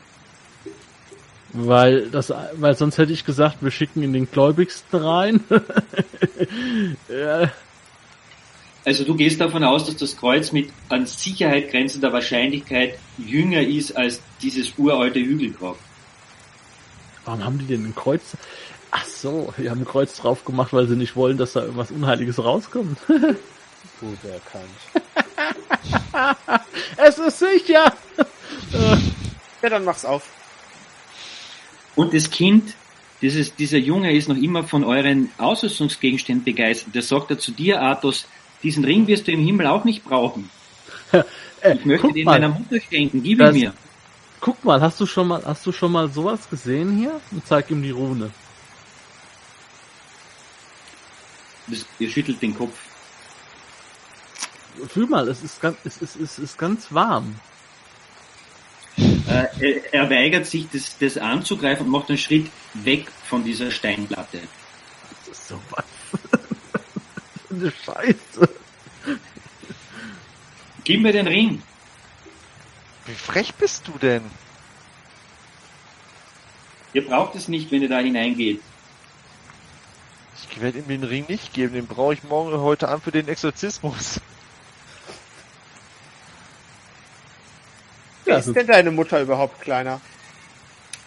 Weil 1.58 2.10
das, 2.10 2.34
weil 2.53 2.76
sonst 2.76 2.97
hätte 2.97 3.14
ich 3.14 3.24
gesagt, 3.24 3.58
wir 3.62 3.72
schicken 3.72 4.03
in 4.03 4.12
den 4.12 4.30
Gläubigsten 4.30 4.99
rein. 4.99 5.39
ja, 7.10 7.49
Also 8.84 9.03
du 9.03 9.16
gehst 9.16 9.41
davon 9.41 9.64
aus, 9.64 9.86
dass 9.86 9.95
das 9.95 10.16
Kreuz 10.16 10.51
mit 10.51 10.70
an 10.89 11.06
Sicherheit 11.08 11.72
grenzender 11.72 12.14
Wahrscheinlichkeit 12.14 12.99
jünger 13.18 13.62
ist 13.62 13.97
als 13.97 14.22
dieses 14.41 14.74
uralte 14.78 15.20
Hügelgrab. 15.20 15.78
warum 17.26 17.43
haben 17.43 17.58
die 17.58 17.66
denn 17.66 17.86
ein 17.86 17.95
Kreuz? 17.95 18.38
Ach 18.91 19.06
so, 19.06 19.53
die 19.58 19.70
haben 19.70 19.82
ein 19.82 19.86
Kreuz 19.86 20.16
drauf 20.18 20.45
gemacht, 20.45 20.72
weil 20.72 20.88
sie 20.88 20.95
nicht 20.95 21.16
wollen, 21.16 21.38
dass 21.38 21.53
da 21.53 21.62
irgendwas 21.62 21.89
Unheiliges 21.89 22.38
rauskommt. 22.43 22.99
Gut 23.08 24.20
erkannt. 24.24 24.70
es 26.97 27.18
ist 27.18 27.39
sicher! 27.39 27.93
Ja, 29.62 29.70
dann 29.70 29.86
mach's 29.86 30.06
auf. 30.06 30.30
Und 31.95 32.13
das 32.13 32.29
Kind, 32.29 32.75
dieses, 33.21 33.55
dieser 33.55 33.77
Junge 33.77 34.13
ist 34.15 34.27
noch 34.29 34.35
immer 34.37 34.63
von 34.63 34.83
euren 34.83 35.31
Ausrüstungsgegenständen 35.37 36.43
begeistert. 36.43 36.93
Der 36.95 37.01
sagt 37.01 37.31
er 37.31 37.39
zu 37.39 37.51
dir, 37.51 37.81
Athos, 37.81 38.27
diesen 38.63 38.83
Ring 38.85 39.07
wirst 39.07 39.27
du 39.27 39.31
im 39.31 39.43
Himmel 39.45 39.67
auch 39.67 39.85
nicht 39.85 40.03
brauchen. 40.03 40.49
Äh, 41.61 41.77
Ich 41.77 41.85
möchte 41.85 42.13
den 42.13 42.25
mal, 42.25 42.33
deiner 42.33 42.49
Mutter 42.49 42.79
schenken, 42.79 43.23
gib 43.23 43.39
ihn 43.41 43.51
mir. 43.51 43.73
guck 44.39 44.63
mal, 44.63 44.81
hast 44.81 44.99
du 44.99 45.05
schon 45.07 45.27
mal, 45.29 45.43
hast 45.45 45.65
du 45.65 45.71
schon 45.71 45.91
mal 45.91 46.09
sowas 46.11 46.47
gesehen 46.49 46.97
hier? 46.97 47.21
Und 47.31 47.47
zeig 47.47 47.71
ihm 47.71 47.81
die 47.81 47.91
Rune. 47.91 48.33
Das, 51.67 51.85
ihr 51.99 52.09
schüttelt 52.09 52.41
den 52.41 52.55
Kopf. 52.55 52.77
Fühl 54.89 55.07
mal, 55.07 55.27
es 55.29 55.41
ist 55.43 55.61
ganz, 55.61 55.77
es 55.85 55.97
ist, 56.01 56.15
es 56.17 56.37
ist 56.39 56.57
ganz 56.57 56.93
warm. 56.93 57.39
Äh, 59.28 59.47
er, 59.59 59.93
er 59.93 60.09
weigert 60.09 60.45
sich, 60.45 60.67
das, 60.71 60.97
das 60.99 61.17
anzugreifen 61.17 61.86
und 61.86 61.91
macht 61.91 62.09
einen 62.09 62.17
Schritt 62.17 62.49
weg 62.73 63.07
von 63.23 63.43
dieser 63.43 63.71
Steinplatte. 63.71 64.39
Das 65.09 65.38
ist 65.38 65.47
so 65.47 65.59
was. 65.69 65.86
eine 67.49 67.71
Scheiße. 67.71 68.49
Gib 70.84 71.01
mir 71.01 71.11
den 71.11 71.28
Ring. 71.28 71.63
Wie 73.05 73.13
frech 73.13 73.53
bist 73.55 73.88
du 73.88 73.97
denn? 73.97 74.23
Ihr 76.93 77.05
braucht 77.05 77.36
es 77.36 77.47
nicht, 77.47 77.71
wenn 77.71 77.82
ihr 77.82 77.89
da 77.89 77.99
hineingeht. 77.99 78.61
Ich 80.49 80.61
werde 80.61 80.80
ihm 80.80 80.88
den 80.88 81.03
Ring 81.03 81.26
nicht 81.28 81.53
geben, 81.53 81.73
den 81.73 81.88
brauche 81.88 82.13
ich 82.13 82.23
morgen 82.23 82.57
heute 82.59 82.88
Abend 82.88 83.03
für 83.03 83.11
den 83.11 83.28
Exorzismus. 83.28 84.21
Wer 88.36 88.41
Ja, 88.41 88.47
ist 88.47 88.55
denn 88.55 88.67
deine 88.67 88.91
Mutter 88.91 89.21
überhaupt 89.21 89.61
kleiner? 89.61 90.01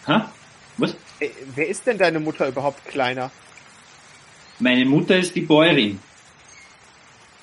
Ha? 0.07 0.31
Was? 0.77 0.95
Äh, 1.19 1.29
wer 1.53 1.67
ist 1.67 1.85
denn 1.85 1.97
deine 1.97 2.19
Mutter 2.19 2.47
überhaupt 2.47 2.85
kleiner? 2.85 3.31
Meine 4.59 4.85
Mutter 4.85 5.17
ist 5.17 5.35
die 5.35 5.41
Bäuerin. 5.41 5.99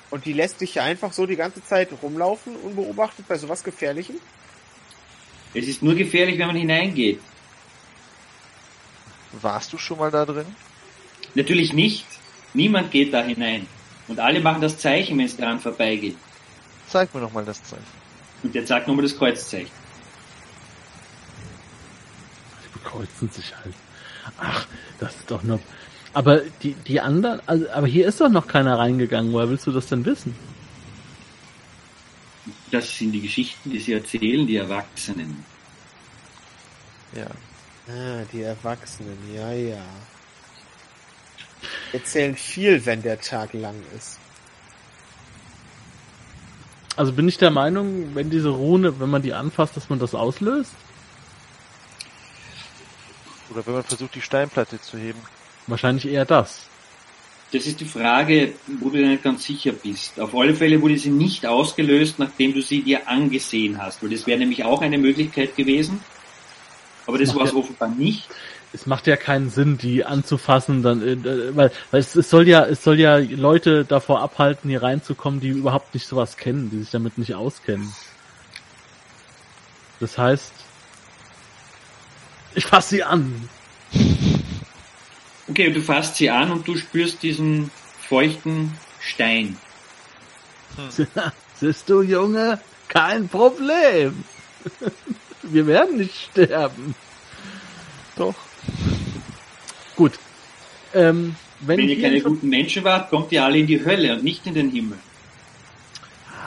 Und 0.09 0.25
die 0.25 0.33
lässt 0.33 0.61
dich 0.61 0.75
ja 0.75 0.83
einfach 0.83 1.13
so 1.13 1.25
die 1.25 1.35
ganze 1.35 1.63
Zeit 1.63 1.89
rumlaufen, 2.01 2.55
unbeobachtet 2.57 3.27
bei 3.27 3.37
sowas 3.37 3.63
Gefährlichem? 3.63 4.15
Es 5.53 5.67
ist 5.67 5.81
nur 5.81 5.95
gefährlich, 5.95 6.37
wenn 6.37 6.47
man 6.47 6.55
hineingeht. 6.55 7.19
Warst 9.31 9.71
du 9.73 9.77
schon 9.77 9.97
mal 9.99 10.11
da 10.11 10.25
drin? 10.25 10.45
Natürlich 11.35 11.73
nicht. 11.73 12.05
Niemand 12.53 12.91
geht 12.91 13.13
da 13.13 13.21
hinein. 13.23 13.67
Und 14.07 14.19
alle 14.19 14.39
machen 14.39 14.61
das 14.61 14.77
Zeichen, 14.77 15.17
wenn 15.17 15.25
es 15.25 15.35
daran 15.37 15.59
vorbeigeht. 15.59 16.15
Zeig 16.87 17.13
mir 17.13 17.21
noch 17.21 17.33
mal 17.33 17.43
das 17.45 17.61
Zeichen. 17.63 17.83
Und 18.43 18.53
der 18.53 18.65
sagt 18.65 18.87
nochmal 18.87 19.03
das 19.03 19.17
Kreuzzeichen. 19.17 19.71
Die 22.63 22.79
bekreuzen 22.79 23.29
sich 23.29 23.55
halt. 23.55 23.73
Ach, 24.37 24.67
das 24.99 25.15
ist 25.15 25.31
doch 25.31 25.43
nur. 25.43 25.59
Aber 26.13 26.41
die, 26.63 26.73
die 26.73 26.99
anderen, 26.99 27.41
also, 27.45 27.69
aber 27.69 27.87
hier 27.87 28.07
ist 28.07 28.21
doch 28.21 28.29
noch 28.29 28.47
keiner 28.47 28.77
reingegangen. 28.77 29.33
Woher 29.33 29.49
willst 29.49 29.67
du 29.67 29.71
das 29.71 29.87
denn 29.87 30.05
wissen? 30.05 30.35
Das 32.71 32.97
sind 32.97 33.11
die 33.11 33.21
Geschichten, 33.21 33.69
die 33.69 33.79
sie 33.79 33.93
erzählen, 33.93 34.45
die 34.45 34.57
Erwachsenen. 34.57 35.43
Ja. 37.15 37.27
Ah, 37.87 38.23
die 38.33 38.41
Erwachsenen, 38.41 39.17
ja, 39.33 39.51
ja. 39.53 39.85
Erzählen 41.93 42.35
viel, 42.35 42.85
wenn 42.85 43.01
der 43.01 43.19
Tag 43.19 43.53
lang 43.53 43.75
ist. 43.95 44.19
Also 46.97 47.13
bin 47.13 47.27
ich 47.27 47.37
der 47.37 47.51
Meinung, 47.51 48.15
wenn 48.15 48.29
diese 48.29 48.49
Rune, 48.49 48.99
wenn 48.99 49.09
man 49.09 49.21
die 49.21 49.33
anfasst, 49.33 49.77
dass 49.77 49.89
man 49.89 49.99
das 49.99 50.15
auslöst? 50.15 50.71
Oder 53.51 53.65
wenn 53.65 53.75
man 53.75 53.83
versucht, 53.83 54.15
die 54.15 54.21
Steinplatte 54.21 54.81
zu 54.81 54.97
heben. 54.97 55.19
Wahrscheinlich 55.67 56.07
eher 56.07 56.25
das. 56.25 56.61
Das 57.53 57.65
ist 57.65 57.79
die 57.79 57.85
Frage, 57.85 58.53
wo 58.81 58.89
du 58.89 58.97
dir 58.97 59.07
nicht 59.07 59.23
ganz 59.23 59.45
sicher 59.45 59.71
bist. 59.71 60.19
Auf 60.19 60.35
alle 60.35 60.53
Fälle 60.53 60.81
wurde 60.81 60.97
sie 60.97 61.11
nicht 61.11 61.45
ausgelöst, 61.45 62.19
nachdem 62.19 62.53
du 62.53 62.61
sie 62.61 62.81
dir 62.81 63.07
angesehen 63.07 63.81
hast, 63.81 64.03
weil 64.03 64.09
das 64.09 64.27
wäre 64.27 64.39
nämlich 64.39 64.65
auch 64.65 64.81
eine 64.81 64.97
Möglichkeit 64.97 65.55
gewesen. 65.55 66.01
Aber 67.05 67.17
das 67.17 67.33
war 67.35 67.43
es 67.45 67.51
ja- 67.51 67.57
offenbar 67.57 67.87
nicht. 67.89 68.27
Es 68.73 68.85
macht 68.85 69.07
ja 69.07 69.15
keinen 69.15 69.49
Sinn, 69.49 69.77
die 69.77 70.05
anzufassen, 70.05 70.83
dann, 70.83 71.01
äh, 71.01 71.55
weil, 71.55 71.71
weil 71.91 71.99
es, 71.99 72.15
es 72.15 72.29
soll 72.29 72.47
ja, 72.47 72.65
es 72.65 72.83
soll 72.83 72.99
ja 72.99 73.17
Leute 73.17 73.85
davor 73.85 74.21
abhalten, 74.21 74.69
hier 74.69 74.83
reinzukommen, 74.83 75.39
die 75.39 75.49
überhaupt 75.49 75.93
nicht 75.93 76.07
sowas 76.07 76.37
kennen, 76.37 76.69
die 76.69 76.79
sich 76.79 76.91
damit 76.91 77.17
nicht 77.17 77.33
auskennen. 77.33 77.93
Das 79.99 80.17
heißt, 80.17 80.51
ich 82.55 82.65
fasse 82.65 82.89
sie 82.89 83.03
an. 83.03 83.49
Okay, 85.49 85.71
du 85.71 85.81
fasst 85.81 86.17
sie 86.17 86.29
an 86.29 86.51
und 86.51 86.67
du 86.67 86.75
spürst 86.75 87.23
diesen 87.23 87.71
feuchten 88.09 88.77
Stein. 88.99 89.57
Siehst 91.55 91.89
du, 91.89 92.01
Junge? 92.01 92.59
Kein 92.89 93.29
Problem. 93.29 94.25
Wir 95.41 95.67
werden 95.67 95.97
nicht 95.97 96.15
sterben. 96.31 96.95
Doch. 98.17 98.35
Gut. 99.97 100.13
Ähm, 100.93 101.35
wenn, 101.59 101.79
Wenn 101.79 101.89
ihr 101.89 102.01
keine 102.01 102.21
guten 102.21 102.47
Menschen 102.47 102.83
wart, 102.83 103.09
kommt 103.09 103.31
ihr 103.31 103.43
alle 103.43 103.57
in 103.57 103.67
die 103.67 103.83
Hölle 103.83 104.13
und 104.13 104.23
nicht 104.23 104.45
in 104.47 104.53
den 104.53 104.69
Himmel. 104.69 104.97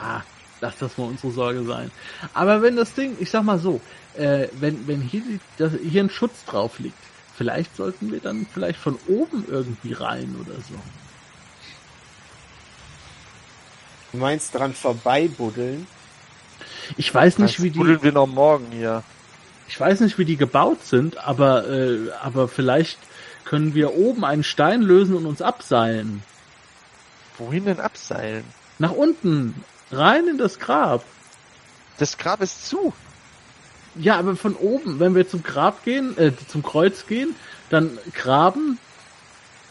Ah, 0.03 0.23
lass 0.61 0.79
das 0.79 0.97
mal 0.97 1.05
unsere 1.05 1.33
Sorge 1.33 1.65
sein. 1.65 1.91
Aber 2.33 2.63
wenn 2.63 2.77
das 2.77 2.95
Ding, 2.95 3.17
ich 3.21 3.29
sag 3.31 3.43
mal 3.43 3.59
so, 3.59 3.81
äh, 4.17 4.47
wenn, 4.61 4.87
wenn 4.87 5.01
hier, 5.03 5.21
die, 5.21 5.41
das, 5.59 5.73
hier 5.83 6.03
ein 6.03 6.11
Schutz 6.11 6.45
drauf 6.47 6.79
liegt, 6.79 6.97
vielleicht 7.37 7.77
sollten 7.77 8.13
wir 8.13 8.21
dann 8.21 8.47
vielleicht 8.53 8.79
von 8.79 8.99
oben 9.09 9.45
irgendwie 9.49 9.93
rein 9.93 10.35
oder 10.41 10.55
so. 10.61 10.75
Du 14.13 14.19
meinst 14.19 14.55
dran 14.55 14.75
vorbeibuddeln? 14.75 15.87
Ich 16.97 17.13
weiß 17.13 17.39
nicht, 17.39 17.59
Das 17.59 17.65
wie 17.65 17.71
die, 17.71 17.79
buddeln 17.79 18.03
wir 18.03 18.13
noch 18.13 18.27
morgen 18.27 18.67
hier. 18.73 19.03
ich 19.69 19.79
weiß 19.79 20.01
nicht, 20.01 20.19
wie 20.19 20.25
die 20.25 20.37
gebaut 20.37 20.85
sind, 20.85 21.17
aber, 21.19 21.69
äh, 21.69 22.11
aber 22.23 22.49
vielleicht 22.49 22.99
können 23.51 23.75
wir 23.75 23.95
oben 23.97 24.25
einen 24.25 24.45
Stein 24.45 24.81
lösen 24.81 25.17
und 25.17 25.27
uns 25.27 25.43
abseilen. 25.43 26.23
Wohin 27.37 27.65
denn 27.65 27.81
abseilen? 27.81 28.45
Nach 28.79 28.93
unten, 28.93 29.57
rein 29.91 30.29
in 30.29 30.39
das 30.39 30.61
Grab. 30.61 31.03
Das 31.99 32.17
Grab 32.17 32.43
ist 32.43 32.69
zu. 32.69 32.93
Ja, 33.97 34.21
aber 34.21 34.37
von 34.37 34.55
oben, 34.55 35.01
wenn 35.01 35.17
wir 35.17 35.29
zum 35.29 35.43
Grab 35.43 35.83
gehen, 35.83 36.17
äh, 36.17 36.31
zum 36.47 36.63
Kreuz 36.63 37.07
gehen, 37.09 37.35
dann 37.71 37.99
graben, 38.15 38.79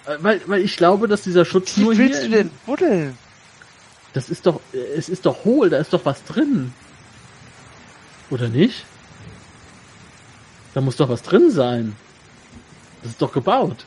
äh, 0.07 0.17
weil, 0.19 0.41
weil 0.47 0.61
ich 0.61 0.75
glaube, 0.75 1.07
dass 1.07 1.21
dieser 1.21 1.45
Schutz 1.45 1.77
Wie 1.77 1.83
nur 1.83 1.97
willst 1.97 2.19
hier 2.23 2.29
du 2.31 2.35
in- 2.35 2.47
denn 2.49 2.51
buddeln? 2.65 3.17
Das 4.11 4.27
ist 4.29 4.45
doch, 4.45 4.59
es 4.73 5.07
ist 5.07 5.25
doch 5.25 5.45
hohl, 5.45 5.69
da 5.69 5.77
ist 5.77 5.93
doch 5.93 6.03
was 6.03 6.21
drin. 6.25 6.73
Oder 8.29 8.49
nicht? 8.49 8.83
Da 10.73 10.81
muss 10.81 10.97
doch 10.97 11.07
was 11.07 11.21
drin 11.21 11.49
sein. 11.49 11.95
Das 13.01 13.11
ist 13.11 13.21
doch 13.21 13.31
gebaut. 13.31 13.85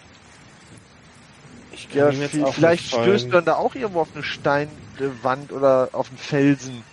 Ich 1.72 1.88
Ja, 1.92 2.08
auch 2.08 2.54
vielleicht 2.54 2.86
stößt 2.88 3.30
man 3.30 3.44
da 3.44 3.56
auch 3.56 3.74
irgendwo 3.74 4.00
auf 4.00 4.08
eine 4.14 4.22
Steinwand 4.24 5.52
oder 5.52 5.90
auf 5.92 6.08
einen 6.08 6.18
Felsen. 6.18 6.84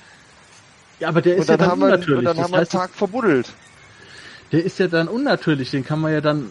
Ja, 1.00 1.08
aber 1.10 1.22
der 1.22 1.36
ist 1.36 1.42
Und 1.42 1.50
dann, 1.50 1.60
ja 1.60 1.66
dann 1.66 1.72
haben 1.72 1.80
wir, 1.80 1.86
und 1.86 1.94
unnatürlich. 1.94 2.26
dann 2.26 2.38
Das 2.38 2.44
haben 2.44 2.52
wir 2.52 2.58
einen 2.60 2.70
Tag 2.70 2.92
verbuddelt. 2.94 3.54
der 4.52 4.64
ist 4.64 4.80
ja 4.80 4.88
dann 4.88 5.08
unnatürlich. 5.08 5.72
Den 5.72 5.86
kann 5.86 6.00
man 6.02 6.12
ja 6.14 6.22
dann, 6.22 6.50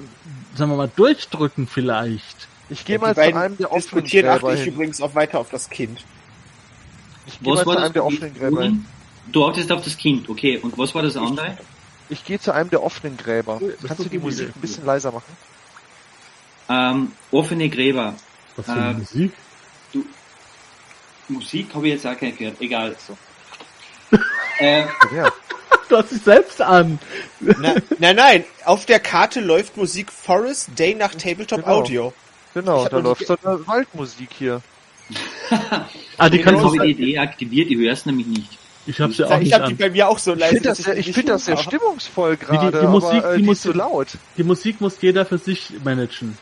sagen 0.55 0.71
wir 0.71 0.77
mal, 0.77 0.91
durchdrücken 0.95 1.67
vielleicht. 1.67 2.49
Ich 2.71 2.85
gehe 2.85 2.97
Die 2.97 3.03
mal 3.03 3.15
zu 3.15 3.21
einem 3.35 3.57
der 3.57 3.73
offenen 3.73 4.05
diskutieren, 4.05 4.27
achte 4.29 4.41
Gräber 4.41 4.55
ich 4.55 4.61
hin. 4.63 4.75
übrigens 4.75 5.01
auch 5.01 5.15
weiter 5.15 5.39
auf 5.39 5.51
das 5.51 5.71
Kind. 5.71 6.05
Ich 7.27 7.41
gehe 7.41 7.53
mal 7.53 7.57
Was 7.57 7.63
zu 7.65 7.69
war 7.69 7.79
einem 7.79 7.93
der 7.93 8.05
offenen 8.05 8.35
Gräber 8.35 8.63
hin. 8.63 8.85
Du 9.33 9.47
achtest 9.47 9.71
auf 9.73 9.83
das 9.83 9.97
Kind, 9.97 10.29
okay. 10.29 10.59
Und 10.59 10.79
was 10.79 10.95
war 10.95 11.03
das 11.03 11.17
andere? 11.17 11.59
Ich 12.09 12.25
gehe 12.25 12.41
zu 12.41 12.53
einem 12.53 12.71
der 12.71 12.83
offenen 12.83 13.17
Gräber. 13.19 13.61
Das 13.83 13.89
Kannst 13.89 14.05
du 14.05 14.09
die 14.09 14.19
Musik 14.19 14.49
ein 14.55 14.61
bisschen 14.61 14.87
leiser 14.87 15.13
machen? 15.13 15.37
Ähm, 16.69 17.13
offene 17.31 17.69
Gräber. 17.69 18.15
Was 18.57 18.67
für 18.67 18.73
eine 18.73 18.91
Äh, 18.91 18.95
Musik? 18.95 19.33
Musik 21.29 21.75
habe 21.75 21.87
ich 21.89 21.95
jetzt 21.95 22.07
auch 22.07 22.17
keine 22.19 22.33
gehört. 22.33 22.61
Egal. 22.61 22.97
äh, 24.59 24.85
Ja. 25.15 25.31
Du 25.89 25.97
hast 25.97 26.13
dich 26.13 26.21
selbst 26.23 26.61
an. 26.61 26.99
Na, 27.41 27.75
nein, 27.99 28.17
nein, 28.17 28.45
auf 28.67 28.85
der 28.85 29.01
Karte 29.01 29.41
läuft 29.41 29.77
Musik 29.79 30.13
Forest 30.13 30.71
Day 30.79 30.95
nach 30.95 31.15
Tabletop 31.15 31.61
Genau. 31.65 31.79
Audio. 31.79 32.13
Genau, 32.53 32.79
Ich 32.81 32.85
hab 32.87 32.91
da 32.91 32.99
läuft 32.99 33.27
so 33.27 33.37
eine 33.43 33.67
Waldmusik 33.67 34.29
hier. 34.39 34.61
Ah, 36.19 36.29
die 36.29 36.39
ich 36.39 36.43
kannst 36.43 36.63
habe 36.65 36.77
du. 36.77 36.83
die 36.83 36.91
Idee 36.91 37.19
aktiviert, 37.19 37.71
ich 37.71 37.79
höre 37.79 37.93
es 37.93 38.05
nämlich 38.05 38.27
nicht. 38.27 38.59
Ich 38.87 39.01
hab's 39.01 39.17
ja 39.19 39.27
auch 39.29 39.37
ich 39.39 39.45
nicht 39.45 39.55
habe 39.55 39.67
die 39.67 39.73
an. 39.73 39.77
bei 39.79 39.91
mir 39.91 40.09
auch 40.09 40.19
so 40.19 40.33
Ich 40.35 40.41
leise. 40.41 40.55
finde 40.57 40.69
das, 40.71 40.79
sehr- 40.79 40.95
die 40.95 41.01
ich 41.01 41.13
find 41.13 41.29
das 41.29 41.45
sehr 41.47 41.57
stimmungsvoll 41.57 42.37
die- 42.37 42.45
gerade, 42.45 42.81
die 42.81 42.87
Musik- 42.89 43.23
aber 43.25 43.33
äh, 43.35 43.37
die 43.39 43.43
die 43.45 43.51
ist 43.51 43.63
so 43.63 43.73
laut. 43.73 44.09
Die 44.37 44.43
Musik 44.43 44.81
muss 44.81 45.01
jeder 45.01 45.25
für 45.25 45.39
sich 45.39 45.73
managen. 45.85 46.37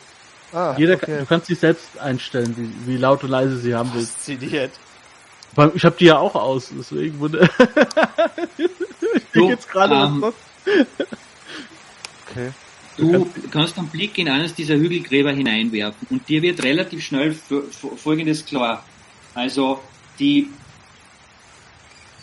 Ah, 0.53 0.75
Jeder, 0.77 0.95
okay. 0.95 1.19
Du 1.19 1.25
kannst 1.25 1.49
dich 1.49 1.59
selbst 1.59 1.97
einstellen, 1.99 2.55
wie, 2.57 2.93
wie 2.93 2.97
laut 2.97 3.23
und 3.23 3.29
leise 3.31 3.57
sie 3.57 3.75
haben 3.75 3.91
willst. 3.93 4.13
Fasziniert. 4.13 4.71
Ich 5.73 5.85
habe 5.85 5.95
die 5.99 6.05
ja 6.05 6.17
auch 6.19 6.35
aus, 6.35 6.71
deswegen 6.77 7.19
wurde. 7.19 7.49
So, 9.33 9.47
geht's 9.47 9.67
gerade 9.67 9.93
ähm, 9.93 10.21
was 10.21 10.33
okay. 12.29 12.51
Du 12.97 13.29
kannst 13.51 13.77
einen 13.77 13.87
Blick 13.89 14.17
in 14.17 14.27
eines 14.27 14.55
dieser 14.55 14.75
Hügelgräber 14.75 15.31
hineinwerfen 15.31 16.07
und 16.09 16.27
dir 16.27 16.41
wird 16.41 16.63
relativ 16.63 17.03
schnell 17.03 17.35
Folgendes 17.97 18.45
klar. 18.45 18.83
Also 19.35 19.79
die, 20.17 20.47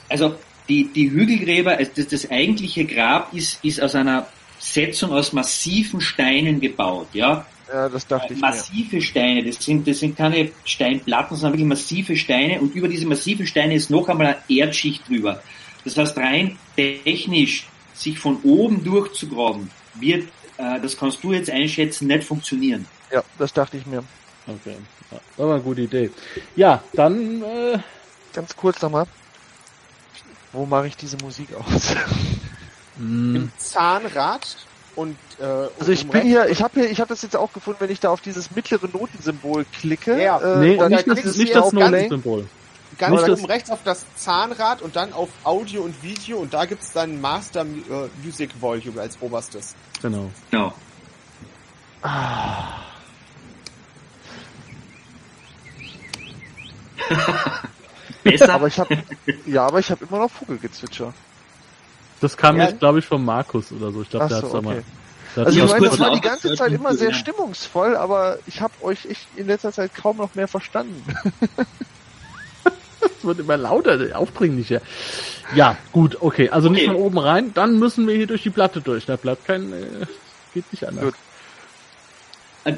also 0.09 0.35
die, 0.68 0.93
die 0.93 1.11
Hügelgräber, 1.11 1.77
also 1.77 1.93
das, 1.95 2.09
das 2.09 2.31
eigentliche 2.31 2.85
Grab 2.85 3.33
ist, 3.33 3.64
ist 3.64 3.81
aus 3.81 3.95
einer 3.95 4.27
Setzung 4.59 5.12
aus 5.12 5.33
massiven 5.33 6.01
Steinen 6.01 6.61
gebaut, 6.61 7.09
ja. 7.12 7.47
Ja, 7.73 7.89
das 7.89 8.07
dachte 8.07 8.35
ich 8.35 8.41
mir. 8.41 8.49
massive 8.49 9.01
Steine, 9.01 9.45
das 9.45 9.65
sind, 9.65 9.87
das 9.89 9.99
sind 9.99 10.17
keine 10.17 10.51
Steinplatten, 10.65 11.37
sondern 11.37 11.53
wirklich 11.55 11.69
massive 11.69 12.17
Steine 12.17 12.61
und 12.61 12.75
über 12.75 12.89
diese 12.89 13.07
massive 13.07 13.47
Steine 13.47 13.75
ist 13.75 13.91
noch 13.91 14.09
einmal 14.09 14.27
eine 14.27 14.37
Erdschicht 14.49 15.09
drüber. 15.09 15.43
Das 15.85 15.97
heißt, 15.97 16.17
rein 16.17 16.59
technisch 16.77 17.67
sich 17.95 18.19
von 18.19 18.39
oben 18.43 18.83
durchzugraben, 18.85 19.71
wird, 19.95 20.29
äh, 20.59 20.81
das 20.81 20.97
kannst 20.97 21.23
du 21.25 21.33
jetzt 21.33 21.51
einschätzen, 21.51 22.09
nicht 22.09 22.25
funktionieren. 22.25 22.87
Ja, 23.12 23.23
das 23.39 23.53
dachte 23.53 23.77
ich 23.77 23.87
mir. 23.87 24.05
Okay, 24.47 24.77
ja, 25.11 25.19
das 25.37 25.47
war 25.47 25.55
eine 25.55 25.62
gute 25.62 25.83
Idee. 25.83 26.11
Ja, 26.57 26.83
dann 26.93 27.43
äh, 27.43 27.79
Ganz 28.35 28.57
kurz 28.57 28.83
nochmal. 28.83 29.07
Wo 30.53 30.67
mache 30.67 30.89
ich 30.89 30.97
diese 30.97 31.17
Musik 31.19 31.55
aus? 31.55 31.95
mh, 32.99 33.37
Im 33.39 33.53
Zahnrad 33.59 34.57
und 34.97 35.17
äh, 35.41 35.45
Also 35.45 35.93
ich 35.93 36.05
um 36.05 36.11
bin 36.11 36.21
rechts- 36.23 36.29
hier, 36.29 36.49
ich 36.49 36.63
habe 36.63 36.81
hier, 36.81 36.91
ich 36.91 37.01
habe 37.01 37.09
das 37.09 37.23
jetzt 37.23 37.37
auch 37.37 37.53
gefunden, 37.53 37.81
wenn 37.81 37.91
ich 37.91 38.01
da 38.01 38.11
auf 38.11 38.21
dieses 38.21 38.51
mittlere 38.53 38.89
Notensymbol 38.93 39.65
klicke. 39.81 40.21
Ja. 40.23 40.39
äh, 40.39 40.59
nee, 40.59 40.77
dann 40.77 40.91
nicht 40.93 41.07
da 41.09 41.15
das, 41.15 41.37
nicht 41.37 41.55
das 41.55 41.63
ganz- 41.63 41.73
Notensymbol. 41.73 42.47
ganz 42.99 43.13
nicht 43.13 43.23
oben 43.31 43.41
das- 43.43 43.49
rechts 43.51 43.71
auf 43.71 43.81
das 43.85 44.05
Zahnrad 44.17 44.83
und 44.83 44.97
dann 44.97 45.13
auf 45.13 45.29
Audio 45.45 45.83
und 45.83 46.03
Video 46.03 46.39
und 46.39 46.53
da 46.55 46.65
gibt's 46.65 46.93
dann 46.93 47.21
Master 47.21 47.63
äh, 47.63 47.65
Music 48.25 48.51
Volume 48.61 49.01
als 49.01 49.19
oberstes. 49.21 49.75
Genau. 50.03 50.31
Genau. 50.51 50.73
Besser? 58.23 58.55
Aber 58.55 58.69
ich 58.69 58.79
habe, 58.79 58.97
ja, 59.47 59.67
aber 59.67 59.79
ich 59.81 59.91
habe 59.91 60.05
immer 60.09 60.19
noch 60.21 60.31
Vogelgezwitscher. 60.31 61.13
Das 62.25 62.39
kam 62.39 62.57
Ja. 62.57 62.64
jetzt, 62.68 62.79
glaube 62.79 63.01
ich, 63.01 63.05
von 63.05 63.22
Markus 63.22 63.70
oder 63.70 63.93
so. 63.93 64.01
Ich 64.01 64.09
glaube, 64.09 64.29
der 64.29 64.39
hat's 64.39 64.51
da 64.51 64.62
mal. 64.62 64.77
okay. 64.79 64.85
Der 65.37 65.45
hat's 65.45 65.47
Also 65.47 65.59
Ja, 65.59 65.64
ich 65.66 65.70
mal- 65.72 65.79
meine, 65.81 65.91
das 65.91 66.01
war 66.01 66.11
die 66.14 66.20
ganze 66.22 66.55
Zeit 66.55 66.72
immer 66.72 66.95
sehr 66.95 67.11
Ja. 67.11 67.14
stimmungsvoll, 67.14 67.97
aber 67.97 68.39
ich 68.47 68.62
habe 68.62 68.72
euch 68.81 69.05
echt 69.05 69.27
in 69.37 69.47
letzter 69.47 69.72
Zeit 69.72 69.95
kaum 69.95 70.16
noch 70.16 70.35
mehr 70.35 70.49
verstanden. 70.49 71.05
Es 73.18 73.22
wird 73.27 73.39
immer 73.41 73.57
lauter, 73.59 73.99
aufdringlicher. 74.18 74.81
Ja, 75.55 75.77
gut, 75.93 76.18
okay. 76.20 76.49
Also 76.51 76.68
nicht 76.70 76.85
Okay. 76.89 76.95
von 76.95 76.97
oben 77.03 77.18
rein, 77.18 77.53
dann 77.55 77.79
müssen 77.79 78.07
wir 78.07 78.14
hier 78.16 78.27
durch 78.27 78.43
die 78.43 78.51
Platte 78.51 78.81
durch. 78.81 79.05
Da 79.07 79.16
bleibt 79.16 79.45
kein, 79.47 79.72
äh, 79.72 80.07
geht 80.55 80.70
nicht 80.72 80.87
anders. 80.87 81.05
Gut. 81.05 81.14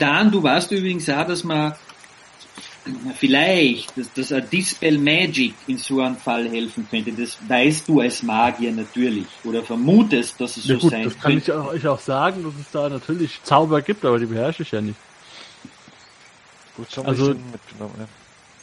Dan, 0.01 0.30
du 0.32 0.42
weißt 0.42 0.72
übrigens 0.72 1.09
auch, 1.09 1.26
dass 1.26 1.44
man 1.44 1.74
vielleicht, 3.18 3.97
dass, 3.97 4.12
dass 4.12 4.32
ein 4.32 4.49
Dispel 4.51 4.99
Magic 4.99 5.55
in 5.66 5.78
so 5.78 6.01
einem 6.01 6.16
Fall 6.16 6.49
helfen 6.49 6.87
könnte. 6.91 7.12
Das 7.12 7.39
weißt 7.49 7.89
du 7.89 8.01
als 8.01 8.22
Magier 8.22 8.72
natürlich. 8.72 9.26
Oder 9.45 9.62
vermutest, 9.62 10.41
dass 10.41 10.57
es 10.57 10.66
Ja 10.66 10.74
so 10.76 10.80
gut, 10.82 10.91
sein 10.93 11.05
das 11.05 11.14
kann 11.14 11.32
könnte. 11.32 11.51
ich 11.51 11.53
auch, 11.53 11.72
ich 11.74 11.87
auch 11.89 12.01
sagen, 12.01 12.45
dass 12.45 12.55
es 12.61 12.70
da 12.70 12.89
natürlich 12.89 13.43
Zauber 13.43 13.82
gibt, 13.82 14.05
aber 14.05 14.18
die 14.18 14.26
beherrsche 14.26 14.62
ich 14.62 14.70
ja 14.70 14.80
nicht. 14.80 14.99
Gut, 16.76 16.91
schon 16.93 17.07
Also- 17.07 17.28
also, 17.28 17.41
mitgenommen. 17.53 17.95
Ja. 17.99 18.07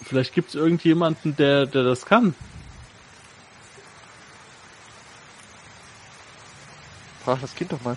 Vielleicht 0.06 0.34
gibt 0.34 0.50
es 0.50 0.56
irgendjemanden, 0.56 1.36
der, 1.36 1.66
der 1.66 1.84
das 1.84 2.06
kann. 2.06 2.36
Frag 7.24 7.40
das 7.40 7.56
Kind 7.56 7.72
doch 7.72 7.82
mal. 7.84 7.96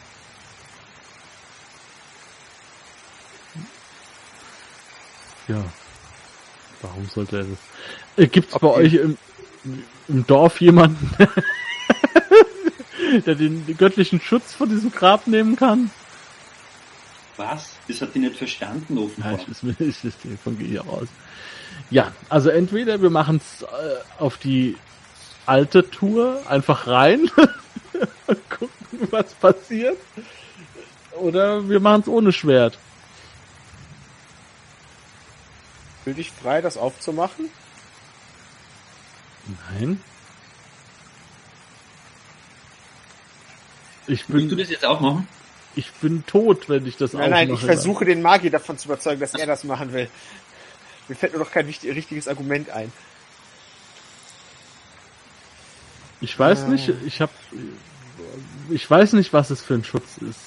Ja. 5.49 5.65
Warum 6.83 7.07
sollte 7.07 7.39
er 7.39 7.45
das? 7.45 7.59
Äh, 8.25 8.29
gibt's 8.29 8.59
bei 8.59 8.67
Okay. 8.67 8.81
euch 8.83 8.95
im, 8.95 9.19
im 10.09 10.27
Dorf 10.27 10.61
jemanden, 10.61 11.11
der 13.27 13.35
den 13.35 13.77
göttlichen 13.77 14.21
Schutz 14.21 14.55
von 14.55 14.69
diesem 14.69 14.93
Grab 14.93 15.27
nehmen 15.27 15.57
kann? 15.57 15.91
Was? 17.37 17.73
Das 17.89 18.01
hat 18.01 18.15
die 18.15 18.21
nicht 18.21 18.37
verstanden 18.37 18.99
offenbar. 18.99 19.39
ich 19.51 19.63
nicht, 19.63 19.81
ich 19.81 20.01
das 20.03 20.19
Telefon 20.23 20.59
gehe 20.59 20.69
hier 20.69 20.89
aus. 20.89 21.09
Ja, 21.91 22.13
also 22.29 22.51
entweder 22.51 23.01
wir 23.03 23.11
machen 23.11 23.37
es 23.37 23.63
äh, 23.63 23.67
auf 24.19 24.39
die 24.39 24.77
alte 25.45 25.89
Tour 25.91 26.43
einfach 26.49 26.87
rein 26.87 27.31
und 28.27 28.51
gucken, 28.51 29.09
was 29.11 29.33
passiert. 29.35 29.99
Oder 31.21 31.69
wir 31.69 31.81
machen 31.81 32.03
es 32.03 32.09
ohne 32.09 32.33
Schwert. 32.33 32.79
Fühl 36.07 36.15
dich 36.15 36.31
frei, 36.31 36.61
das 36.61 36.77
aufzumachen? 36.77 37.51
Nein. 39.73 40.01
Ich 44.07 44.29
Willst 44.29 44.53
du 44.53 44.55
bin, 44.55 44.59
das 44.59 44.71
jetzt 44.71 44.85
auch 44.85 45.01
machen? 45.01 45.27
ich 45.75 45.91
bin 45.95 46.25
tot, 46.25 46.69
wenn 46.69 46.87
ich 46.87 46.97
das 46.97 47.13
Nein, 47.13 47.31
nein, 47.31 47.49
ich 47.49 47.55
aufmache. 47.55 47.67
versuche 47.67 48.05
den 48.05 48.23
Magier 48.23 48.53
davon 48.53 48.79
zu 48.79 48.87
überzeugen, 48.87 49.19
dass 49.19 49.35
er 49.35 49.47
das 49.47 49.65
machen 49.65 49.93
will. 49.93 50.09
Mir 51.09 51.17
fällt 51.17 51.33
nur 51.33 51.43
noch 51.43 51.51
kein 51.51 51.67
wichtig, 51.67 51.93
richtiges 51.97 52.29
Argument 52.29 52.71
ein. 52.71 52.93
Ich 56.21 56.39
weiß 56.39 56.63
Äh. 56.63 56.69
nicht, 56.69 56.89
ich 57.05 57.21
habe, 57.21 57.33
ich 58.71 58.89
weiß 58.89 59.15
nicht, 59.15 59.33
was 59.33 59.51
es 59.51 59.61
für 59.61 59.75
ein 59.75 59.83
Schutz 59.83 60.19
ist. 60.19 60.39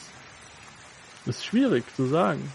Ist 1.26 1.43
schwierig 1.45 1.84
zu 1.97 2.07
sagen. 2.07 2.49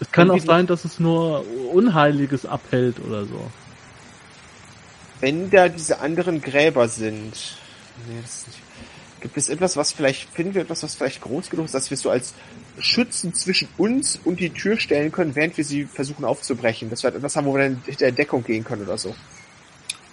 Es 0.00 0.10
kann 0.12 0.30
auch 0.30 0.40
sein, 0.40 0.66
dass 0.66 0.84
es 0.84 1.00
nur 1.00 1.44
Unheiliges 1.72 2.46
abhält 2.46 2.96
oder 3.00 3.24
so. 3.24 3.50
Wenn 5.20 5.50
da 5.50 5.68
diese 5.68 6.00
anderen 6.00 6.40
Gräber 6.40 6.88
sind, 6.88 7.56
nee, 8.06 8.20
das 8.20 8.38
ist 8.38 8.46
nicht, 8.48 8.58
gibt 9.20 9.36
es 9.38 9.48
etwas, 9.48 9.76
was 9.76 9.92
vielleicht, 9.92 10.28
finden 10.30 10.54
wir 10.54 10.62
etwas, 10.62 10.82
was 10.82 10.94
vielleicht 10.94 11.22
groß 11.22 11.48
genug 11.48 11.66
ist, 11.66 11.74
dass 11.74 11.90
wir 11.90 11.94
es 11.94 12.02
so 12.02 12.10
als 12.10 12.34
Schützen 12.78 13.32
zwischen 13.34 13.68
uns 13.78 14.20
und 14.22 14.38
die 14.38 14.50
Tür 14.50 14.78
stellen 14.78 15.12
können, 15.12 15.34
während 15.34 15.56
wir 15.56 15.64
sie 15.64 15.84
versuchen 15.84 16.24
aufzubrechen? 16.24 16.90
Dass 16.90 17.02
wir 17.02 17.14
etwas 17.14 17.34
haben, 17.34 17.46
wo 17.46 17.54
wir 17.54 17.62
dann 17.62 17.82
hinter 17.84 18.06
der 18.06 18.12
Deckung 18.12 18.44
gehen 18.44 18.64
können 18.64 18.82
oder 18.82 18.98
so. 18.98 19.14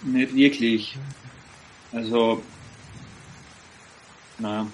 Nicht 0.02 0.34
wirklich. 0.34 0.96
Also, 1.92 2.42
na, 4.38 4.66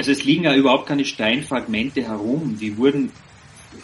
Also 0.00 0.12
es 0.12 0.24
liegen 0.24 0.44
ja 0.44 0.54
überhaupt 0.54 0.86
keine 0.86 1.04
Steinfragmente 1.04 2.00
herum. 2.02 2.56
Die 2.58 2.78
wurden 2.78 3.12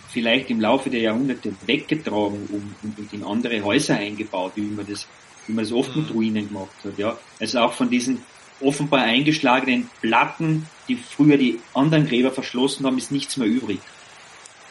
vielleicht 0.08 0.48
im 0.48 0.62
Laufe 0.62 0.88
der 0.88 1.00
Jahrhunderte 1.00 1.54
weggetragen 1.66 2.48
und, 2.50 2.74
und 2.96 3.12
in 3.12 3.22
andere 3.22 3.62
Häuser 3.62 3.96
eingebaut, 3.96 4.52
wie 4.54 4.62
man 4.62 4.86
das, 4.86 5.06
wie 5.46 5.52
man 5.52 5.62
das 5.62 5.74
oft 5.74 5.94
mit 5.94 6.14
Ruinen 6.14 6.48
gemacht 6.48 6.72
hat. 6.82 6.96
Ja, 6.96 7.18
also 7.38 7.58
auch 7.58 7.74
von 7.74 7.90
diesen 7.90 8.22
offenbar 8.62 9.02
eingeschlagenen 9.02 9.90
Platten, 10.00 10.66
die 10.88 10.96
früher 10.96 11.36
die 11.36 11.60
anderen 11.74 12.08
Gräber 12.08 12.30
verschlossen 12.30 12.86
haben, 12.86 12.96
ist 12.96 13.12
nichts 13.12 13.36
mehr 13.36 13.48
übrig. 13.48 13.80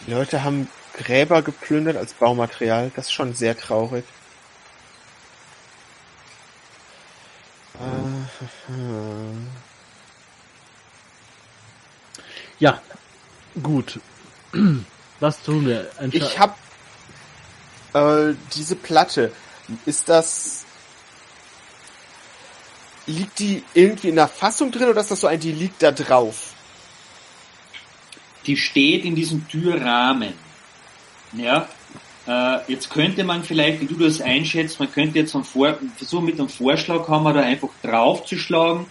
Die 0.07 0.11
Leute 0.13 0.43
haben 0.43 0.67
Gräber 0.95 1.43
geplündert 1.43 1.97
als 1.97 2.15
Baumaterial. 2.15 2.91
Das 2.95 3.05
ist 3.05 3.11
schon 3.11 3.35
sehr 3.35 3.55
traurig. 3.55 4.03
Ja, 12.65 12.81
gut. 13.61 13.99
Was 15.19 15.43
tun 15.43 15.67
wir? 15.67 15.87
Entsche 15.99 16.17
Ich 16.17 16.39
hab 16.39 16.57
äh, 17.93 18.33
diese 18.55 18.75
Platte. 18.75 19.31
Ist 19.85 20.09
das 20.09 20.65
liegt 23.05 23.37
die 23.37 23.61
irgendwie 23.75 24.09
in 24.09 24.15
der 24.15 24.27
Fassung 24.27 24.71
drin 24.71 24.89
oder 24.89 25.01
ist 25.01 25.11
das 25.11 25.19
so 25.19 25.27
ein, 25.27 25.39
die 25.39 25.51
liegt 25.51 25.83
da 25.83 25.91
drauf? 25.91 26.55
Die 28.47 28.57
steht 28.57 29.05
in 29.05 29.13
diesem 29.13 29.47
Türrahmen. 29.47 30.33
Ja, 31.33 31.69
äh, 32.27 32.71
jetzt 32.71 32.89
könnte 32.89 33.23
man 33.23 33.43
vielleicht, 33.43 33.81
wie 33.81 33.85
du 33.85 33.93
das 33.93 34.21
einschätzt, 34.21 34.79
man 34.79 34.91
könnte 34.91 35.19
jetzt 35.19 35.33
Vor 35.33 35.77
versuchen 35.97 36.25
mit 36.25 36.39
einem 36.39 36.49
Vorschlaghammer 36.49 37.31
da 37.31 37.41
einfach 37.41 37.69
draufzuschlagen. 37.83 38.87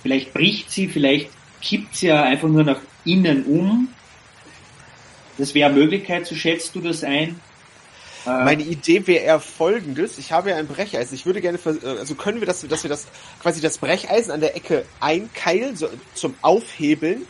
Vielleicht 0.00 0.32
bricht 0.32 0.70
sie, 0.70 0.86
vielleicht 0.86 1.30
kippt 1.60 1.96
sie 1.96 2.06
ja 2.06 2.22
einfach 2.22 2.46
nur 2.46 2.62
nach 2.62 2.78
innen 3.04 3.44
um. 3.44 3.88
Das 5.38 5.54
wäre 5.54 5.70
eine 5.70 5.78
Möglichkeit, 5.78 6.26
so 6.26 6.34
schätzt 6.34 6.74
du 6.74 6.80
das 6.80 7.02
ein? 7.02 7.40
Äh, 8.26 8.44
Meine 8.44 8.62
Idee 8.62 9.06
wäre 9.06 9.40
folgendes. 9.40 10.18
Ich 10.18 10.32
habe 10.32 10.50
ja 10.50 10.56
ein 10.56 10.66
Brecheisen. 10.66 11.14
Ich 11.14 11.26
würde 11.26 11.40
gerne, 11.40 11.58
äh, 11.64 11.86
also 11.86 12.14
können 12.14 12.40
wir 12.40 12.46
das, 12.46 12.66
dass 12.66 12.82
wir 12.82 12.90
das 12.90 13.06
quasi 13.40 13.60
das 13.60 13.78
Brecheisen 13.78 14.32
an 14.32 14.40
der 14.40 14.56
Ecke 14.56 14.84
einkeilen 15.00 15.76
so, 15.76 15.88
zum 16.14 16.34
Aufhebeln. 16.42 17.22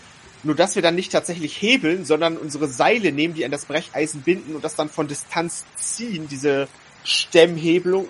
Nur 0.42 0.54
dass 0.54 0.74
wir 0.74 0.82
dann 0.82 0.94
nicht 0.94 1.12
tatsächlich 1.12 1.60
hebeln, 1.60 2.06
sondern 2.06 2.38
unsere 2.38 2.66
Seile 2.66 3.12
nehmen, 3.12 3.34
die 3.34 3.44
an 3.44 3.50
das 3.50 3.66
Brecheisen 3.66 4.22
binden 4.22 4.54
und 4.54 4.64
das 4.64 4.74
dann 4.74 4.88
von 4.88 5.06
Distanz 5.06 5.66
ziehen, 5.76 6.28
diese 6.28 6.66
Stemmhebelung. 7.04 8.08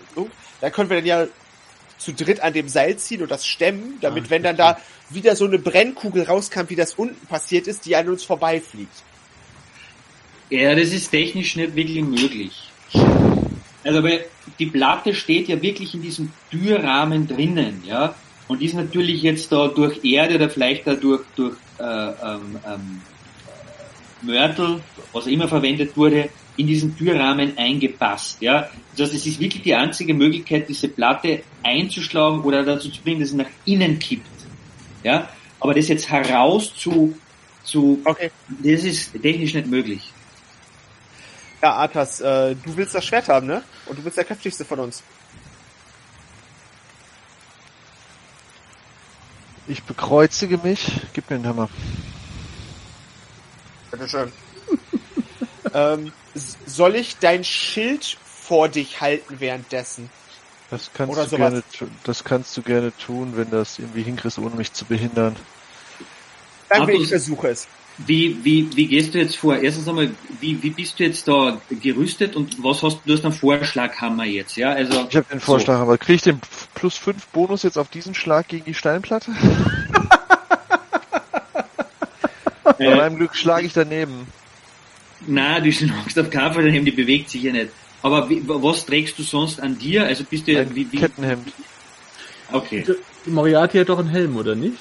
Da 0.61 0.71
können 0.71 0.91
wir 0.91 0.99
dann 0.99 1.07
ja 1.07 1.27
zu 2.01 2.13
dritt 2.13 2.41
an 2.41 2.53
dem 2.53 2.69
Seil 2.69 2.97
ziehen 2.97 3.23
und 3.23 3.31
das 3.31 3.47
stemmen, 3.47 3.99
damit 4.01 4.25
Ah, 4.25 4.31
wenn 4.31 4.43
dann 4.43 4.57
da 4.57 4.79
wieder 5.11 5.37
so 5.37 5.45
eine 5.45 5.59
Brennkugel 5.59 6.25
rauskam, 6.25 6.63
wie 6.69 6.77
das 6.77 6.95
unten 6.95 7.27
passiert 7.27 7.67
ist, 7.67 7.85
die 7.85 7.95
an 7.95 8.09
uns 8.09 8.25
vorbeifliegt. 8.25 9.05
Ja, 10.49 10.75
das 10.75 10.89
ist 10.89 11.11
technisch 11.11 11.57
nicht 11.57 11.77
wirklich 11.77 12.03
möglich. 12.03 12.71
Also, 13.85 13.99
aber 13.99 14.11
die 14.59 14.67
Platte 14.67 15.15
steht 15.15 15.49
ja 15.49 15.61
wirklich 15.63 15.95
in 15.95 16.03
diesem 16.03 16.33
Türrahmen 16.51 17.29
drinnen, 17.29 17.83
ja, 17.87 18.15
und 18.49 18.63
ist 18.63 18.75
natürlich 18.75 19.23
jetzt 19.23 19.53
da 19.53 19.69
durch 19.69 20.03
Erde 20.05 20.35
oder 20.35 20.51
vielleicht 20.51 20.87
da 20.87 20.95
durch, 20.95 21.23
durch 21.37 21.57
äh, 21.79 21.83
ähm, 21.85 22.59
ähm, 22.67 23.01
Mörtel, 24.23 24.81
was 25.13 25.27
immer 25.27 25.49
verwendet 25.49 25.97
wurde, 25.97 26.31
in 26.61 26.67
diesen 26.67 26.97
Türrahmen 26.97 27.57
eingepasst, 27.57 28.41
ja. 28.41 28.69
Das 28.97 29.09
heißt, 29.09 29.15
es 29.15 29.27
ist 29.27 29.41
wirklich 29.41 29.63
die 29.63 29.75
einzige 29.75 30.13
Möglichkeit, 30.15 30.69
diese 30.69 30.89
Platte 30.89 31.43
einzuschlagen 31.63 32.43
oder 32.43 32.63
dazu 32.63 32.91
zu 32.91 33.01
bringen, 33.03 33.21
dass 33.21 33.31
sie 33.31 33.37
nach 33.37 33.51
innen 33.65 33.99
kippt, 33.99 34.29
ja. 35.03 35.29
Aber 35.59 35.75
das 35.75 35.89
jetzt 35.89 36.11
heraus 36.11 36.75
zu, 36.77 37.15
zu, 37.65 38.01
Okay. 38.05 38.31
das 38.49 38.85
ist 38.85 39.13
technisch 39.23 39.55
nicht 39.55 39.69
möglich. 39.69 40.13
Ja, 41.63 41.75
Arthas, 41.75 42.21
äh, 42.21 42.55
du 42.55 42.77
willst 42.77 42.95
das 42.95 43.05
Schwert 43.05 43.29
haben, 43.29 43.47
ne? 43.47 43.63
Und 43.87 43.99
du 43.99 44.03
bist 44.03 44.17
der 44.17 44.25
kräftigste 44.25 44.65
von 44.65 44.81
uns. 44.81 45.03
Ich 49.69 49.83
bekreuzige 49.83 50.59
mich. 50.59 50.91
Gib 51.13 51.31
mir 51.31 51.37
den 51.37 51.47
Hammer. 51.47 51.69
Bitteschön. 53.91 54.33
Ähm, 55.75 56.13
soll 56.67 56.97
ich 56.97 57.19
dein 57.19 57.45
Schild 57.45 58.17
vor 58.25 58.69
dich 58.69 59.01
halten 59.01 59.41
währenddessen? 59.41 60.11
Das 60.71 60.91
kannst 60.95 61.13
Oder 61.13 61.25
du 61.25 61.31
sowas. 61.31 61.51
gerne 61.51 61.63
das 62.05 62.25
kannst 62.25 62.57
du 62.57 62.63
gerne 62.63 62.93
tun, 62.97 63.33
wenn 63.35 63.51
das 63.51 63.79
irgendwie 63.79 64.03
hinkriegst, 64.03 64.39
ohne 64.39 64.55
mich 64.55 64.73
zu 64.73 64.85
behindern. 64.85 65.37
Danke, 66.69 66.93
ich 66.93 67.09
versuche 67.09 67.49
es. 67.49 67.67
Wie, 68.07 68.39
wie, 68.45 68.75
wie 68.77 68.87
gehst 68.87 69.13
du 69.13 69.19
jetzt 69.19 69.37
vor? 69.37 69.57
Erstens 69.57 69.87
einmal, 69.89 70.11
wie, 70.41 70.63
wie 70.63 70.71
bist 70.71 70.99
du 70.99 71.05
jetzt 71.05 71.29
da 71.29 71.61
gerüstet 71.71 72.35
und 72.37 72.63
was 72.63 72.83
hast 72.83 72.99
du, 72.99 73.01
du 73.07 73.15
hast 73.15 73.25
einen 73.25 73.35
Vorschlaghammer 73.35 74.25
jetzt, 74.25 74.57
ja? 74.57 74.71
Also, 74.71 75.07
Ich 75.11 75.17
habe 75.17 75.27
den 75.31 75.41
Vorschlag, 75.41 75.81
aber 75.81 75.99
kriege 75.99 76.15
ich 76.15 76.23
den 76.23 76.41
plus 76.75 76.97
5 76.97 77.27
Bonus 77.29 77.63
jetzt 77.65 77.77
auf 77.77 77.89
diesen 77.89 78.15
Schlag 78.15 78.49
gegen 78.49 78.65
die 78.65 78.75
Steinplatte? 78.75 79.33
Bei 82.63 82.85
äh, 82.87 82.97
meinem 82.97 83.17
Glück 83.17 83.37
schlage 83.37 83.67
ich 83.67 83.75
daneben. 83.75 84.27
Na, 85.27 85.61
du 85.61 85.73
schlagst 85.73 86.19
auf 86.19 86.31
keinen 86.31 86.53
Fall 86.55 86.65
daneben, 86.65 86.85
die 86.85 86.91
bewegt 86.93 87.31
sich 87.31 87.43
ja 87.43 87.53
nicht. 87.53 87.71
Aber 88.03 88.29
wie, 88.31 88.43
was 88.47 88.87
trägst 88.87 89.19
du 89.19 89.23
sonst 89.23 89.61
an 89.61 89.79
dir? 89.79 90.07
Also 90.07 90.25
bist 90.25 90.49
du, 90.49 90.59
Ein 90.59 90.75
wie, 90.75 90.91
wie, 90.91 90.99
Kettenhemd. 90.99 91.53
okay. 92.53 92.85
Die 93.27 93.31
Moriarty 93.31 93.79
hat 93.79 93.89
doch 93.91 93.99
einen 93.99 94.09
Helm, 94.09 94.37
oder 94.37 94.55
nicht? 94.55 94.79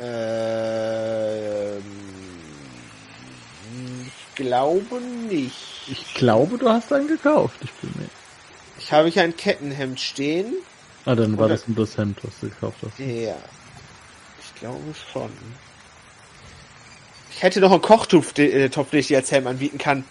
Ähm, 0.00 1.82
ich 4.06 4.34
glaube 4.34 5.00
nicht. 5.00 5.54
Ich 5.88 6.14
glaube, 6.14 6.58
du 6.58 6.68
hast 6.68 6.92
einen 6.92 7.08
gekauft. 7.08 7.56
Ich 7.62 7.70
bin 7.74 7.90
mir. 7.96 8.08
Ich 8.78 8.92
habe 8.92 9.08
hier 9.08 9.22
ein 9.22 9.36
Kettenhemd 9.36 10.00
stehen. 10.00 10.54
Ah, 11.04 11.14
dann 11.14 11.38
war 11.38 11.48
das 11.48 11.66
ein 11.68 11.74
das 11.74 11.96
Hemd, 11.96 12.18
was 12.22 12.32
du 12.40 12.48
gekauft 12.48 12.78
hast. 12.82 12.98
Ja. 12.98 13.36
Ich 14.40 14.54
glaube 14.60 14.94
schon. 15.12 15.30
Ich 17.36 17.42
hätte 17.42 17.60
noch 17.60 17.72
einen 17.72 17.82
Kochtopf, 17.82 18.32
den, 18.32 18.52
äh, 18.52 18.68
Topf, 18.70 18.90
den 18.90 19.00
ich 19.00 19.08
dir 19.08 19.18
als 19.18 19.30
Helm 19.30 19.46
anbieten 19.46 19.78
kann. 19.78 20.04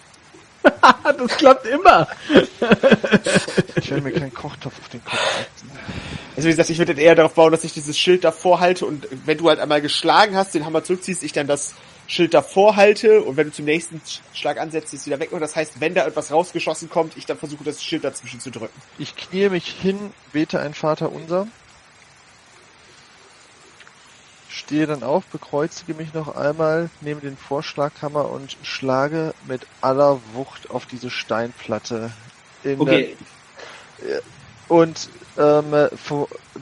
Das 1.02 1.36
klappt 1.36 1.66
immer! 1.66 2.08
Ich 3.76 3.90
werde 3.90 4.02
mir 4.02 4.12
keinen 4.12 4.32
Kochtopf 4.32 4.78
auf 4.78 4.88
den 4.90 5.04
Kopf 5.04 5.18
setzen. 5.36 5.70
Also 6.36 6.46
wie 6.46 6.52
gesagt, 6.52 6.70
ich 6.70 6.78
würde 6.78 6.92
eher 6.92 7.14
darauf 7.14 7.34
bauen, 7.34 7.52
dass 7.52 7.64
ich 7.64 7.72
dieses 7.72 7.98
Schild 7.98 8.24
davor 8.24 8.60
halte 8.60 8.86
und 8.86 9.06
wenn 9.26 9.38
du 9.38 9.48
halt 9.48 9.58
einmal 9.58 9.80
geschlagen 9.80 10.36
hast, 10.36 10.54
den 10.54 10.64
Hammer 10.64 10.84
zurückziehst, 10.84 11.22
ich 11.24 11.32
dann 11.32 11.46
das 11.46 11.74
Schild 12.06 12.34
davor 12.34 12.76
halte 12.76 13.22
und 13.22 13.36
wenn 13.36 13.48
du 13.48 13.52
zum 13.52 13.64
nächsten 13.64 14.00
Schlag 14.34 14.58
ansetzt, 14.58 14.92
ist 14.94 15.06
wieder 15.06 15.20
weg. 15.20 15.32
Und 15.32 15.40
das 15.40 15.56
heißt, 15.56 15.80
wenn 15.80 15.94
da 15.94 16.06
etwas 16.06 16.30
rausgeschossen 16.30 16.90
kommt, 16.90 17.16
ich 17.16 17.26
dann 17.26 17.38
versuche, 17.38 17.64
das 17.64 17.82
Schild 17.82 18.04
dazwischen 18.04 18.40
zu 18.40 18.50
drücken. 18.50 18.80
Ich 18.98 19.16
knie 19.16 19.48
mich 19.48 19.66
hin, 19.66 20.12
bete 20.32 20.60
ein 20.60 20.74
Vater 20.74 21.12
unser. 21.12 21.48
Stehe 24.52 24.86
dann 24.86 25.02
auf, 25.02 25.24
bekreuzige 25.26 25.94
mich 25.94 26.12
noch 26.12 26.34
einmal, 26.36 26.90
nehme 27.00 27.22
den 27.22 27.36
Vorschlaghammer 27.36 28.30
und 28.30 28.56
schlage 28.62 29.32
mit 29.48 29.66
aller 29.80 30.20
Wucht 30.34 30.70
auf 30.70 30.84
diese 30.86 31.10
Steinplatte. 31.10 32.12
In 32.62 32.80
Okay, 32.80 33.16
und 34.68 35.08
ähm, 35.38 35.72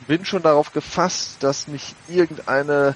bin 0.07 0.25
schon 0.25 0.43
darauf 0.43 0.73
gefasst, 0.73 1.37
dass 1.41 1.69
mich 1.69 1.95
irgendeine 2.09 2.95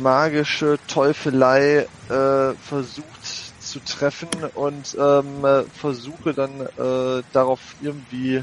magische 0.00 0.78
Teufelei 0.88 1.86
äh, 2.08 2.54
versucht 2.54 3.52
zu 3.60 3.80
treffen 3.80 4.28
und 4.54 4.96
ähm, 4.98 5.44
äh, 5.44 5.62
versuche 5.64 6.34
dann 6.34 6.60
äh, 6.60 7.22
darauf 7.32 7.60
irgendwie 7.80 8.42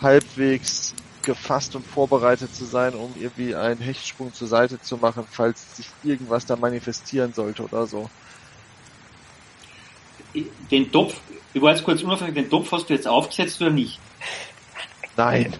halbwegs 0.00 0.94
gefasst 1.28 1.76
und 1.76 1.86
vorbereitet 1.86 2.54
zu 2.54 2.64
sein, 2.64 2.94
um 2.94 3.12
irgendwie 3.20 3.54
einen 3.54 3.80
Hechtsprung 3.80 4.32
zur 4.32 4.48
Seite 4.48 4.80
zu 4.80 4.96
machen, 4.96 5.24
falls 5.30 5.76
sich 5.76 5.86
irgendwas 6.02 6.46
da 6.46 6.56
manifestieren 6.56 7.34
sollte 7.34 7.64
oder 7.64 7.86
so. 7.86 8.08
den 10.70 10.90
Topf, 10.90 11.20
ich 11.52 11.60
war 11.60 11.72
jetzt 11.72 11.84
kurz 11.84 12.02
unauffällig, 12.02 12.34
den 12.34 12.48
Topf 12.48 12.72
hast 12.72 12.88
du 12.88 12.94
jetzt 12.94 13.06
aufgesetzt 13.06 13.60
oder 13.60 13.70
nicht? 13.70 14.00
Nein, 15.16 15.52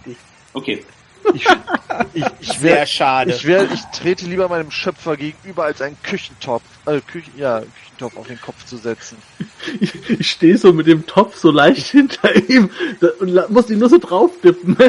Okay. 0.53 0.83
Ich, 1.33 1.45
ich, 2.13 2.25
ich 2.39 2.47
Sehr 2.53 2.61
werde 2.63 2.87
schade. 2.87 3.31
Ich 3.31 3.45
werde, 3.45 3.73
ich 3.73 3.81
trete 3.97 4.25
lieber 4.25 4.47
meinem 4.49 4.71
Schöpfer 4.71 5.17
gegenüber, 5.17 5.65
als 5.65 5.81
einen 5.81 5.97
Küchentopf, 6.03 6.63
äh, 6.85 7.01
Küchen, 7.01 7.33
ja, 7.37 7.61
Küchentopf 7.61 8.17
auf 8.17 8.27
den 8.27 8.41
Kopf 8.41 8.65
zu 8.65 8.77
setzen. 8.77 9.17
Ich, 9.79 10.09
ich 10.09 10.31
stehe 10.31 10.57
so 10.57 10.73
mit 10.73 10.87
dem 10.87 11.05
Topf 11.05 11.35
so 11.35 11.51
leicht 11.51 11.87
hinter 11.87 12.33
ihm 12.49 12.69
und 13.19 13.49
muss 13.49 13.69
ihn 13.69 13.79
nur 13.79 13.89
so 13.89 13.97
draufdippen. 13.97 14.77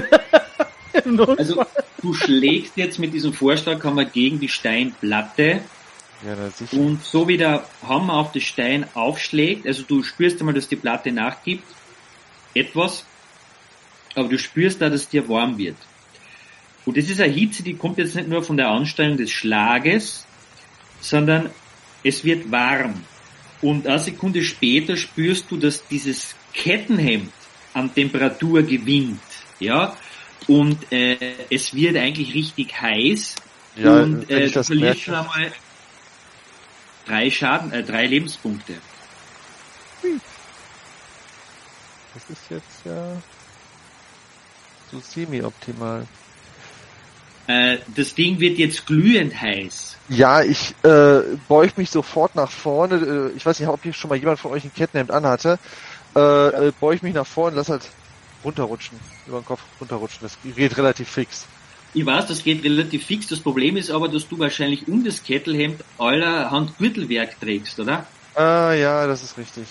Also, 1.38 1.64
du 2.02 2.14
schlägst 2.14 2.76
jetzt 2.76 2.98
mit 2.98 3.14
diesem 3.14 3.32
Vorschlaghammer 3.32 4.04
gegen 4.04 4.40
die 4.40 4.48
Steinplatte 4.48 5.60
Ja, 6.26 6.36
na 6.36 6.50
sicher. 6.50 6.76
und 6.76 7.02
so 7.04 7.28
wie 7.28 7.38
der 7.38 7.64
Hammer 7.86 8.14
auf 8.14 8.32
den 8.32 8.42
Stein 8.42 8.86
aufschlägt, 8.94 9.66
also 9.66 9.84
du 9.84 10.02
spürst 10.02 10.40
einmal, 10.40 10.54
dass 10.54 10.68
die 10.68 10.76
Platte 10.76 11.12
nachgibt, 11.12 11.64
etwas, 12.54 13.04
aber 14.14 14.28
du 14.28 14.38
spürst 14.38 14.80
da, 14.82 14.90
dass 14.90 15.08
dir 15.08 15.28
warm 15.28 15.56
wird. 15.58 15.76
Und 16.86 16.96
das 16.96 17.08
ist 17.08 17.20
eine 17.20 17.32
Hitze, 17.32 17.62
die 17.62 17.74
kommt 17.74 17.98
jetzt 17.98 18.14
nicht 18.14 18.28
nur 18.28 18.42
von 18.42 18.56
der 18.56 18.68
Anstrengung 18.68 19.16
des 19.16 19.30
Schlages, 19.30 20.26
sondern 21.00 21.50
es 22.02 22.24
wird 22.24 22.50
warm. 22.50 23.04
Und 23.62 23.86
eine 23.86 23.98
Sekunde 23.98 24.42
später 24.42 24.96
spürst 24.96 25.50
du, 25.50 25.56
dass 25.56 25.86
dieses 25.86 26.34
Kettenhemd 26.52 27.30
an 27.74 27.94
Temperatur 27.94 28.62
gewinnt. 28.62 29.20
Ja, 29.58 29.96
und 30.46 30.90
äh, 30.90 31.34
es 31.50 31.74
wird 31.74 31.96
eigentlich 31.96 32.34
richtig 32.34 32.80
heiß. 32.80 33.34
Ja, 33.76 34.02
und 34.02 34.28
äh, 34.30 34.46
du 34.46 34.50
das 34.50 34.66
verlierst 34.66 35.02
schon 35.02 35.14
einmal 35.14 35.52
drei 37.06 37.30
Schaden, 37.30 37.72
äh, 37.72 37.82
drei 37.82 38.06
Lebenspunkte. 38.06 38.74
Das 42.14 42.30
ist 42.30 42.50
jetzt 42.50 42.86
ja 42.86 43.20
so 44.90 44.98
semi-optimal. 44.98 46.06
Äh, 47.50 47.78
das 47.96 48.14
Ding 48.14 48.38
wird 48.38 48.58
jetzt 48.58 48.86
glühend 48.86 49.40
heiß. 49.40 49.96
Ja, 50.08 50.42
ich 50.42 50.74
äh, 50.84 51.20
beug 51.48 51.76
mich 51.76 51.90
sofort 51.90 52.36
nach 52.36 52.50
vorne. 52.50 53.30
Äh, 53.32 53.36
ich 53.36 53.44
weiß 53.44 53.58
nicht, 53.58 53.68
ob 53.68 53.82
hier 53.82 53.92
schon 53.92 54.10
mal 54.10 54.16
jemand 54.16 54.38
von 54.38 54.52
euch 54.52 54.64
ein 54.64 54.72
Kettenhemd 54.72 55.10
anhatte. 55.10 55.58
Äh, 56.14 56.68
äh, 56.68 56.72
beug 56.78 57.02
mich 57.02 57.14
nach 57.14 57.26
vorne, 57.26 57.56
lass 57.56 57.68
halt 57.68 57.88
runterrutschen. 58.44 58.98
Über 59.26 59.40
den 59.40 59.44
Kopf 59.44 59.60
runterrutschen. 59.80 60.20
Das 60.22 60.38
geht 60.42 60.76
relativ 60.76 61.08
fix. 61.08 61.46
Ich 61.92 62.06
weiß, 62.06 62.26
das 62.26 62.44
geht 62.44 62.62
relativ 62.62 63.04
fix. 63.04 63.26
Das 63.26 63.40
Problem 63.40 63.76
ist 63.76 63.90
aber, 63.90 64.08
dass 64.08 64.28
du 64.28 64.38
wahrscheinlich 64.38 64.86
um 64.86 65.04
das 65.04 65.22
Kettelhemd 65.22 65.82
allerhand 65.98 66.78
Gürtelwerk 66.78 67.40
trägst, 67.40 67.80
oder? 67.80 68.06
Ah, 68.36 68.72
ja, 68.72 69.08
das 69.08 69.24
ist 69.24 69.36
richtig. 69.36 69.64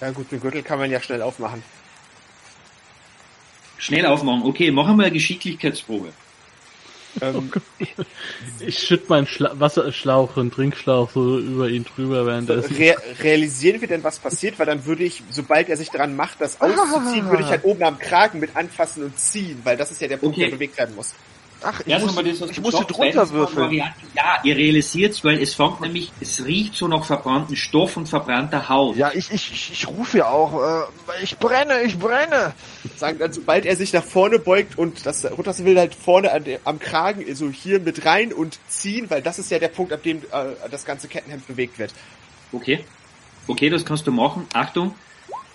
Ja 0.00 0.10
gut, 0.10 0.32
den 0.32 0.40
Gürtel 0.40 0.62
kann 0.62 0.80
man 0.80 0.90
ja 0.90 1.00
schnell 1.00 1.22
aufmachen. 1.22 1.62
Schnell 3.78 4.06
aufmachen. 4.06 4.42
Okay, 4.42 4.72
machen 4.72 4.96
wir 4.96 5.04
eine 5.04 5.12
Geschicklichkeitsprobe. 5.12 6.08
Ähm, 7.20 7.50
Ich 8.60 8.78
schütt 8.78 9.08
meinen 9.08 9.26
Schla 9.26 9.58
Wasserschlauch 9.58 10.36
und 10.36 10.52
Trinkschlauch 10.54 11.10
so 11.10 11.38
über 11.38 11.68
ihn 11.68 11.84
drüber, 11.84 12.26
während 12.26 12.50
er 12.50 12.56
ist. 12.56 12.70
Re 12.78 12.96
realisieren 13.22 13.80
wir 13.80 13.88
denn, 13.88 14.02
was 14.04 14.18
passiert? 14.18 14.58
Weil 14.58 14.66
dann 14.66 14.84
würde 14.86 15.04
ich, 15.04 15.22
sobald 15.30 15.68
er 15.68 15.76
sich 15.76 15.90
daran 15.90 16.16
macht, 16.16 16.40
das 16.40 16.60
auszuziehen, 16.60 17.28
würde 17.28 17.42
ich 17.42 17.48
halt 17.50 17.64
oben 17.64 17.82
am 17.82 17.98
Kragen 17.98 18.40
mit 18.40 18.56
anfassen 18.56 19.04
und 19.04 19.18
ziehen, 19.18 19.60
weil 19.64 19.76
das 19.76 19.90
ist 19.90 20.00
ja 20.00 20.08
der 20.08 20.16
Punkt, 20.16 20.36
Okay. 20.36 20.46
der 20.46 20.56
bewegt 20.56 20.76
werden 20.78 20.94
muss. 20.94 21.14
Ach, 21.62 21.80
ich, 21.80 21.88
Erst 21.88 22.06
muss, 22.06 22.14
das, 22.14 22.50
ich 22.50 22.62
gesagt 22.62 22.74
hast, 22.74 22.98
drunter 22.98 23.30
würfeln. 23.30 23.72
Ja, 23.72 23.94
ihr 24.44 24.56
realisiert's, 24.56 25.24
weil 25.24 25.40
es 25.40 25.54
fängt 25.54 25.80
nämlich, 25.80 26.12
es 26.20 26.44
riecht 26.44 26.74
so 26.74 26.86
nach 26.86 27.04
verbrannten 27.04 27.56
Stoff 27.56 27.96
und 27.96 28.08
verbrannter 28.08 28.68
Haut. 28.68 28.96
Ja, 28.96 29.10
ich, 29.12 29.30
ich, 29.30 29.52
ich, 29.52 29.72
ich 29.72 29.88
rufe 29.88 30.18
ja 30.18 30.28
auch, 30.28 30.62
äh, 30.62 31.22
ich 31.22 31.38
brenne, 31.38 31.82
ich 31.82 31.98
brenne. 31.98 32.52
Sagen 32.96 33.18
dann, 33.18 33.32
sobald 33.32 33.64
er 33.64 33.74
sich 33.76 33.92
nach 33.92 34.04
vorne 34.04 34.38
beugt 34.38 34.78
und 34.78 35.06
das 35.06 35.24
runterlassen 35.24 35.64
will, 35.64 35.78
halt 35.78 35.94
vorne 35.94 36.32
an 36.32 36.44
am 36.64 36.78
Kragen, 36.78 37.34
so 37.34 37.48
hier 37.50 37.80
mit 37.80 38.04
rein 38.04 38.32
und 38.32 38.58
ziehen, 38.68 39.08
weil 39.08 39.22
das 39.22 39.38
ist 39.38 39.50
ja 39.50 39.58
der 39.58 39.68
Punkt, 39.68 39.92
ab 39.92 40.02
dem 40.02 40.18
äh, 40.18 40.68
das 40.70 40.84
ganze 40.84 41.08
Kettenhemd 41.08 41.46
bewegt 41.46 41.78
wird. 41.78 41.92
Okay. 42.52 42.84
Okay, 43.48 43.70
das 43.70 43.84
kannst 43.84 44.06
du 44.06 44.12
machen. 44.12 44.46
Achtung, 44.52 44.94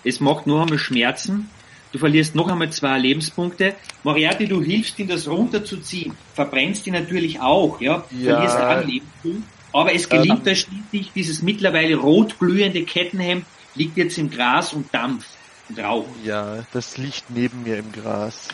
es 0.03 0.19
macht 0.19 0.47
noch 0.47 0.61
einmal 0.61 0.79
Schmerzen. 0.79 1.49
Du 1.91 1.99
verlierst 1.99 2.35
noch 2.35 2.47
einmal 2.47 2.71
zwei 2.71 2.97
Lebenspunkte. 2.97 3.75
Moriarty, 4.03 4.47
du 4.47 4.61
hilfst 4.61 4.97
ihm, 4.99 5.07
das 5.07 5.27
runterzuziehen. 5.27 6.15
Verbrennst 6.33 6.87
ihn 6.87 6.93
natürlich 6.93 7.39
auch, 7.41 7.81
ja. 7.81 8.05
Ja. 8.11 8.35
Verlierst 8.35 8.57
einen 8.57 8.87
Lebenspunkt. 8.87 9.43
Aber 9.73 9.93
es 9.93 10.07
gelingt 10.07 10.45
da 10.45 10.55
schließlich, 10.55 11.11
dieses 11.13 11.41
mittlerweile 11.41 11.95
rot 11.95 12.39
glühende 12.39 12.83
Kettenhemd 12.83 13.45
liegt 13.75 13.97
jetzt 13.97 14.17
im 14.17 14.29
Gras 14.29 14.73
und 14.73 14.93
dampft 14.93 15.29
und 15.69 15.79
raucht. 15.79 16.09
Ja, 16.23 16.65
das 16.73 16.97
liegt 16.97 17.29
neben 17.29 17.63
mir 17.63 17.77
im 17.77 17.91
Gras. 17.91 18.49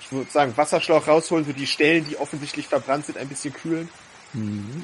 Ich 0.00 0.12
würde 0.12 0.30
sagen, 0.30 0.56
Wasserschlauch 0.56 1.06
rausholen, 1.08 1.44
so 1.44 1.52
die 1.52 1.66
Stellen, 1.66 2.06
die 2.08 2.16
offensichtlich 2.16 2.66
verbrannt 2.66 3.06
sind, 3.06 3.18
ein 3.18 3.28
bisschen 3.28 3.52
kühlen. 3.52 3.88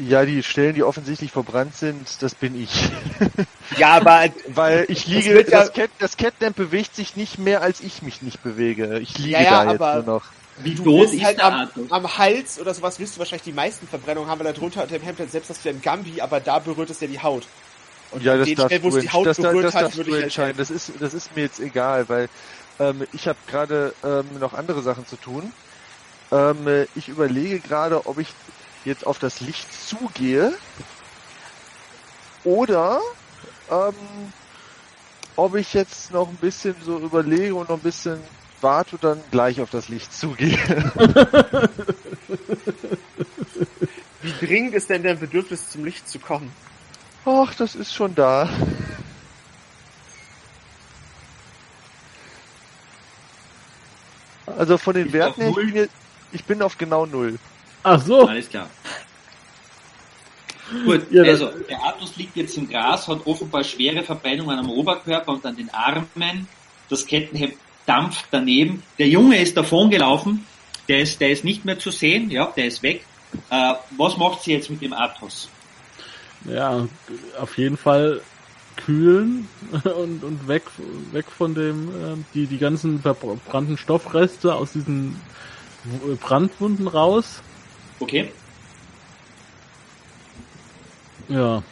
Ja, 0.09 0.25
die 0.25 0.43
Stellen, 0.43 0.75
die 0.75 0.83
offensichtlich 0.83 1.31
verbrannt 1.31 1.77
sind, 1.77 2.23
das 2.23 2.35
bin 2.35 2.61
ich. 2.61 2.71
Ja, 3.79 3.89
aber 3.97 4.25
Weil 4.49 4.85
ich 4.89 5.07
liege, 5.07 5.33
wird 5.35 5.49
ja- 5.51 5.61
das, 5.61 5.73
Cat, 5.73 5.91
das 5.99 6.17
Catnap 6.19 6.55
bewegt 6.55 6.95
sich 6.95 7.17
nicht 7.17 7.39
mehr, 7.39 7.63
als 7.63 7.81
ich 7.81 8.03
mich 8.03 8.21
nicht 8.21 8.43
bewege. 8.43 8.99
Ich 8.99 9.17
liege 9.17 9.31
Ja, 9.33 9.41
ja, 9.43 9.65
da 9.65 9.73
jetzt 9.73 9.81
aber- 9.81 9.95
nur 10.03 10.15
noch. 10.17 10.25
Wie 10.59 10.75
du 10.75 10.85
wirst 10.85 11.15
ist 11.15 11.25
halt 11.25 11.41
am, 11.41 11.71
am 11.89 12.19
Hals 12.19 12.61
oder 12.61 12.75
sowas 12.75 12.99
wirst 13.01 13.15
du 13.17 13.21
wahrscheinlich 13.21 13.45
die 13.45 13.53
meisten 13.55 13.89
Verbrennungen 13.89 14.29
haben, 14.29 14.41
weil 14.41 14.53
da 14.53 14.59
drunter 14.59 14.83
unter 14.83 14.99
dem 14.99 15.03
Hemd 15.03 15.19
selbst 15.31 15.49
das 15.49 15.65
wieder 15.65 15.75
ein 15.75 15.81
Gambi, 15.81 16.21
aber 16.21 16.41
da 16.41 16.59
berührt 16.59 16.91
es 16.91 17.01
ja 17.01 17.07
die 17.07 17.19
Haut. 17.23 17.45
Und 18.11 18.23
Ja, 18.23 18.37
das 18.37 18.47
den 18.47 18.59
Stellen, 18.59 18.83
wo 18.83 18.91
du, 18.91 18.97
es 18.99 19.03
die 19.03 19.11
Haut 19.11 19.25
das, 19.27 19.39
das, 19.39 19.47
berührt 19.47 19.65
das 19.65 19.75
hat, 19.75 19.83
darfst 19.85 19.97
würde 19.97 20.11
du 20.11 20.17
ich 20.17 20.23
halt 20.23 20.25
entscheiden. 20.25 20.59
Das 20.59 20.69
ist, 20.71 20.93
das 21.01 21.15
ist 21.15 21.35
mir 21.35 21.43
jetzt 21.45 21.59
egal, 21.61 22.07
weil 22.11 22.29
ähm, 22.79 23.07
ich 23.15 23.27
habe 23.27 23.39
gerade 23.47 23.95
ähm, 24.05 24.27
noch 24.39 24.53
andere 24.53 24.83
Sachen 24.83 25.07
zu 25.07 25.17
tun. 25.17 25.51
Ähm, 26.31 26.69
äh, 26.69 26.87
ich 26.95 27.09
überlege 27.09 27.59
gerade, 27.61 28.05
ob 28.07 28.19
ich 28.19 28.29
jetzt 28.85 29.07
auf 29.07 29.19
das 29.19 29.41
Licht 29.41 29.73
zugehe 29.73 30.53
oder 32.45 33.01
ähm, 33.71 33.95
ob 35.37 35.55
ich 35.57 35.73
jetzt 35.75 36.11
noch 36.13 36.29
ein 36.29 36.37
bisschen 36.37 36.75
so 36.85 36.99
überlege 36.99 37.55
und 37.55 37.69
noch 37.69 37.77
ein 37.77 37.83
bisschen 37.83 38.21
warte 38.61 38.97
und 38.97 39.05
dann 39.05 39.21
gleich 39.31 39.61
auf 39.61 39.71
das 39.71 39.89
Licht 39.89 40.13
zugehe. 40.13 40.59
Wie 44.23 44.33
dringend 44.47 44.75
ist 44.75 44.89
denn 44.89 45.03
dein 45.03 45.19
Bedürfnis, 45.19 45.71
zum 45.71 45.85
Licht 45.85 46.09
zu 46.09 46.19
kommen? 46.21 46.53
Ach, 47.25 47.55
das 47.55 47.75
ist 47.75 47.93
schon 47.95 48.15
da. 48.15 48.49
Also 54.47 54.79
von 54.79 54.95
den 54.95 55.07
Ist 55.07 55.13
Werten 55.13 55.41
her, 55.41 55.51
ich 55.51 55.57
bin, 55.57 55.75
jetzt, 55.75 55.95
ich 56.33 56.45
bin 56.45 56.63
auf 56.63 56.79
genau 56.79 57.07
null. 57.07 57.39
Ach 57.83 58.01
so. 58.01 58.27
Alles 58.27 58.49
klar. 58.49 58.69
Gut, 60.85 61.07
Ja, 61.11 61.23
also 61.25 61.51
der 61.69 61.83
Artus 61.83 62.17
liegt 62.17 62.37
jetzt 62.37 62.57
im 62.57 62.69
Gras, 62.69 63.07
hat 63.07 63.27
offenbar 63.27 63.63
schwere 63.63 64.03
Verbrennungen 64.03 64.59
am 64.59 64.71
Oberkörper 64.71 65.33
und 65.33 65.45
an 65.45 65.57
den 65.57 65.69
Armen. 65.71 66.49
Das 66.89 67.07
Kettenhemd 67.07 67.55
dampft 67.87 68.27
daneben. 68.31 68.83
Der 68.99 69.09
Junge 69.09 69.39
ist 69.39 69.57
davongelaufen. 69.57 70.47
Der 70.89 71.01
ist, 71.01 71.21
der 71.21 71.31
ist 71.31 71.45
nicht 71.45 71.65
mehr 71.65 71.79
zu 71.79 71.91
sehen. 71.91 72.31
Ja, 72.31 72.47
der 72.57 72.67
ist 72.67 72.83
weg. 72.83 73.05
Äh, 73.51 73.75
was 73.97 74.17
macht 74.17 74.43
sie 74.43 74.53
jetzt 74.53 74.71
mit 74.71 74.81
dem 74.83 74.93
Artus? 74.93 75.49
Ja, 76.45 76.87
auf 77.39 77.57
jeden 77.57 77.77
Fall 77.77 78.21
kühlen 78.77 79.49
und, 79.85 80.25
und 80.25 80.49
weg, 80.49 80.63
weg 81.13 81.27
von 81.27 81.55
dem, 81.55 81.89
ähm, 82.05 82.25
die, 82.35 82.47
die 82.47 82.59
ganzen 82.59 83.01
verbrannten 83.01 83.77
Stoffreste 83.77 84.55
aus 84.55 84.73
diesen 84.73 85.21
Brandwunden 86.21 86.89
raus. 86.89 87.43
Okay. 88.03 88.33
Ja. 91.29 91.63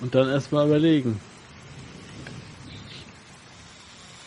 Und 0.00 0.14
dann 0.14 0.30
erstmal 0.30 0.66
überlegen. 0.66 1.20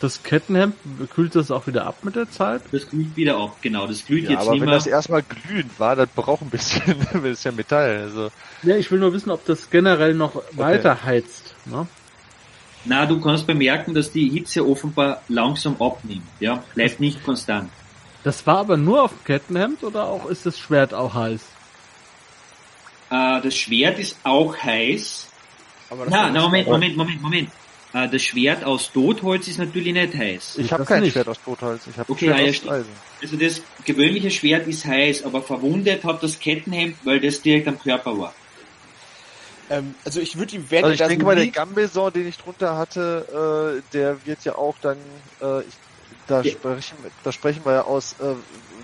Das 0.00 0.22
Kettenhemd, 0.22 0.76
kühlt 1.12 1.34
das 1.34 1.50
auch 1.50 1.66
wieder 1.66 1.84
ab 1.84 2.04
mit 2.04 2.14
der 2.14 2.30
Zeit? 2.30 2.62
Das 2.70 2.88
glüht 2.88 3.16
wieder 3.16 3.36
ab. 3.38 3.56
Genau, 3.60 3.88
das 3.88 4.06
glüht 4.06 4.24
Ja, 4.24 4.30
jetzt 4.30 4.42
aber 4.42 4.52
nicht 4.52 4.60
wenn 4.60 4.68
mehr. 4.68 4.78
das 4.78 4.86
erstmal 4.86 5.24
glühend 5.24 5.80
war, 5.80 5.96
das 5.96 6.08
braucht 6.14 6.42
ein 6.42 6.50
bisschen, 6.50 6.94
das 7.12 7.24
ist 7.24 7.44
ja 7.44 7.50
Metall. 7.50 8.02
Also 8.02 8.30
Ja, 8.62 8.76
ich 8.76 8.88
will 8.92 9.00
nur 9.00 9.12
wissen, 9.12 9.30
ob 9.30 9.44
das 9.46 9.68
generell 9.68 10.14
noch 10.14 10.40
weiter 10.52 11.02
heizt. 11.02 11.56
Ne? 11.64 11.88
Na, 12.84 13.04
du 13.06 13.20
kannst 13.20 13.48
bemerken, 13.48 13.92
dass 13.94 14.12
die 14.12 14.28
Hitze 14.30 14.64
offenbar 14.64 15.22
langsam 15.28 15.74
abnimmt. 15.82 16.22
Ja, 16.38 16.62
bleibt 16.76 17.00
nicht 17.00 17.24
konstant. 17.24 17.68
Das 18.24 18.46
war 18.46 18.58
aber 18.58 18.76
nur 18.76 19.02
auf 19.02 19.12
dem 19.12 19.24
Kettenhemd 19.24 19.82
oder 19.84 20.04
auch 20.06 20.26
ist 20.26 20.44
das 20.46 20.58
Schwert 20.58 20.92
auch 20.92 21.14
heiß? 21.14 21.40
Äh, 23.10 23.40
das 23.40 23.56
Schwert 23.56 23.98
ist 23.98 24.18
auch 24.24 24.56
heiß. 24.56 25.28
Aber 25.90 26.04
das 26.04 26.12
Na, 26.12 26.30
na, 26.30 26.42
Moment, 26.42 26.68
Moment, 26.68 26.96
Moment, 26.96 27.22
Moment. 27.22 27.50
Äh, 27.94 28.08
das 28.08 28.22
Schwert 28.22 28.64
aus 28.64 28.92
Totholz 28.92 29.48
ist 29.48 29.58
natürlich 29.58 29.92
nicht 29.92 30.14
heiß. 30.14 30.58
ich 30.58 30.70
habe 30.72 30.82
das 30.82 30.88
kein 30.88 31.02
nicht. 31.02 31.12
Schwert 31.12 31.28
aus 31.28 31.40
Totholz, 31.42 31.86
ich 31.86 31.96
habe 31.96 32.12
Okay, 32.12 32.26
ja, 32.26 32.38
ja, 32.38 32.52
Schwert 32.52 32.68
aus. 32.72 32.78
Eisen. 32.80 32.92
Also 33.22 33.36
das 33.36 33.62
gewöhnliche 33.84 34.30
Schwert 34.30 34.66
ist 34.66 34.84
heiß, 34.84 35.24
aber 35.24 35.40
verwundet 35.42 36.04
hat 36.04 36.22
das 36.22 36.38
Kettenhemd, 36.38 36.96
weil 37.04 37.20
das 37.20 37.40
direkt 37.40 37.66
am 37.68 37.78
Körper 37.78 38.18
war. 38.18 38.34
Ähm, 39.70 39.94
also 40.04 40.20
ich 40.20 40.36
würde 40.36 40.56
ihm, 40.56 40.66
wenn 40.68 40.84
Also 40.84 41.02
ich 41.02 41.08
denke 41.08 41.24
mal, 41.24 41.36
der 41.36 41.48
Gambeson, 41.48 42.12
den 42.12 42.28
ich 42.28 42.36
drunter 42.38 42.76
hatte, 42.76 43.80
äh, 43.80 43.92
der 43.92 44.24
wird 44.26 44.44
ja 44.44 44.56
auch 44.56 44.76
dann, 44.82 44.98
äh, 45.40 45.60
ich, 45.60 45.74
da, 46.26 46.42
Ja. 46.42 46.52
sprechen, 46.52 46.96
da 47.24 47.32
sprechen 47.32 47.64
wir 47.64 47.72
ja 47.72 47.82
aus 47.82 48.14
äh, 48.20 48.34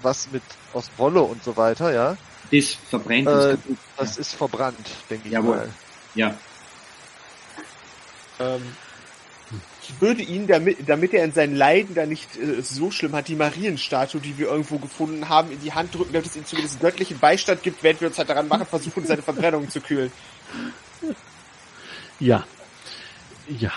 was 0.02 0.30
mit 0.32 0.42
aus 0.72 0.90
Wolle 0.96 1.22
und 1.22 1.42
so 1.44 1.56
weiter, 1.56 1.92
ja. 1.92 2.16
Das 2.50 2.74
verbrennt 2.88 3.26
das 3.26 3.54
Äh, 3.54 3.56
das 3.96 4.16
ist 4.18 4.34
verbrannt, 4.34 4.90
denke 5.10 5.28
ich 5.28 5.32
Jawohl. 5.32 5.56
mal. 5.56 5.68
Ja. 6.14 6.34
ähm, 8.40 8.62
ich 9.82 10.00
würde 10.00 10.22
ihn, 10.22 10.46
damit, 10.46 10.88
damit 10.88 11.12
er 11.12 11.24
in 11.24 11.32
seinen 11.32 11.54
Leiden 11.54 11.94
da 11.94 12.06
nicht 12.06 12.36
äh, 12.36 12.62
so 12.62 12.90
schlimm 12.90 13.14
hat, 13.14 13.28
die 13.28 13.34
Marienstatue, 13.36 14.20
die 14.20 14.38
wir 14.38 14.46
irgendwo 14.48 14.78
gefunden 14.78 15.28
haben, 15.28 15.50
in 15.52 15.60
die 15.60 15.72
Hand 15.74 15.94
drücken, 15.94 16.12
damit 16.14 16.26
es 16.28 16.36
ihm 16.36 16.46
zumindest 16.46 16.80
göttlichen 16.80 17.18
Beistand 17.18 17.62
gibt, 17.62 17.82
während 17.82 18.00
wir 18.00 18.08
uns 18.08 18.18
halt 18.18 18.30
daran 18.30 18.48
machen, 18.48 18.66
versuchen, 18.66 19.04
seine 19.06 19.22
Verbrennung 19.22 19.68
zu 19.68 19.80
kühlen. 19.80 20.10
Ja. 22.18 22.44
Ja. 23.48 23.72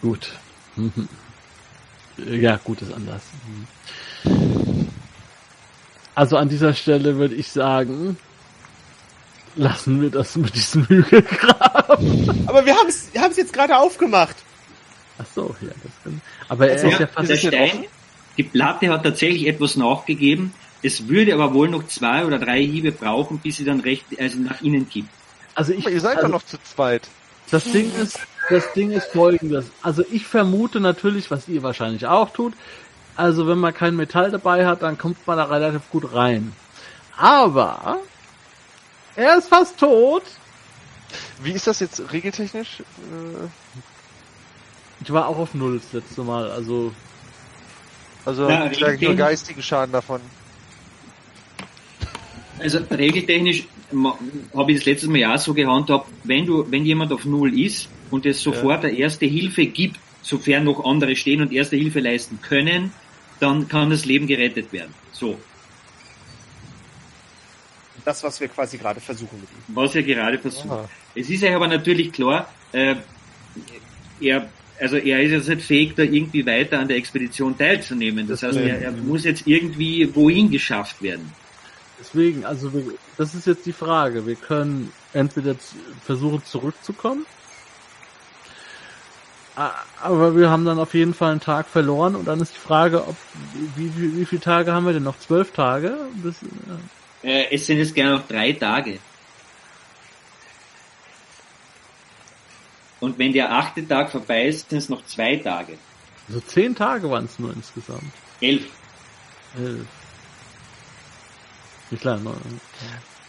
Gut. 0.00 0.30
Ja, 2.26 2.56
gut 2.62 2.82
ist 2.82 2.92
anders. 2.92 3.22
Also 6.14 6.36
an 6.36 6.48
dieser 6.48 6.74
Stelle 6.74 7.16
würde 7.16 7.34
ich 7.34 7.50
sagen, 7.50 8.16
lassen 9.56 10.00
wir 10.02 10.10
das 10.10 10.36
mit 10.36 10.54
diesem 10.54 10.84
Hügelgraben. 10.88 12.44
Aber 12.46 12.64
wir 12.66 12.74
haben 12.74 12.88
es 12.88 13.12
wir 13.12 13.22
haben's 13.22 13.36
jetzt 13.36 13.52
gerade 13.52 13.78
aufgemacht. 13.78 14.36
Ach 15.18 15.26
so, 15.34 15.54
ja, 15.60 15.68
das 15.82 15.92
kann, 16.02 16.20
aber 16.48 16.68
er 16.68 16.72
Also, 16.72 16.88
ist 16.88 16.98
ja 16.98 17.06
Ja, 17.06 17.06
fast 17.06 17.28
der 17.30 17.36
Stein, 17.36 17.84
die 18.36 18.42
Platte 18.44 18.88
hat 18.88 19.02
tatsächlich 19.04 19.46
etwas 19.46 19.76
nachgegeben. 19.76 20.54
Es 20.82 21.08
würde 21.08 21.34
aber 21.34 21.52
wohl 21.52 21.68
noch 21.68 21.86
zwei 21.88 22.24
oder 22.24 22.38
drei 22.38 22.60
Hiebe 22.62 22.90
brauchen, 22.92 23.38
bis 23.38 23.56
sie 23.58 23.64
dann 23.64 23.80
recht, 23.80 24.06
also 24.18 24.38
nach 24.38 24.62
innen 24.62 24.88
kippt. 24.88 25.10
Also 25.54 25.72
ich, 25.72 25.80
Aber 25.80 25.90
ihr 25.90 26.00
seid 26.00 26.16
also 26.16 26.28
doch 26.28 26.34
noch 26.34 26.42
zu 26.44 26.56
zweit. 26.62 27.08
Das 27.50 27.64
Ding 27.64 27.92
ist, 27.96 28.18
das 28.50 28.72
Ding 28.72 28.90
ist 28.90 29.12
folgendes. 29.12 29.70
Also 29.82 30.04
ich 30.10 30.26
vermute 30.26 30.80
natürlich, 30.80 31.30
was 31.30 31.48
ihr 31.48 31.62
wahrscheinlich 31.62 32.06
auch 32.06 32.30
tut. 32.30 32.54
Also 33.16 33.46
wenn 33.46 33.58
man 33.58 33.74
kein 33.74 33.96
Metall 33.96 34.30
dabei 34.30 34.66
hat, 34.66 34.82
dann 34.82 34.98
kommt 34.98 35.26
man 35.26 35.36
da 35.38 35.44
relativ 35.44 35.82
gut 35.90 36.12
rein. 36.14 36.52
Aber 37.16 37.98
er 39.16 39.38
ist 39.38 39.48
fast 39.48 39.78
tot. 39.78 40.22
Wie 41.42 41.52
ist 41.52 41.66
das 41.66 41.80
jetzt 41.80 42.12
regeltechnisch? 42.12 42.80
Äh, 42.80 43.48
Ich 45.02 45.12
war 45.12 45.26
auch 45.28 45.38
auf 45.38 45.54
Null 45.54 45.80
das 45.82 45.92
letzte 45.92 46.22
Mal. 46.22 46.50
Also 46.50 46.92
Also 48.24 48.48
Ja, 48.48 48.66
ich 48.70 48.78
trage 48.78 49.04
nur 49.04 49.14
geistigen 49.14 49.62
Schaden 49.62 49.92
davon. 49.92 50.20
Also 52.58 52.78
regeltechnisch 52.90 53.66
habe 54.54 54.72
ich 54.72 54.78
das 54.78 54.86
letztes 54.86 55.08
Mal 55.08 55.18
ja 55.18 55.38
so 55.38 55.54
gehandhabt, 55.54 56.08
wenn 56.24 56.46
du, 56.46 56.70
wenn 56.70 56.84
jemand 56.84 57.12
auf 57.12 57.24
Null 57.24 57.58
ist 57.58 57.88
und 58.10 58.26
es 58.26 58.40
sofort 58.42 58.84
eine 58.84 58.96
erste 58.96 59.26
Hilfe 59.26 59.66
gibt, 59.66 59.98
sofern 60.22 60.64
noch 60.64 60.84
andere 60.84 61.16
stehen 61.16 61.40
und 61.40 61.52
erste 61.52 61.76
Hilfe 61.76 62.00
leisten 62.00 62.40
können, 62.42 62.92
dann 63.40 63.68
kann 63.68 63.90
das 63.90 64.04
Leben 64.04 64.26
gerettet 64.26 64.72
werden. 64.72 64.92
So, 65.12 65.38
Das, 68.04 68.22
was 68.22 68.40
wir 68.40 68.48
quasi 68.48 68.78
gerade 68.78 69.00
versuchen 69.00 69.40
mit 69.40 69.48
ihm. 69.50 69.76
was 69.76 69.94
er 69.94 70.02
gerade 70.02 70.38
versucht. 70.38 70.70
Aha. 70.70 70.88
Es 71.14 71.28
ist 71.28 71.42
ja 71.42 71.54
aber 71.54 71.68
natürlich 71.68 72.12
klar, 72.12 72.48
äh, 72.72 72.96
er, 74.20 74.48
also 74.78 74.96
er 74.96 75.22
ist 75.22 75.32
jetzt 75.32 75.48
nicht 75.48 75.62
fähig, 75.62 75.94
da 75.96 76.02
irgendwie 76.02 76.44
weiter 76.46 76.78
an 76.78 76.88
der 76.88 76.96
Expedition 76.96 77.56
teilzunehmen. 77.56 78.26
Das 78.28 78.42
heißt, 78.42 78.56
er, 78.58 78.80
er 78.82 78.92
muss 78.92 79.24
jetzt 79.24 79.46
irgendwie 79.46 80.08
wohin 80.14 80.50
geschafft 80.50 81.02
werden. 81.02 81.32
deswegen, 81.98 82.44
also 82.44 82.72
wir, 82.72 82.94
das 83.18 83.34
ist 83.34 83.46
jetzt 83.46 83.66
die 83.66 83.72
Frage. 83.72 84.26
Wir 84.26 84.36
können 84.36 84.92
entweder 85.12 85.54
versuchen 86.04 86.42
zurückzukommen. 86.44 87.26
A- 89.60 89.74
Aber 90.02 90.34
wir 90.36 90.48
haben 90.48 90.64
dann 90.64 90.78
auf 90.78 90.94
jeden 90.94 91.12
Fall 91.12 91.32
einen 91.32 91.40
Tag 91.40 91.66
verloren 91.66 92.16
und 92.16 92.24
dann 92.26 92.40
ist 92.40 92.54
die 92.54 92.58
Frage, 92.58 93.06
ob 93.06 93.14
wie, 93.76 93.94
wie, 93.96 94.20
wie 94.20 94.24
viele 94.24 94.40
Tage 94.40 94.72
haben 94.72 94.86
wir 94.86 94.94
denn 94.94 95.02
noch? 95.02 95.18
Zwölf 95.18 95.52
Tage? 95.52 95.96
Bis, 96.14 96.36
äh, 97.22 97.28
Äh, 97.28 97.54
es 97.54 97.66
sind 97.66 97.76
jetzt 97.78 97.94
gerne 97.94 98.16
noch 98.16 98.26
drei 98.26 98.52
Tage. 98.52 98.98
Und 103.00 103.18
wenn 103.18 103.32
der 103.32 103.52
achte 103.52 103.86
Tag 103.86 104.10
vorbei 104.10 104.46
ist, 104.46 104.70
sind 104.70 104.78
es 104.78 104.88
noch 104.88 105.04
zwei 105.04 105.36
Tage. 105.36 105.76
Also 106.28 106.40
zehn 106.40 106.74
Tage 106.74 107.10
waren 107.10 107.24
es 107.24 107.38
nur 107.38 107.52
insgesamt. 107.52 108.02
Elf. 108.40 108.64
Elf. 109.58 109.86
Nicht 111.90 112.00
klar, 112.00 112.18
ne? 112.18 112.32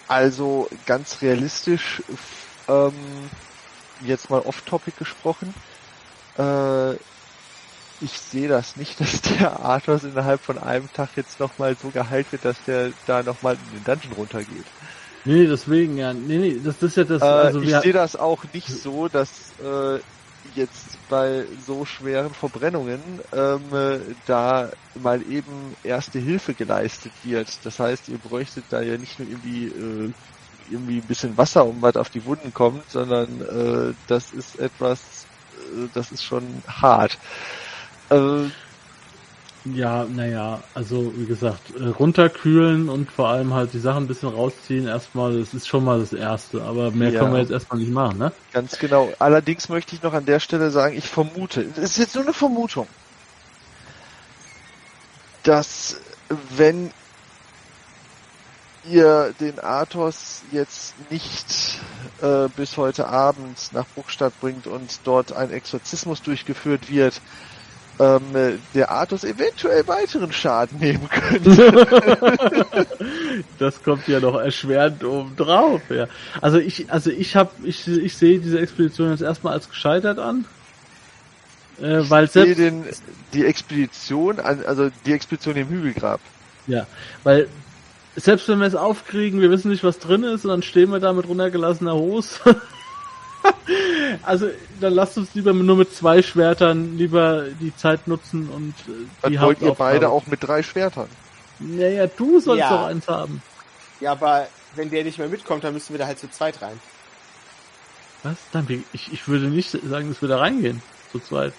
Also 0.08 0.70
ganz 0.86 1.22
realistisch, 1.22 2.02
ähm, 2.68 2.94
jetzt 4.06 4.30
mal 4.30 4.42
off-topic 4.42 4.94
gesprochen, 5.00 5.54
äh, 6.38 6.98
ich 8.00 8.20
sehe 8.20 8.48
das 8.50 8.76
nicht, 8.76 9.00
dass 9.02 9.22
der 9.22 9.60
Arthos 9.62 10.04
innerhalb 10.04 10.44
von 10.44 10.58
einem 10.58 10.92
Tag 10.92 11.16
jetzt 11.16 11.40
nochmal 11.40 11.78
so 11.78 11.92
geheilt 11.92 12.32
wird, 12.34 12.44
dass 12.46 12.64
der 12.64 12.96
da 13.06 13.24
nochmal 13.24 13.56
in 13.60 13.72
den 13.72 13.84
Dungeon 13.86 14.12
runtergeht. 14.14 14.74
Nee, 15.24 15.46
deswegen, 15.48 15.98
ja. 15.98 16.14
Nee, 16.14 16.38
nee, 16.40 16.60
das, 16.62 16.82
ist 16.82 16.98
ja 16.98 17.04
das, 17.04 17.22
Äh, 17.22 17.26
also 17.30 17.62
ich 17.62 17.76
sehe 17.76 17.94
das 17.94 18.16
auch 18.16 18.46
nicht 18.54 18.70
so, 18.70 19.08
dass 19.08 19.52
äh, 19.60 20.00
jetzt 20.44 21.00
bei 21.08 21.48
so 21.56 21.86
schweren 21.86 22.34
Verbrennungen 22.34 23.22
ähm, 23.32 23.74
äh, 23.74 24.16
da 24.26 24.72
mal 24.94 25.22
eben 25.24 25.76
erste 25.84 26.20
Hilfe 26.20 26.56
geleistet 26.56 27.24
wird. 27.24 27.66
Das 27.66 27.80
heißt, 27.80 28.08
ihr 28.10 28.20
bräuchtet 28.20 28.68
da 28.74 28.82
ja 28.82 28.98
nicht 28.98 29.20
nur 29.20 29.28
irgendwie 29.28 29.68
äh, 29.68 30.14
irgendwie 30.66 30.98
ein 31.00 31.08
bisschen 31.08 31.38
Wasser, 31.38 31.66
um 31.68 31.82
was 31.82 31.96
auf 31.96 32.10
die 32.10 32.26
Wunden 32.26 32.54
kommt, 32.54 32.90
sondern 32.90 33.42
äh, 33.42 33.96
das 34.08 34.32
ist 34.32 34.56
etwas, 34.58 35.28
das 35.94 36.12
ist 36.12 36.24
schon 36.24 36.64
hart. 36.68 37.18
Äh, 38.10 38.50
ja, 39.64 40.06
naja, 40.06 40.64
also 40.74 41.14
wie 41.16 41.28
gesagt, 41.28 41.72
äh, 41.80 41.86
runterkühlen 41.88 42.90
und 42.90 43.12
vor 43.12 43.30
allem 43.30 43.54
halt 43.54 43.74
die 43.74 43.80
Sachen 43.80 44.06
ein 44.06 44.08
bisschen 44.08 44.30
rausziehen 44.30 44.88
erstmal, 44.88 45.38
das 45.38 45.54
ist 45.54 45.68
schon 45.68 45.84
mal 45.84 46.00
das 46.00 46.14
Erste, 46.14 46.64
aber 46.64 46.90
mehr 46.92 47.12
Ja. 47.12 47.20
können 47.20 47.34
wir 47.34 47.42
jetzt 47.42 47.52
erstmal 47.52 47.80
nicht 47.80 47.92
machen, 47.92 48.18
ne? 48.18 48.32
Ganz 48.54 48.80
genau. 48.80 49.14
Allerdings 49.20 49.70
möchte 49.70 49.96
ich 49.96 50.02
noch 50.02 50.14
an 50.14 50.26
der 50.26 50.40
Stelle 50.40 50.72
sagen, 50.72 50.98
ich 50.98 51.08
vermute, 51.08 51.62
es 51.62 51.78
ist 51.78 51.98
jetzt 52.00 52.16
nur 52.16 52.24
eine 52.24 52.34
Vermutung, 52.34 52.88
dass 55.44 56.02
wenn 56.58 56.92
ihr 58.90 59.34
den 59.40 59.60
Athos 59.60 60.42
jetzt 60.52 60.96
nicht 61.12 61.80
äh, 62.22 62.48
bis 62.56 62.78
heute 62.78 63.08
Abend 63.08 63.58
nach 63.74 63.86
Bruchstadt 63.96 64.40
bringt 64.40 64.68
und 64.68 65.00
dort 65.04 65.34
ein 65.34 65.52
Exorzismus 65.52 66.22
durchgeführt 66.22 66.90
wird, 66.90 67.22
ähm, 68.00 68.36
äh, 68.36 68.54
der 68.74 68.92
Athos 68.92 69.24
eventuell 69.24 69.88
weiteren 69.88 70.32
Schaden 70.32 70.80
nehmen 70.80 71.08
könnte. 71.10 72.88
Das 73.60 73.82
kommt 73.84 74.08
ja 74.08 74.20
noch 74.20 74.40
erschwerend 74.40 75.04
oben 75.04 75.36
drauf, 75.36 75.82
ja. 75.90 76.08
Also 76.42 76.58
ich, 76.58 76.92
also 76.92 77.10
ich 77.10 77.36
habe, 77.36 77.52
ich, 77.64 77.88
ich 77.88 78.18
sehe 78.18 78.40
diese 78.40 78.60
Expedition 78.60 79.12
jetzt 79.12 79.22
erstmal 79.22 79.54
als 79.54 79.70
gescheitert 79.70 80.20
an. 80.20 80.46
Äh, 81.80 82.10
weil 82.10 82.26
Ich 82.26 82.32
selbst, 82.32 82.60
den, 82.60 82.86
die 83.34 83.46
Expedition, 83.46 84.40
an, 84.40 84.66
also 84.66 84.90
die 85.06 85.14
Expedition 85.14 85.56
im 85.56 85.70
Hügelgrab. 85.70 86.20
Ja, 86.68 86.86
weil 87.24 87.48
selbst 88.16 88.48
wenn 88.48 88.60
wir 88.60 88.68
es 88.68 88.76
aufkriegen, 88.76 89.42
wir 89.42 89.50
wissen 89.52 89.72
nicht, 89.72 89.84
was 89.84 90.00
drin 90.00 90.24
ist, 90.24 90.44
und 90.46 90.52
dann 90.52 90.64
stehen 90.64 90.92
wir 90.92 91.00
da 91.00 91.14
mit 91.14 91.28
runtergelassener 91.28 91.94
Hose. 91.94 92.40
also 94.24 94.48
dann 94.80 94.94
lasst 94.94 95.18
uns 95.18 95.34
lieber 95.34 95.54
nur 95.54 95.78
mit 95.78 95.94
zwei 95.96 96.22
Schwertern 96.22 96.98
lieber 96.98 97.46
die 97.60 97.76
Zeit 97.76 98.08
nutzen 98.08 98.50
und 98.50 98.74
äh, 98.88 99.06
Dann 99.22 99.32
die 99.32 99.40
wollt 99.42 99.62
ihr 99.62 99.74
beide 99.74 100.10
auch 100.10 100.28
mit 100.28 100.44
drei 100.44 100.64
Schwertern. 100.64 101.08
Naja, 101.60 102.08
du 102.08 102.40
sollst 102.40 102.60
Ja. 102.62 102.70
doch 102.70 102.86
eins 102.88 103.08
haben. 103.08 103.42
Ja, 104.00 104.12
aber 104.14 104.48
wenn 104.76 104.90
der 104.90 105.04
nicht 105.04 105.20
mehr 105.20 105.28
mitkommt, 105.28 105.64
dann 105.64 105.74
müssen 105.74 105.94
wir 105.94 106.00
da 106.00 106.08
halt 106.08 106.20
zu 106.20 106.30
zweit 106.30 106.62
rein. 106.62 106.80
Was? 108.24 108.38
Dann, 108.52 108.68
ich, 108.94 109.12
ich 109.14 109.28
würde 109.28 109.48
nicht 109.48 109.72
sagen, 109.72 110.10
dass 110.10 110.22
wir 110.22 110.30
da 110.30 110.38
reingehen. 110.38 110.82
Zu 111.12 111.20
zweit. 111.20 111.54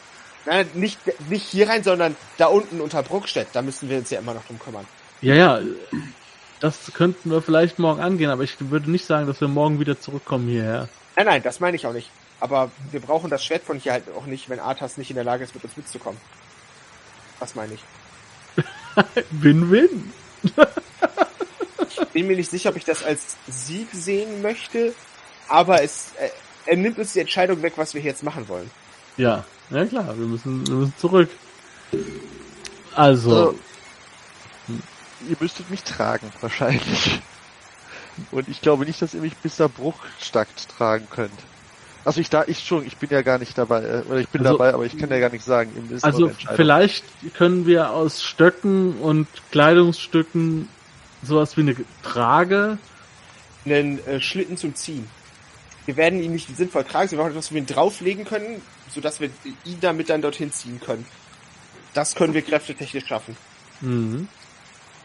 Nein, 0.46 0.68
nicht, 0.74 0.98
nicht 1.28 1.44
hier 1.44 1.68
rein, 1.68 1.84
sondern 1.84 2.16
da 2.38 2.46
unten 2.46 2.80
unter 2.80 3.02
Bruckstedt. 3.02 3.48
Da 3.52 3.62
müssen 3.62 3.88
wir 3.88 3.98
uns 3.98 4.10
ja 4.10 4.18
immer 4.18 4.34
noch 4.34 4.44
drum 4.44 4.58
kümmern. 4.58 4.86
Ja, 5.20 5.34
ja. 5.34 5.60
Das 6.62 6.92
könnten 6.94 7.32
wir 7.32 7.42
vielleicht 7.42 7.80
morgen 7.80 8.00
angehen, 8.00 8.30
aber 8.30 8.44
ich 8.44 8.54
würde 8.60 8.88
nicht 8.88 9.04
sagen, 9.04 9.26
dass 9.26 9.40
wir 9.40 9.48
morgen 9.48 9.80
wieder 9.80 9.98
zurückkommen 9.98 10.46
hierher. 10.46 10.88
Nein, 11.16 11.26
nein, 11.26 11.42
das 11.42 11.58
meine 11.58 11.74
ich 11.74 11.88
auch 11.88 11.92
nicht. 11.92 12.08
Aber 12.38 12.70
wir 12.92 13.00
brauchen 13.00 13.30
das 13.30 13.44
Schwert 13.44 13.64
von 13.64 13.80
hier 13.80 13.90
halt 13.90 14.04
auch 14.16 14.26
nicht, 14.26 14.48
wenn 14.48 14.60
Arthas 14.60 14.96
nicht 14.96 15.10
in 15.10 15.16
der 15.16 15.24
Lage 15.24 15.42
ist, 15.42 15.56
mit 15.56 15.64
uns 15.64 15.76
mitzukommen. 15.76 16.20
Das 17.40 17.56
meine 17.56 17.74
ich. 17.74 17.80
Win-win. 19.32 20.12
Bin 22.12 22.28
mir 22.28 22.36
nicht 22.36 22.50
sicher, 22.50 22.70
ob 22.70 22.76
ich 22.76 22.84
das 22.84 23.02
als 23.02 23.36
Sieg 23.48 23.88
sehen 23.92 24.40
möchte, 24.40 24.94
aber 25.48 25.82
es, 25.82 26.12
äh, 26.20 26.28
er 26.66 26.76
nimmt 26.76 26.96
uns 26.96 27.12
die 27.12 27.20
Entscheidung 27.20 27.60
weg, 27.62 27.72
was 27.74 27.92
wir 27.92 28.02
jetzt 28.02 28.22
machen 28.22 28.46
wollen. 28.46 28.70
Ja, 29.16 29.44
ja 29.70 29.84
klar, 29.84 30.16
wir 30.16 30.26
müssen, 30.26 30.64
wir 30.68 30.74
müssen 30.76 30.94
zurück. 30.96 31.28
Also, 32.94 33.58
Ihr 35.28 35.36
müsstet 35.40 35.70
mich 35.70 35.82
tragen, 35.82 36.32
wahrscheinlich. 36.40 37.20
Und 38.30 38.48
ich 38.48 38.60
glaube 38.60 38.84
nicht, 38.84 39.00
dass 39.00 39.14
ihr 39.14 39.20
mich 39.20 39.36
bis 39.36 39.56
zur 39.56 39.68
Bruchstadt 39.68 40.48
tragen 40.76 41.06
könnt. 41.10 41.32
Also 42.04 42.20
ich 42.20 42.30
da, 42.30 42.44
ich 42.46 42.64
schon, 42.66 42.84
ich 42.84 42.96
bin 42.96 43.10
ja 43.10 43.22
gar 43.22 43.38
nicht 43.38 43.56
dabei, 43.56 43.82
äh, 43.82 44.02
oder 44.08 44.18
ich 44.18 44.28
bin 44.28 44.44
Also- 44.44 44.58
dabei, 44.58 44.74
aber 44.74 44.84
ich 44.84 44.98
kann 44.98 45.08
ja 45.10 45.20
gar 45.20 45.30
nicht 45.30 45.44
sagen. 45.44 45.70
Also 46.02 46.30
vielleicht 46.56 47.04
können 47.34 47.64
wir 47.64 47.90
aus 47.92 48.22
Stöcken 48.24 48.98
und 48.98 49.28
Kleidungsstücken 49.52 50.68
sowas 51.22 51.56
wie 51.56 51.60
eine 51.62 51.76
Trage. 52.02 52.78
Einen 53.64 54.04
äh, 54.06 54.20
Schlitten 54.20 54.56
zum 54.56 54.74
Ziehen. 54.74 55.08
Wir 55.86 55.96
werden 55.96 56.20
ihn 56.20 56.32
nicht 56.32 56.54
sinnvoll 56.56 56.82
tragen, 56.84 57.12
wir 57.12 57.18
brauchen 57.18 57.30
etwas, 57.30 57.52
wir 57.52 57.58
ihn 57.58 57.66
drauflegen 57.66 58.24
können, 58.24 58.60
sodass 58.92 59.20
wir 59.20 59.30
ihn 59.64 59.78
damit 59.80 60.10
dann 60.10 60.20
dorthin 60.22 60.52
ziehen 60.52 60.80
können. 60.80 61.06
Das 61.94 62.14
können 62.16 62.34
wir 62.34 62.42
kräftetechnisch 62.42 63.06
schaffen. 63.06 63.36
Mhm. 63.80 64.26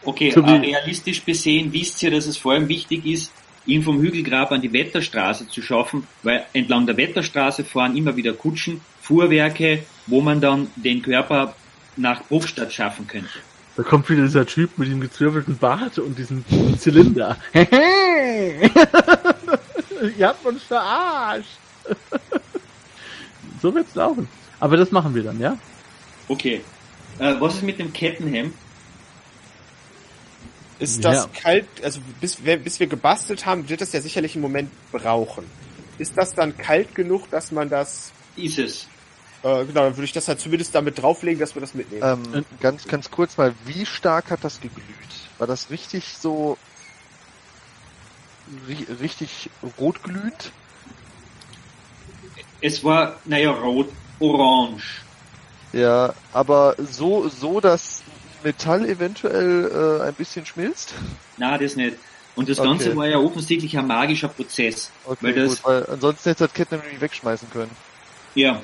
Okay, 0.04 0.30
So 0.30 0.40
äh, 0.40 0.50
realistisch 0.50 1.22
besehen 1.22 1.72
wisst 1.72 2.02
ihr, 2.02 2.10
dass 2.10 2.26
es 2.26 2.36
vor 2.36 2.52
allem 2.52 2.68
wichtig 2.68 3.04
ist, 3.04 3.32
ihn 3.66 3.82
vom 3.82 4.00
Hügelgrab 4.00 4.52
an 4.52 4.62
die 4.62 4.72
Wetterstraße 4.72 5.48
zu 5.48 5.60
schaffen, 5.62 6.06
weil 6.22 6.46
entlang 6.52 6.86
der 6.86 6.96
Wetterstraße 6.96 7.64
fahren 7.64 7.96
immer 7.96 8.16
wieder 8.16 8.32
Kutschen, 8.32 8.80
Fuhrwerke, 9.02 9.84
wo 10.06 10.20
man 10.20 10.40
dann 10.40 10.68
den 10.76 11.02
Körper 11.02 11.54
nach 11.96 12.22
Bruchstadt 12.24 12.72
schaffen 12.72 13.06
könnte. 13.06 13.28
Da 13.76 13.82
kommt 13.82 14.08
wieder 14.08 14.22
dieser 14.22 14.46
Typ 14.46 14.78
mit 14.78 14.90
dem 14.90 15.00
gezwirbelten 15.00 15.56
Bart 15.56 15.98
und 15.98 16.18
diesem 16.18 16.44
Zylinder. 16.78 17.36
Ihr 17.54 18.62
habt 20.26 20.44
uns 20.44 20.62
verarscht. 20.64 21.58
so 23.62 23.74
wird's 23.74 23.94
laufen. 23.94 24.28
Aber 24.60 24.76
das 24.76 24.90
machen 24.90 25.14
wir 25.14 25.22
dann, 25.22 25.38
ja? 25.38 25.56
Okay. 26.26 26.62
Äh, 27.18 27.34
was 27.38 27.54
ist 27.54 27.62
mit 27.62 27.78
dem 27.78 27.92
Kettenhemd? 27.92 28.52
Ist 30.78 31.04
das 31.04 31.24
Ja. 31.24 31.40
kalt, 31.42 31.66
also 31.82 32.00
bis, 32.20 32.44
wir- 32.44 32.56
bis 32.56 32.78
wir 32.78 32.86
gebastelt 32.86 33.46
haben, 33.46 33.68
wird 33.68 33.80
das 33.80 33.92
ja 33.92 34.00
sicherlich 34.00 34.34
einen 34.34 34.42
Moment 34.42 34.70
brauchen. 34.92 35.44
Ist 35.98 36.16
das 36.16 36.34
dann 36.34 36.56
kalt 36.56 36.94
genug, 36.94 37.28
dass 37.30 37.50
man 37.50 37.68
das, 37.68 38.12
Ist 38.36 38.58
es. 38.58 38.86
äh, 39.42 39.64
genau, 39.64 39.82
dann 39.84 39.96
würde 39.96 40.04
ich 40.04 40.12
das 40.12 40.28
halt 40.28 40.38
zumindest 40.40 40.74
damit 40.74 41.02
drauflegen, 41.02 41.40
dass 41.40 41.54
wir 41.56 41.60
das 41.60 41.74
mitnehmen. 41.74 42.22
Ähm, 42.34 42.44
ganz, 42.60 42.86
ganz 42.86 43.10
kurz 43.10 43.36
mal, 43.36 43.52
wie 43.64 43.84
stark 43.84 44.30
hat 44.30 44.44
das 44.44 44.60
geglüht? 44.60 44.84
War 45.38 45.46
das 45.48 45.70
richtig 45.70 46.16
so 46.18 46.56
ri 48.68 48.86
richtig 49.00 49.50
rotglühend? 49.78 50.52
Es 52.60 52.82
war, 52.84 53.16
naja, 53.24 53.50
rot, 53.50 53.88
orange. 54.20 55.02
Ja, 55.72 56.14
aber 56.32 56.76
so, 56.78 57.28
so, 57.28 57.60
dass 57.60 58.02
Metall 58.44 58.86
eventuell 58.88 60.00
äh, 60.02 60.08
ein 60.08 60.14
bisschen 60.14 60.44
schmilzt? 60.46 60.94
Na, 61.36 61.58
das 61.58 61.76
nicht. 61.76 61.96
Und 62.36 62.48
das 62.48 62.58
Okay. 62.60 62.68
Ganze 62.68 62.96
war 62.96 63.06
ja 63.08 63.18
offensichtlich 63.18 63.76
ein 63.76 63.86
magischer 63.86 64.28
Prozess. 64.28 64.90
Okay, 65.04 65.18
Weil 65.22 65.32
das- 65.34 65.56
gut, 65.56 65.64
weil 65.64 65.86
ansonsten 65.86 66.30
hätte 66.30 66.44
das 66.44 66.52
Kettenhemd 66.54 66.84
nämlich 66.84 67.00
wegschmeißen 67.00 67.50
können. 67.50 67.70
Ja. 68.34 68.60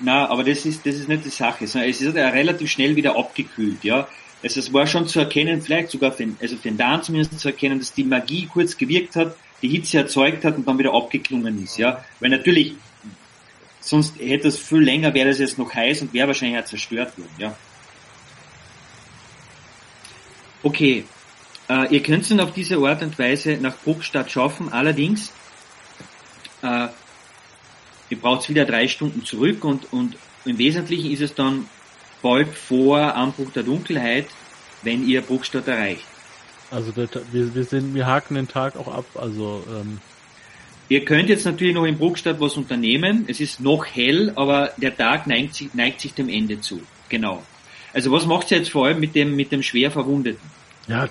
Na, 0.00 0.28
aber 0.28 0.42
das 0.42 0.64
ist, 0.66 0.84
das 0.84 0.96
ist 0.96 1.08
nicht 1.08 1.24
die 1.24 1.28
Sache, 1.30 1.66
sondern 1.66 1.88
es 1.90 2.00
ist 2.00 2.16
ja 2.16 2.28
relativ 2.30 2.70
schnell 2.70 2.96
wieder 2.96 3.16
abgekühlt, 3.16 3.84
ja. 3.84 4.08
Also 4.42 4.58
es 4.58 4.72
war 4.72 4.88
schon 4.88 5.06
zu 5.06 5.20
erkennen, 5.20 5.62
vielleicht 5.62 5.90
sogar 5.90 6.10
für 6.10 6.24
den, 6.24 6.36
also 6.40 6.56
für 6.56 6.62
den 6.64 6.76
Dan 6.76 7.00
zumindest 7.04 7.38
zu 7.38 7.48
erkennen, 7.48 7.78
dass 7.78 7.92
die 7.92 8.02
Magie 8.02 8.46
kurz 8.52 8.76
gewirkt 8.76 9.14
hat, 9.14 9.36
die 9.62 9.68
Hitze 9.68 9.98
erzeugt 9.98 10.44
hat 10.44 10.56
und 10.56 10.66
dann 10.66 10.76
wieder 10.78 10.92
abgeklungen 10.92 11.62
ist, 11.62 11.76
ja. 11.78 12.04
Weil 12.18 12.30
natürlich, 12.30 12.74
sonst 13.80 14.18
hätte 14.18 14.48
es 14.48 14.58
viel 14.58 14.80
länger, 14.80 15.14
wäre 15.14 15.28
das 15.28 15.38
jetzt 15.38 15.58
noch 15.58 15.72
heiß 15.72 16.02
und 16.02 16.12
wäre 16.12 16.26
wahrscheinlich 16.26 16.60
auch 16.60 16.64
zerstört 16.66 17.16
worden, 17.16 17.30
ja. 17.38 17.54
Okay. 20.62 21.04
Äh, 21.68 21.94
ihr 21.94 22.02
könnt 22.02 22.22
es 22.22 22.28
dann 22.28 22.40
auf 22.40 22.52
diese 22.52 22.76
Art 22.78 23.02
und 23.02 23.18
Weise 23.18 23.58
nach 23.60 23.76
Bruckstadt 23.76 24.30
schaffen, 24.30 24.72
allerdings, 24.72 25.32
äh, 26.62 26.88
ihr 28.10 28.18
braucht 28.20 28.48
wieder 28.48 28.64
drei 28.64 28.88
Stunden 28.88 29.24
zurück 29.24 29.64
und, 29.64 29.92
und 29.92 30.16
im 30.44 30.58
Wesentlichen 30.58 31.10
ist 31.10 31.20
es 31.20 31.34
dann 31.34 31.68
bald 32.20 32.48
vor 32.48 33.14
Anbruch 33.14 33.52
der 33.52 33.62
Dunkelheit, 33.62 34.26
wenn 34.82 35.06
ihr 35.06 35.22
Bruckstadt 35.22 35.68
erreicht. 35.68 36.04
Also 36.70 36.90
der, 36.90 37.08
wir, 37.30 37.54
wir 37.54 37.64
sind, 37.64 37.94
wir 37.94 38.06
haken 38.06 38.34
den 38.34 38.48
Tag 38.48 38.76
auch 38.76 38.88
ab. 38.88 39.04
Also 39.14 39.62
ähm, 39.70 40.00
Ihr 40.92 41.06
könnt 41.06 41.30
jetzt 41.30 41.46
natürlich 41.46 41.74
noch 41.74 41.86
in 41.86 41.96
Bruckstadt 41.96 42.38
was 42.38 42.58
unternehmen. 42.58 43.24
Es 43.26 43.40
ist 43.40 43.60
noch 43.60 43.86
hell, 43.86 44.30
aber 44.36 44.72
der 44.76 44.94
Tag 44.94 45.26
neigt 45.26 45.54
sich, 45.54 45.72
neigt 45.72 46.02
sich 46.02 46.12
dem 46.12 46.28
Ende 46.28 46.60
zu. 46.60 46.82
Genau. 47.08 47.42
Also 47.92 48.10
was 48.10 48.26
macht 48.26 48.50
ihr 48.50 48.58
jetzt 48.58 48.70
vor 48.70 48.86
allem 48.86 49.00
mit 49.00 49.14
dem, 49.14 49.36
mit 49.36 49.52
dem 49.52 49.62
schwer 49.62 49.90
Verwundeten? 49.90 50.40
ja, 50.88 51.08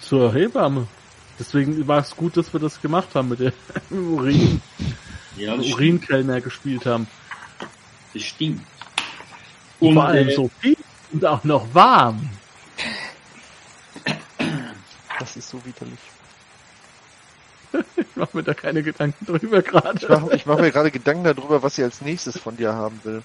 zur 0.00 0.32
Hebamme. 0.32 0.86
Deswegen 1.38 1.86
war 1.88 2.00
es 2.00 2.14
gut, 2.16 2.36
dass 2.36 2.52
wir 2.52 2.60
das 2.60 2.80
gemacht 2.80 3.08
haben 3.14 3.30
mit 3.30 3.40
der 3.40 3.52
Urin, 3.90 4.60
Ja, 5.36 5.54
Urinkellner 5.54 6.40
gespielt 6.40 6.84
haben. 6.86 7.06
das 8.14 8.22
stimmt. 8.22 8.62
Und 9.78 9.94
vor 9.94 10.04
allem 10.04 10.28
äh, 10.28 10.34
so 10.34 10.50
viel 10.60 10.76
und 11.12 11.24
auch 11.24 11.42
noch 11.44 11.66
warm. 11.74 12.28
Das 15.18 15.36
ist 15.36 15.48
so 15.50 15.60
widerlich. 15.64 15.98
Ich 17.96 18.16
mache 18.16 18.36
mir 18.36 18.42
da 18.42 18.52
keine 18.54 18.82
Gedanken 18.82 19.26
drüber 19.26 19.62
gerade. 19.62 19.98
Ich 19.98 20.08
mache 20.08 20.36
ich 20.36 20.46
mach 20.46 20.58
mir 20.58 20.70
gerade 20.72 20.90
Gedanken 20.90 21.24
darüber, 21.24 21.62
was 21.62 21.76
sie 21.76 21.84
als 21.84 22.00
nächstes 22.00 22.38
von 22.38 22.56
dir 22.56 22.72
haben 22.74 23.00
will. 23.04 23.22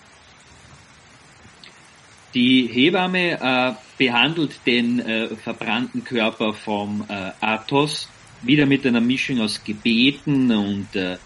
Die 2.35 2.67
Hebamme 2.67 3.39
äh, 3.39 3.73
behandelt 3.97 4.59
den 4.65 4.99
äh, 4.99 5.27
verbrannten 5.37 6.03
Körper 6.03 6.53
vom 6.53 7.05
äh, 7.07 7.31
Athos 7.39 8.09
wieder 8.41 8.65
mit 8.65 8.85
einer 8.85 8.99
Mischung 8.99 9.39
aus 9.39 9.63
Gebeten 9.63 10.51
und 10.51 10.93
äh, 10.97 11.17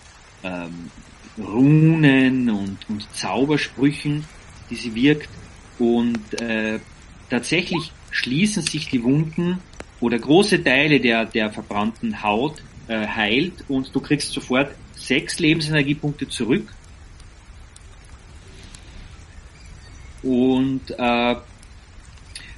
ähm, 0.43 0.91
Runen 1.36 2.49
und, 2.51 2.78
und 2.88 3.16
Zaubersprüchen, 3.16 4.24
die 4.70 4.76
sie 4.76 4.93
wirkt. 4.93 5.30
Und 5.80 6.39
äh, 6.39 6.80
tatsächlich 7.30 7.91
schließen 8.12 8.62
sich 8.62 8.88
die 8.89 9.01
Wunden 9.01 9.57
oder 10.01 10.20
große 10.20 10.64
Teile 10.64 10.99
der, 10.99 11.26
der 11.26 11.51
verbrannten 11.51 12.22
Haut 12.22 12.62
äh, 12.88 13.07
heilt 13.07 13.53
und 13.68 13.93
du 13.95 13.99
kriegst 13.99 14.32
sofort 14.32 14.76
sechs 14.95 15.39
Lebensenergiepunkte 15.39 16.28
zurück. 16.28 16.68
Und 20.24 20.82
äh, 20.97 21.36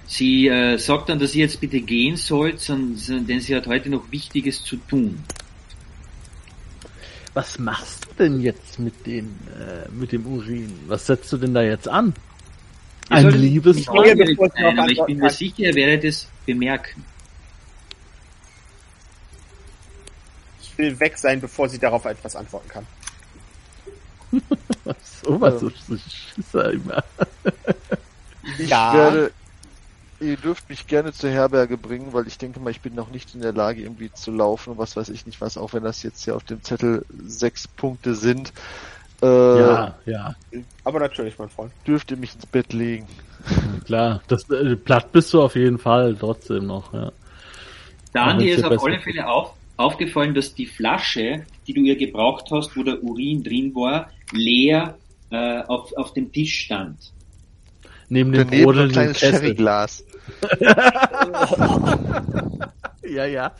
sie 0.08 0.48
äh, 0.48 0.78
sagt 0.78 1.10
dann, 1.10 1.20
dass 1.20 1.36
ihr 1.36 1.42
jetzt 1.46 1.60
bitte 1.60 1.82
gehen 1.82 2.18
sollt, 2.18 2.68
denn 2.68 3.40
sie 3.40 3.56
hat 3.56 3.68
heute 3.68 3.90
noch 3.90 4.12
Wichtiges 4.12 4.64
zu 4.64 4.78
tun. 4.78 5.24
Was 7.34 7.60
machst 7.60 8.06
du 8.06 8.24
denn 8.24 8.42
jetzt 8.42 8.80
mit 8.80 9.06
den, 9.06 9.38
äh, 9.58 9.90
mit 9.92 10.12
dem 10.12 10.26
Urin? 10.26 10.74
Was 10.88 11.06
setzt 11.06 11.32
du 11.32 11.38
denn 11.38 11.54
da 11.54 11.62
jetzt 11.62 11.88
an? 11.88 12.14
Ein 13.10 13.24
solltet 13.24 13.42
Liebes 13.42 13.84
sein, 13.84 13.96
noch 13.96 14.78
aber 14.78 14.90
ich 14.90 15.04
bin 15.06 15.18
mir 15.18 15.30
sicher, 15.30 15.60
ihr 15.60 15.76
werdet 15.76 16.04
es 16.06 16.28
bemerken. 16.46 17.06
Ich 20.62 20.78
will 20.78 21.00
weg 21.00 21.18
sein, 21.18 21.40
bevor 21.40 21.70
sie 21.70 21.80
darauf 21.80 22.06
etwas 22.06 22.36
antworten 22.36 22.70
kann. 22.70 22.86
so 25.02 25.40
was 25.42 25.60
so, 25.60 25.70
so 25.70 25.98
Schisser 25.98 26.72
immer. 26.72 27.04
Ich 28.58 28.70
Ja. 28.70 28.92
werde, 28.92 29.32
ihr 30.20 30.38
dürft 30.38 30.70
mich 30.70 30.88
gerne 30.88 31.14
zur 31.14 31.30
Herberge 31.30 31.78
bringen, 31.78 32.14
weil 32.14 32.28
ich 32.28 32.38
denke 32.38 32.60
mal, 32.60 32.70
ich 32.72 32.82
bin 32.82 32.94
noch 32.96 33.10
nicht 33.10 33.34
in 33.36 33.42
der 33.42 33.54
Lage, 33.54 33.82
irgendwie 33.82 34.12
zu 34.12 34.32
laufen 34.32 34.72
und 34.72 34.78
was 34.78 34.96
weiß 34.96 35.10
ich 35.10 35.26
nicht 35.26 35.42
was, 35.42 35.58
auch 35.58 35.74
wenn 35.74 35.84
das 35.84 36.04
jetzt 36.04 36.24
hier 36.24 36.36
auf 36.36 36.44
dem 36.44 36.64
Zettel 36.64 37.06
sechs 37.10 37.68
Punkte 37.68 38.16
sind. 38.16 38.54
Äh, 39.22 39.28
Ja, 39.28 40.00
ja, 40.06 40.36
Aber 40.84 41.00
natürlich, 41.00 41.38
mein 41.38 41.50
Freund. 41.50 41.74
Dürft 41.88 42.12
ihr 42.12 42.18
mich 42.18 42.36
ins 42.36 42.46
Bett 42.46 42.74
legen. 42.74 43.08
klar. 43.86 44.22
Das 44.28 44.50
äh, 44.50 44.76
platt 44.76 45.12
bist 45.12 45.34
du 45.34 45.42
auf 45.42 45.56
jeden 45.56 45.78
Fall 45.80 46.16
trotzdem 46.18 46.66
noch, 46.68 46.94
ja. 46.94 47.12
Aber 48.14 48.32
Andi 48.32 48.50
ist 48.50 48.64
auf 48.64 48.84
alle 48.84 49.00
Fälle 49.00 49.28
auf, 49.28 49.56
aufgefallen, 49.78 50.34
dass 50.34 50.54
die 50.54 50.66
Flasche, 50.66 51.46
die 51.68 51.74
du 51.74 51.82
ihr 51.82 51.96
gebraucht 51.98 52.50
hast, 52.52 52.76
wo 52.76 52.84
der 52.84 53.02
Urin 53.04 53.44
drin 53.44 53.74
war, 53.74 54.12
leer 54.32 54.98
äh, 55.30 55.62
auf, 55.64 55.92
auf 55.98 56.14
dem 56.14 56.32
Tisch 56.32 56.66
stand. 56.66 57.14
Neben 58.10 58.32
dem 58.32 58.50
Daneben 58.50 58.80
ein 58.80 58.90
kleines. 58.90 59.20
Sherryglas. 59.20 60.04
Ja, 63.12 63.26
ja. 63.26 63.52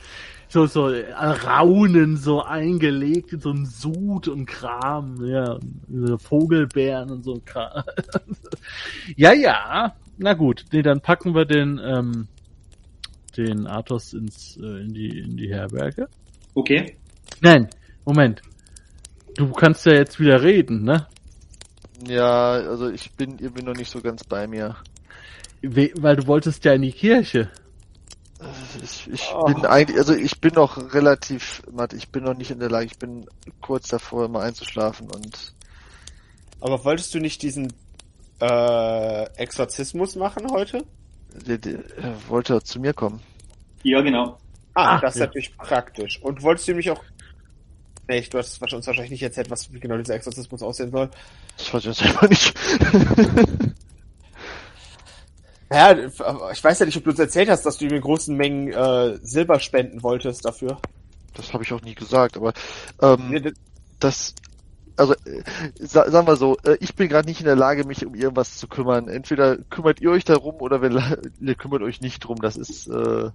So, 0.48 0.66
so 0.66 0.90
äh, 0.90 1.14
Raunen 1.14 2.18
so 2.18 2.42
eingelegt 2.42 3.34
in 3.34 3.40
so 3.40 3.52
einem 3.52 3.66
Sud 3.66 4.28
und 4.28 4.46
Kram, 4.46 5.26
ja. 5.26 5.60
so 5.90 6.18
Vogelbeeren 6.18 7.10
und 7.10 7.24
so 7.24 7.36
ein 7.36 7.46
Kram. 7.46 7.84
ja, 9.16 9.34
ja. 9.34 9.96
Na 10.18 10.34
gut, 10.34 10.66
nee, 10.72 10.82
dann 10.82 11.02
packen 11.02 11.34
wir 11.34 11.46
den, 11.46 11.80
ähm, 11.84 12.28
den 13.38 13.66
Athos 13.66 14.14
ins, 14.14 14.58
äh, 14.58 14.82
in 14.82 14.94
die, 14.94 15.20
in 15.20 15.38
die 15.38 15.50
Herberge. 15.50 16.08
Okay? 16.54 16.98
Nein, 17.42 17.70
Moment. 18.06 18.42
Du 19.36 19.52
kannst 19.52 19.86
ja 19.86 19.94
jetzt 19.94 20.20
wieder 20.20 20.42
reden, 20.42 20.84
ne? 20.84 21.08
Ja, 22.08 22.52
also 22.52 22.90
ich 22.90 23.12
bin, 23.14 23.38
ihr 23.40 23.52
bin 23.52 23.66
noch 23.66 23.76
nicht 23.76 23.92
so 23.92 24.02
ganz 24.02 24.24
bei 24.24 24.48
mir. 24.48 24.76
We 25.62 25.92
weil 25.98 26.16
du 26.16 26.28
wolltest 26.28 26.66
ja 26.66 26.74
in 26.74 26.82
die 26.82 26.92
Kirche. 26.92 27.50
Ich, 28.84 29.08
ich 29.12 29.30
Oh. 29.34 29.46
bin 29.46 29.66
eigentlich, 29.68 29.98
also 30.00 30.14
ich 30.16 30.42
bin 30.42 30.56
noch 30.56 30.94
relativ, 30.94 31.62
Matt, 31.72 31.94
ich 31.94 32.10
bin 32.10 32.24
noch 32.24 32.34
nicht 32.36 32.50
in 32.50 32.60
der 32.60 32.72
Lage, 32.72 32.88
ich 32.88 32.98
bin 32.98 33.28
kurz 33.62 33.88
davor, 33.90 34.28
mal 34.30 34.42
einzuschlafen 34.44 35.12
und 35.12 35.54
Aber 36.60 36.84
wolltest 36.84 37.14
du 37.14 37.20
nicht 37.20 37.44
diesen 37.44 37.72
äh, 38.42 39.24
Exorzismus 39.38 40.16
machen 40.16 40.50
heute? 40.52 40.84
der, 41.46 41.60
der, 41.60 41.80
er 41.98 42.16
wollte 42.30 42.62
zu 42.64 42.80
mir 42.80 42.94
kommen. 42.94 43.22
Ja, 43.84 44.02
genau. 44.02 44.38
Ah, 44.74 44.98
Ah, 44.98 45.00
das 45.02 45.14
ist 45.16 45.20
ja. 45.20 45.26
natürlich 45.28 45.56
praktisch. 45.58 46.20
Und 46.24 46.42
wolltest 46.42 46.68
du 46.68 46.72
nämlich 46.72 46.90
auch... 46.92 47.04
Nee, 48.12 48.28
du 48.30 48.40
hast 48.40 48.62
uns 48.62 48.88
wahrscheinlich 48.88 49.10
nicht 49.12 49.24
erzählt, 49.24 49.50
was, 49.50 49.70
genau 49.72 49.96
dieser 49.96 50.16
Exorzismus 50.16 50.62
aussehen 50.62 50.92
soll. 50.92 51.10
Das 51.58 51.74
weiß 51.74 51.86
ich 51.86 51.88
jetzt 51.88 52.04
einfach 52.04 52.28
nicht. 52.30 52.54
Ja, 55.74 55.98
ich 56.52 56.62
weiß 56.62 56.80
ja 56.80 56.86
nicht, 56.86 56.98
ob 56.98 57.06
du 57.06 57.12
uns 57.12 57.20
erzählt 57.20 57.50
hast, 57.50 57.66
dass 57.66 57.78
du 57.78 57.86
ihm 57.86 57.94
in 57.94 58.02
großen 58.02 58.36
Mengen 58.36 58.74
äh, 58.74 59.18
Silber 59.22 59.58
spenden 59.62 60.04
wolltest 60.04 60.44
dafür. 60.44 60.78
Das 61.34 61.54
habe 61.54 61.64
ich 61.64 61.72
auch 61.72 61.82
nie 61.82 61.96
gesagt, 61.96 62.36
aber 62.36 62.52
ähm, 63.02 63.30
Nee, 63.30 63.40
das- 63.40 63.54
das, 64.02 64.36
also 64.98 65.14
äh, 65.14 65.44
sa 65.80 66.12
sagen 66.12 66.28
wir 66.28 66.36
so, 66.36 66.58
äh, 66.66 66.76
ich 66.82 66.94
bin 66.96 67.08
gerade 67.08 67.26
nicht 67.30 67.40
in 67.40 67.46
der 67.46 67.56
Lage, 67.56 67.86
mich 67.86 68.06
um 68.06 68.16
irgendwas 68.16 68.58
zu 68.58 68.68
kümmern. 68.68 69.08
Entweder 69.08 69.56
kümmert 69.70 70.02
ihr 70.02 70.12
euch 70.12 70.26
darum 70.26 70.56
oder 70.56 70.82
wir, 70.82 70.92
ihr 71.40 71.56
kümmert 71.56 71.84
euch 71.84 72.02
nicht 72.02 72.20
drum. 72.20 72.42
Das 72.42 72.58
ist 72.58 72.88
äh, 72.88 73.30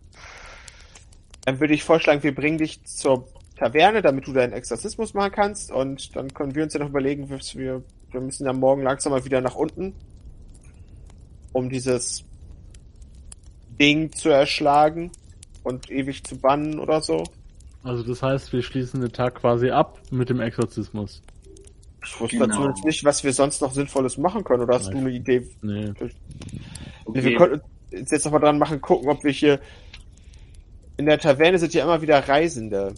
Dann 1.46 1.58
würde 1.60 1.72
ich 1.72 1.84
vorschlagen, 1.84 2.22
wir 2.22 2.34
bringen 2.34 2.58
dich 2.58 2.84
zur 2.84 3.26
Taverne, 3.56 4.02
damit 4.02 4.26
du 4.26 4.32
deinen 4.32 4.52
Exorzismus 4.52 5.14
machen 5.14 5.32
kannst 5.32 5.72
und 5.72 6.14
dann 6.14 6.32
können 6.32 6.54
wir 6.54 6.62
uns 6.64 6.74
ja 6.74 6.80
noch 6.80 6.90
überlegen, 6.90 7.30
was 7.30 7.56
wir, 7.56 7.82
wir 8.12 8.20
müssen 8.20 8.44
ja 8.46 8.52
morgen 8.52 8.82
langsam 8.82 9.12
mal 9.12 9.24
wieder 9.24 9.40
nach 9.40 9.54
unten, 9.54 9.94
um 11.52 11.70
dieses 11.70 12.24
Ding 13.80 14.12
zu 14.12 14.28
erschlagen 14.28 15.10
und 15.62 15.90
ewig 15.90 16.22
zu 16.24 16.36
bannen 16.38 16.78
oder 16.78 17.00
so. 17.00 17.24
Also 17.82 18.02
das 18.02 18.22
heißt, 18.22 18.52
wir 18.52 18.62
schließen 18.62 19.00
den 19.00 19.12
Tag 19.12 19.36
quasi 19.36 19.70
ab 19.70 20.00
mit 20.10 20.28
dem 20.28 20.40
Exorzismus. 20.40 21.22
Ich 22.04 22.20
wusste 22.20 22.38
Genau. 22.38 22.54
zumindest 22.54 22.84
nicht, 22.84 23.04
was 23.04 23.24
wir 23.24 23.32
sonst 23.32 23.60
noch 23.62 23.72
Sinnvolles 23.72 24.18
machen 24.18 24.44
können. 24.44 24.62
Oder 24.62 24.74
hast 24.74 24.86
Nein. 24.86 24.94
du 24.94 25.00
eine 25.00 25.10
Idee? 25.10 25.48
Nee. 25.62 25.90
Okay. 27.04 27.22
Wir 27.24 27.36
könnten 27.36 27.60
uns 27.92 28.10
jetzt 28.10 28.24
noch 28.24 28.32
mal 28.32 28.38
dran 28.38 28.58
machen, 28.58 28.80
gucken, 28.80 29.08
ob 29.08 29.24
wir 29.24 29.32
hier 29.32 29.60
in 30.96 31.06
der 31.06 31.18
Taverne 31.18 31.58
sind 31.58 31.74
ja 31.74 31.84
immer 31.84 32.02
wieder 32.02 32.26
Reisende. 32.28 32.94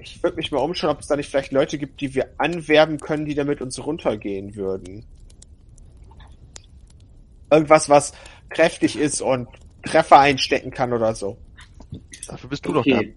Ich 0.00 0.22
würde 0.22 0.36
mich 0.36 0.50
mal 0.50 0.58
umschauen, 0.58 0.90
ob 0.90 1.00
es 1.00 1.06
da 1.06 1.16
nicht 1.16 1.28
vielleicht 1.28 1.52
Leute 1.52 1.78
gibt, 1.78 2.00
die 2.00 2.14
wir 2.14 2.30
anwerben 2.38 2.98
können, 2.98 3.26
die 3.26 3.34
damit 3.34 3.60
uns 3.60 3.84
runtergehen 3.84 4.56
würden. 4.56 5.04
Irgendwas, 7.50 7.88
was 7.88 8.12
kräftig 8.48 8.96
ist 8.96 9.20
und 9.20 9.48
Treffer 9.82 10.18
einstecken 10.18 10.70
kann 10.70 10.92
oder 10.92 11.14
so. 11.14 11.38
dafür 12.26 12.50
bist 12.50 12.64
du 12.66 12.72
doch 12.72 12.84
da. 12.84 12.96
okay. 12.96 13.14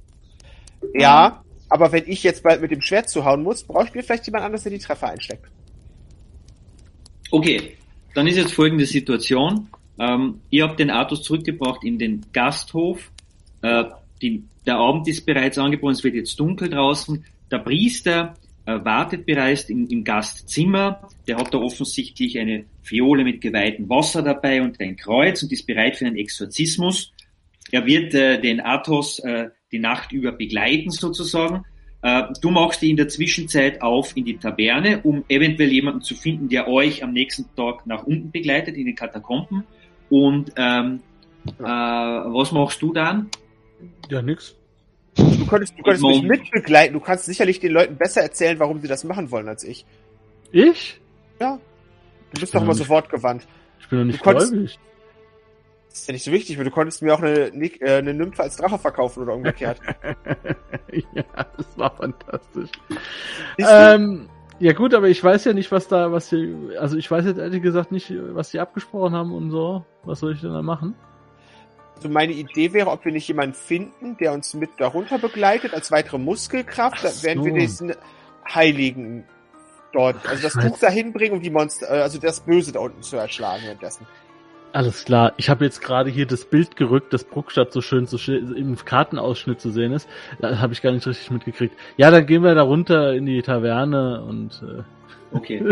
Ja, 0.93 1.43
aber 1.69 1.91
wenn 1.91 2.03
ich 2.07 2.23
jetzt 2.23 2.43
bald 2.43 2.61
mit 2.61 2.71
dem 2.71 2.81
Schwert 2.81 3.09
zuhauen 3.09 3.43
muss, 3.43 3.63
brauche 3.63 3.85
ich 3.85 3.93
mir 3.93 4.03
vielleicht 4.03 4.25
jemand 4.25 4.45
anderes, 4.45 4.63
der 4.63 4.71
die 4.71 4.79
Treffer 4.79 5.09
einsteckt. 5.09 5.45
Okay, 7.31 7.77
dann 8.13 8.27
ist 8.27 8.37
jetzt 8.37 8.53
folgende 8.53 8.85
Situation. 8.85 9.69
Ähm, 9.97 10.41
ihr 10.49 10.63
habt 10.63 10.79
den 10.79 10.89
Artus 10.89 11.23
zurückgebracht 11.23 11.83
in 11.83 11.97
den 11.97 12.25
Gasthof. 12.31 13.11
Äh, 13.61 13.85
die, 14.21 14.43
der 14.65 14.77
Abend 14.77 15.07
ist 15.07 15.25
bereits 15.25 15.57
angebrochen, 15.57 15.93
es 15.93 16.03
wird 16.03 16.15
jetzt 16.15 16.39
dunkel 16.39 16.69
draußen. 16.69 17.23
Der 17.51 17.59
Priester 17.59 18.35
äh, 18.65 18.79
wartet 18.83 19.25
bereits 19.25 19.69
im, 19.69 19.87
im 19.87 20.03
Gastzimmer. 20.03 21.07
Der 21.27 21.37
hat 21.37 21.53
da 21.53 21.57
offensichtlich 21.57 22.39
eine 22.39 22.65
Fiole 22.81 23.23
mit 23.23 23.41
geweihtem 23.41 23.89
Wasser 23.89 24.21
dabei 24.21 24.61
und 24.61 24.79
ein 24.79 24.95
Kreuz 24.95 25.43
und 25.43 25.51
ist 25.51 25.67
bereit 25.67 25.97
für 25.97 26.05
einen 26.05 26.15
Exorzismus. 26.15 27.11
Er 27.71 27.85
wird 27.85 28.13
äh, 28.13 28.39
den 28.39 28.61
Athos 28.61 29.19
äh, 29.19 29.49
die 29.71 29.79
Nacht 29.79 30.11
über 30.11 30.31
begleiten 30.31 30.91
sozusagen. 30.91 31.65
Äh, 32.01 32.23
du 32.41 32.51
machst 32.51 32.81
dich 32.81 32.89
in 32.89 32.97
der 32.97 33.07
Zwischenzeit 33.07 33.81
auf 33.81 34.15
in 34.15 34.25
die 34.25 34.37
Taverne, 34.37 35.01
um 35.03 35.23
eventuell 35.27 35.71
jemanden 35.71 36.01
zu 36.01 36.15
finden, 36.15 36.49
der 36.49 36.67
euch 36.67 37.03
am 37.03 37.13
nächsten 37.13 37.45
Tag 37.55 37.85
nach 37.87 38.03
unten 38.03 38.31
begleitet 38.31 38.75
in 38.75 38.85
den 38.85 38.95
Katakomben. 38.95 39.63
Und 40.09 40.51
ähm, 40.55 40.99
äh, 41.59 41.63
was 41.63 42.51
machst 42.51 42.81
du 42.81 42.93
dann? 42.93 43.29
Ja, 44.09 44.21
nix. 44.21 44.55
Du 45.15 45.45
könntest, 45.45 45.77
du 45.77 45.83
könntest 45.83 46.03
mich 46.03 46.23
mitbegleiten. 46.23 46.93
Du 46.93 46.99
kannst 46.99 47.25
sicherlich 47.25 47.59
den 47.59 47.71
Leuten 47.71 47.97
besser 47.97 48.21
erzählen, 48.21 48.57
warum 48.59 48.81
sie 48.81 48.87
das 48.87 49.03
machen 49.03 49.29
wollen 49.31 49.47
als 49.47 49.63
ich. 49.63 49.85
Ich? 50.51 50.99
Ja. 51.39 51.59
Du 52.33 52.39
bist 52.41 52.53
doch 52.55 52.61
immer 52.61 52.73
nicht. 52.73 52.83
so 52.83 52.89
wortgewandt. 52.89 53.47
Ich 53.79 53.87
bin 53.89 53.99
doch 53.99 54.05
nicht 54.05 54.19
Du 54.19 54.23
konntest- 54.23 54.51
gläubig. 54.51 54.79
Das 55.89 55.99
ist 55.99 56.07
ja 56.07 56.13
nicht 56.13 56.23
so 56.23 56.31
wichtig, 56.31 56.57
weil 56.57 56.65
du 56.65 56.71
konntest 56.71 57.03
mir 57.03 57.13
auch 57.13 57.21
eine, 57.21 57.49
äh, 57.51 57.97
eine 57.97 58.15
Nymphe 58.15 58.41
als 58.41 58.55
Drache 58.55 58.79
verkaufen 58.79 59.21
oder 59.21 59.35
umgekehrt. 59.35 59.79
ja, 60.91 61.23
das 61.55 61.77
war 61.77 61.95
fantastisch. 61.95 62.69
Ähm, 63.59 64.27
ja 64.57 64.73
gut, 64.73 64.95
aber 64.95 65.09
ich 65.09 65.23
weiß 65.23 65.45
ja 65.45 65.53
nicht, 65.53 65.71
was 65.71 65.87
da, 65.87 66.11
was 66.11 66.29
sie, 66.29 66.55
also 66.79 66.97
ich 66.97 67.11
weiß 67.11 67.25
jetzt 67.25 67.37
ehrlich 67.37 67.61
gesagt 67.61 67.91
nicht, 67.91 68.11
was 68.33 68.49
sie 68.49 68.59
abgesprochen 68.59 69.13
haben 69.13 69.31
und 69.33 69.51
so. 69.51 69.85
Was 70.03 70.19
soll 70.21 70.33
ich 70.33 70.41
denn 70.41 70.53
da 70.53 70.63
machen? 70.63 70.95
Also 72.03 72.11
meine 72.13 72.33
Idee 72.33 72.73
wäre, 72.73 72.89
ob 72.89 73.05
wir 73.05 73.13
nicht 73.13 73.29
jemanden 73.29 73.55
finden, 73.55 74.17
der 74.17 74.33
uns 74.33 74.53
mit 74.55 74.71
darunter 74.77 75.19
begleitet 75.19 75.73
als 75.73 75.89
weitere 75.89 76.17
Muskelkraft, 76.17 76.97
Ach 76.99 77.03
dann 77.03 77.23
werden 77.23 77.39
so. 77.39 77.45
wir 77.45 77.53
diesen 77.53 77.95
Heiligen 78.53 79.23
dort, 79.93 80.17
also 80.27 80.43
das 80.43 80.51
Tuch 80.51 80.77
dahin 80.79 81.13
bringen, 81.13 81.37
um 81.37 81.41
die 81.41 81.49
Monster, 81.49 81.87
äh, 81.89 82.01
also 82.01 82.19
das 82.19 82.41
Böse 82.41 82.73
da 82.73 82.81
unten 82.81 83.01
zu 83.03 83.15
erschlagen 83.15 83.63
währenddessen. 83.63 84.05
Alles 84.73 85.05
klar. 85.05 85.31
Ich 85.37 85.49
habe 85.49 85.63
jetzt 85.63 85.81
gerade 85.81 86.09
hier 86.09 86.25
das 86.25 86.43
Bild 86.43 86.75
gerückt, 86.75 87.13
das 87.13 87.23
Bruckstadt 87.23 87.71
so 87.71 87.79
schön 87.79 88.05
zu 88.05 88.17
im 88.33 88.75
Kartenausschnitt 88.75 89.61
zu 89.61 89.71
sehen 89.71 89.93
ist. 89.93 90.09
Da 90.41 90.59
habe 90.59 90.73
ich 90.73 90.81
gar 90.81 90.91
nicht 90.91 91.07
richtig 91.07 91.31
mitgekriegt. 91.31 91.73
Ja, 91.95 92.11
dann 92.11 92.25
gehen 92.25 92.43
wir 92.43 92.53
da 92.53 92.63
runter 92.63 93.13
in 93.13 93.25
die 93.25 93.41
Taverne 93.43 94.25
und 94.25 94.61
Okay. 95.31 95.63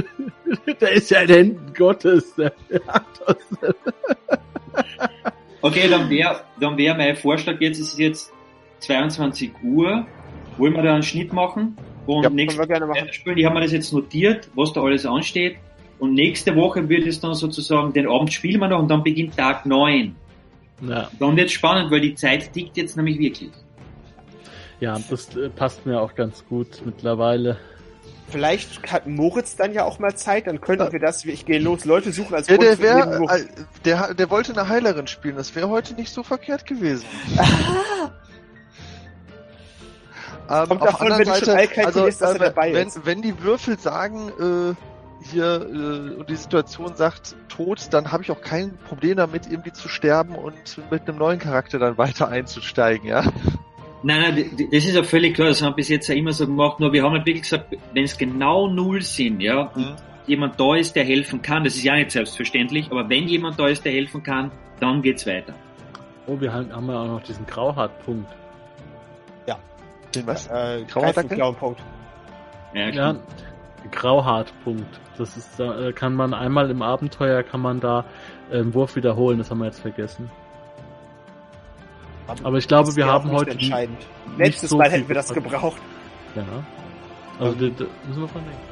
äh, 0.66 0.76
da 0.80 0.88
ist 0.88 1.12
ja 1.12 1.22
in 1.22 1.28
den 1.28 1.36
Händen 1.36 1.74
Gottes. 1.74 2.36
Der 2.36 2.54
Athos. 2.88 3.36
Okay, 5.62 5.88
dann 5.90 6.10
wäre 6.10 6.42
dann 6.60 6.78
wär 6.78 6.96
mein 6.96 7.16
Vorschlag 7.16 7.60
jetzt, 7.60 7.80
es 7.80 7.94
ist 7.94 8.00
jetzt 8.00 8.34
22 8.80 9.52
Uhr. 9.64 10.06
Wollen 10.58 10.74
wir 10.74 10.84
da 10.84 10.94
einen 10.94 11.04
Schnitt 11.04 11.32
machen? 11.34 11.78
Und 12.08 12.24
Ja, 12.24 12.30
nächste 12.30 12.58
können 12.58 12.70
wir 12.70 12.80
gerne 12.80 12.94
machen. 12.94 13.14
Spielen, 13.14 13.38
ich 13.38 13.46
habe 13.46 13.56
mir 13.56 13.62
das 13.62 13.72
jetzt 13.72 13.94
notiert, 13.94 14.50
was 14.56 14.74
da 14.74 14.82
alles 14.82 15.06
ansteht. 15.06 15.58
Und 16.00 16.16
nächste 16.16 16.56
Woche 16.56 16.90
wird 16.90 17.06
es 17.06 17.20
dann 17.20 17.36
sozusagen, 17.36 17.94
den 17.94 18.10
Abend 18.10 18.34
spielen 18.34 18.60
wir 18.60 18.68
noch 18.68 18.80
und 18.80 18.90
dann 18.90 19.04
beginnt 19.04 19.38
Tag 19.38 19.66
9. 19.68 20.16
Ja, 20.88 21.12
Dann 21.20 21.38
wird 21.38 21.52
spannend, 21.52 21.92
weil 21.92 22.02
die 22.02 22.16
Zeit 22.16 22.52
tickt 22.54 22.76
jetzt 22.76 22.98
nämlich 22.98 23.20
wirklich. 23.20 23.52
ja, 24.80 24.98
das 25.10 25.36
äh, 25.36 25.50
passt 25.50 25.86
mir 25.86 26.02
auch 26.02 26.16
ganz 26.16 26.44
gut 26.48 26.82
mittlerweile. 26.84 27.58
Vielleicht 28.32 28.92
hat 28.92 29.08
Moritz 29.08 29.56
dann 29.56 29.74
ja 29.74 29.84
auch 29.84 30.00
mal 30.00 30.16
Zeit, 30.16 30.48
dann 30.48 30.62
könnten 30.62 30.92
wir 30.92 31.00
das, 31.00 31.26
ich 31.26 31.46
gehe 31.46 31.60
los, 31.60 31.86
Leute 31.86 32.12
suchen 32.12 32.36
als 32.36 32.48
Ja, 32.48 32.58
der 32.58 32.72
äh, 32.72 33.46
der, 33.86 34.14
der 34.14 34.30
wollte 34.30 34.54
eine 34.54 34.70
Heilerin 34.70 35.08
spielen. 35.08 35.36
Das 35.36 35.56
wäre 35.56 35.70
heute 35.70 35.94
nicht 35.96 36.14
so 36.14 36.24
verkehrt 36.24 36.66
gewesen. 36.66 37.06
Ähm, 40.52 40.68
Kommt 40.68 40.82
auf 40.82 40.90
davon, 40.90 41.08
wenn 41.08 41.14
anderen 41.14 41.36
schon 41.36 41.46
Seite, 41.46 41.60
einkalkulierst, 41.60 42.22
dass 42.22 42.30
er 42.32 42.36
äh, 42.36 42.40
dabei 42.40 42.74
wenn, 42.74 42.88
ist. 42.88 43.06
wenn 43.06 43.22
die 43.22 43.42
Würfel 43.42 43.80
sagen, 43.80 44.30
äh, 44.40 45.30
hier 45.30 45.62
äh, 45.62 46.16
und 46.16 46.30
die 46.30 46.36
Situation 46.36 46.96
sagt 46.96 47.36
Tod, 47.48 47.88
dann 47.92 48.12
habe 48.12 48.24
ich 48.24 48.32
auch 48.32 48.42
kein 48.42 48.78
Problem 48.90 49.18
damit, 49.18 49.48
irgendwie 49.50 49.72
zu 49.72 49.88
sterben 49.88 50.36
und 50.36 50.82
mit 50.92 51.08
einem 51.08 51.18
neuen 51.18 51.40
Charakter 51.40 51.80
dann 51.80 51.98
weiter 51.98 52.28
einzusteigen, 52.28 53.08
ja. 53.08 53.24
Nein, 54.04 54.22
nein, 54.22 54.68
das 54.72 54.86
ist 54.86 54.96
ja 54.96 55.04
völlig 55.04 55.36
klar, 55.36 55.50
das 55.50 55.62
haben 55.62 55.72
wir 55.72 55.76
bis 55.78 55.90
jetzt 55.90 56.08
ja 56.08 56.16
immer 56.16 56.32
so 56.32 56.48
gemacht, 56.48 56.80
nur 56.80 56.92
wir 56.92 57.04
haben 57.04 57.14
halt 57.14 57.26
wirklich 57.26 57.44
gesagt, 57.44 57.78
wenn 57.94 58.04
es 58.04 58.18
genau 58.18 58.68
null 58.68 59.02
sind, 59.02 59.42
ja, 59.42 59.68
und 59.76 59.96
jemand 60.26 60.60
da 60.60 60.76
ist, 60.76 60.96
der 60.96 61.04
helfen 61.04 61.42
kann, 61.42 61.64
das 61.64 61.76
ist 61.76 61.84
ja 61.84 61.96
nicht 61.96 62.12
selbstverständlich, 62.12 62.90
aber 62.90 63.08
wenn 63.10 63.28
jemand 63.28 63.60
da 63.60 63.68
ist, 63.68 63.86
der 63.86 63.92
helfen 63.92 64.24
kann, 64.24 64.52
dann 64.80 65.02
geht's 65.02 65.28
weiter. 65.28 65.54
Oh, 66.26 66.40
wir 66.40 66.52
haben, 66.52 66.74
haben 66.74 66.88
ja 66.88 67.02
auch 67.02 67.08
noch 67.08 67.24
diesen 67.24 67.46
Grauhartpunkt. 67.46 68.32
Den 70.16 70.28
was? 70.28 70.48
Äh, 70.48 70.84
Grauer 70.88 71.04
Greif 71.04 71.16
mit 71.16 71.26
Dackel? 71.26 71.38
blauen 71.38 71.56
Punkt. 71.56 71.82
Ja, 72.74 72.90
Ja. 72.90 73.16
Grauhartpunkt. 73.92 75.00
Das 75.18 75.38
ist, 75.38 75.60
da 75.60 75.88
äh, 75.88 75.94
kann 75.94 76.14
man 76.14 76.34
einmal 76.34 76.70
im 76.70 76.82
Abenteuer 76.82 77.44
kann 77.44 77.62
man 77.62 77.80
da 77.80 78.06
äh, 78.52 78.60
einen 78.60 78.74
Wurf 78.74 78.96
wiederholen. 78.96 79.40
Das 79.40 79.50
haben 79.50 79.60
wir 79.60 79.66
jetzt 79.66 79.80
vergessen. 79.80 80.30
Aber 82.44 82.58
ich 82.58 82.68
glaube, 82.68 82.96
wir 82.96 83.06
haben 83.06 83.32
heute 83.32 83.52
entscheidend. 83.52 83.98
Letztes 84.38 84.70
so 84.70 84.78
Mal 84.78 84.90
hätten 84.90 85.08
wir 85.08 85.16
das 85.16 85.34
gebraucht. 85.34 85.82
Ja. 86.36 86.44
Also 87.40 87.56
da, 87.56 87.68
da 87.68 87.86
müssen 88.08 88.22
wir 88.22 88.28
dran 88.28 88.44
denken. 88.44 88.72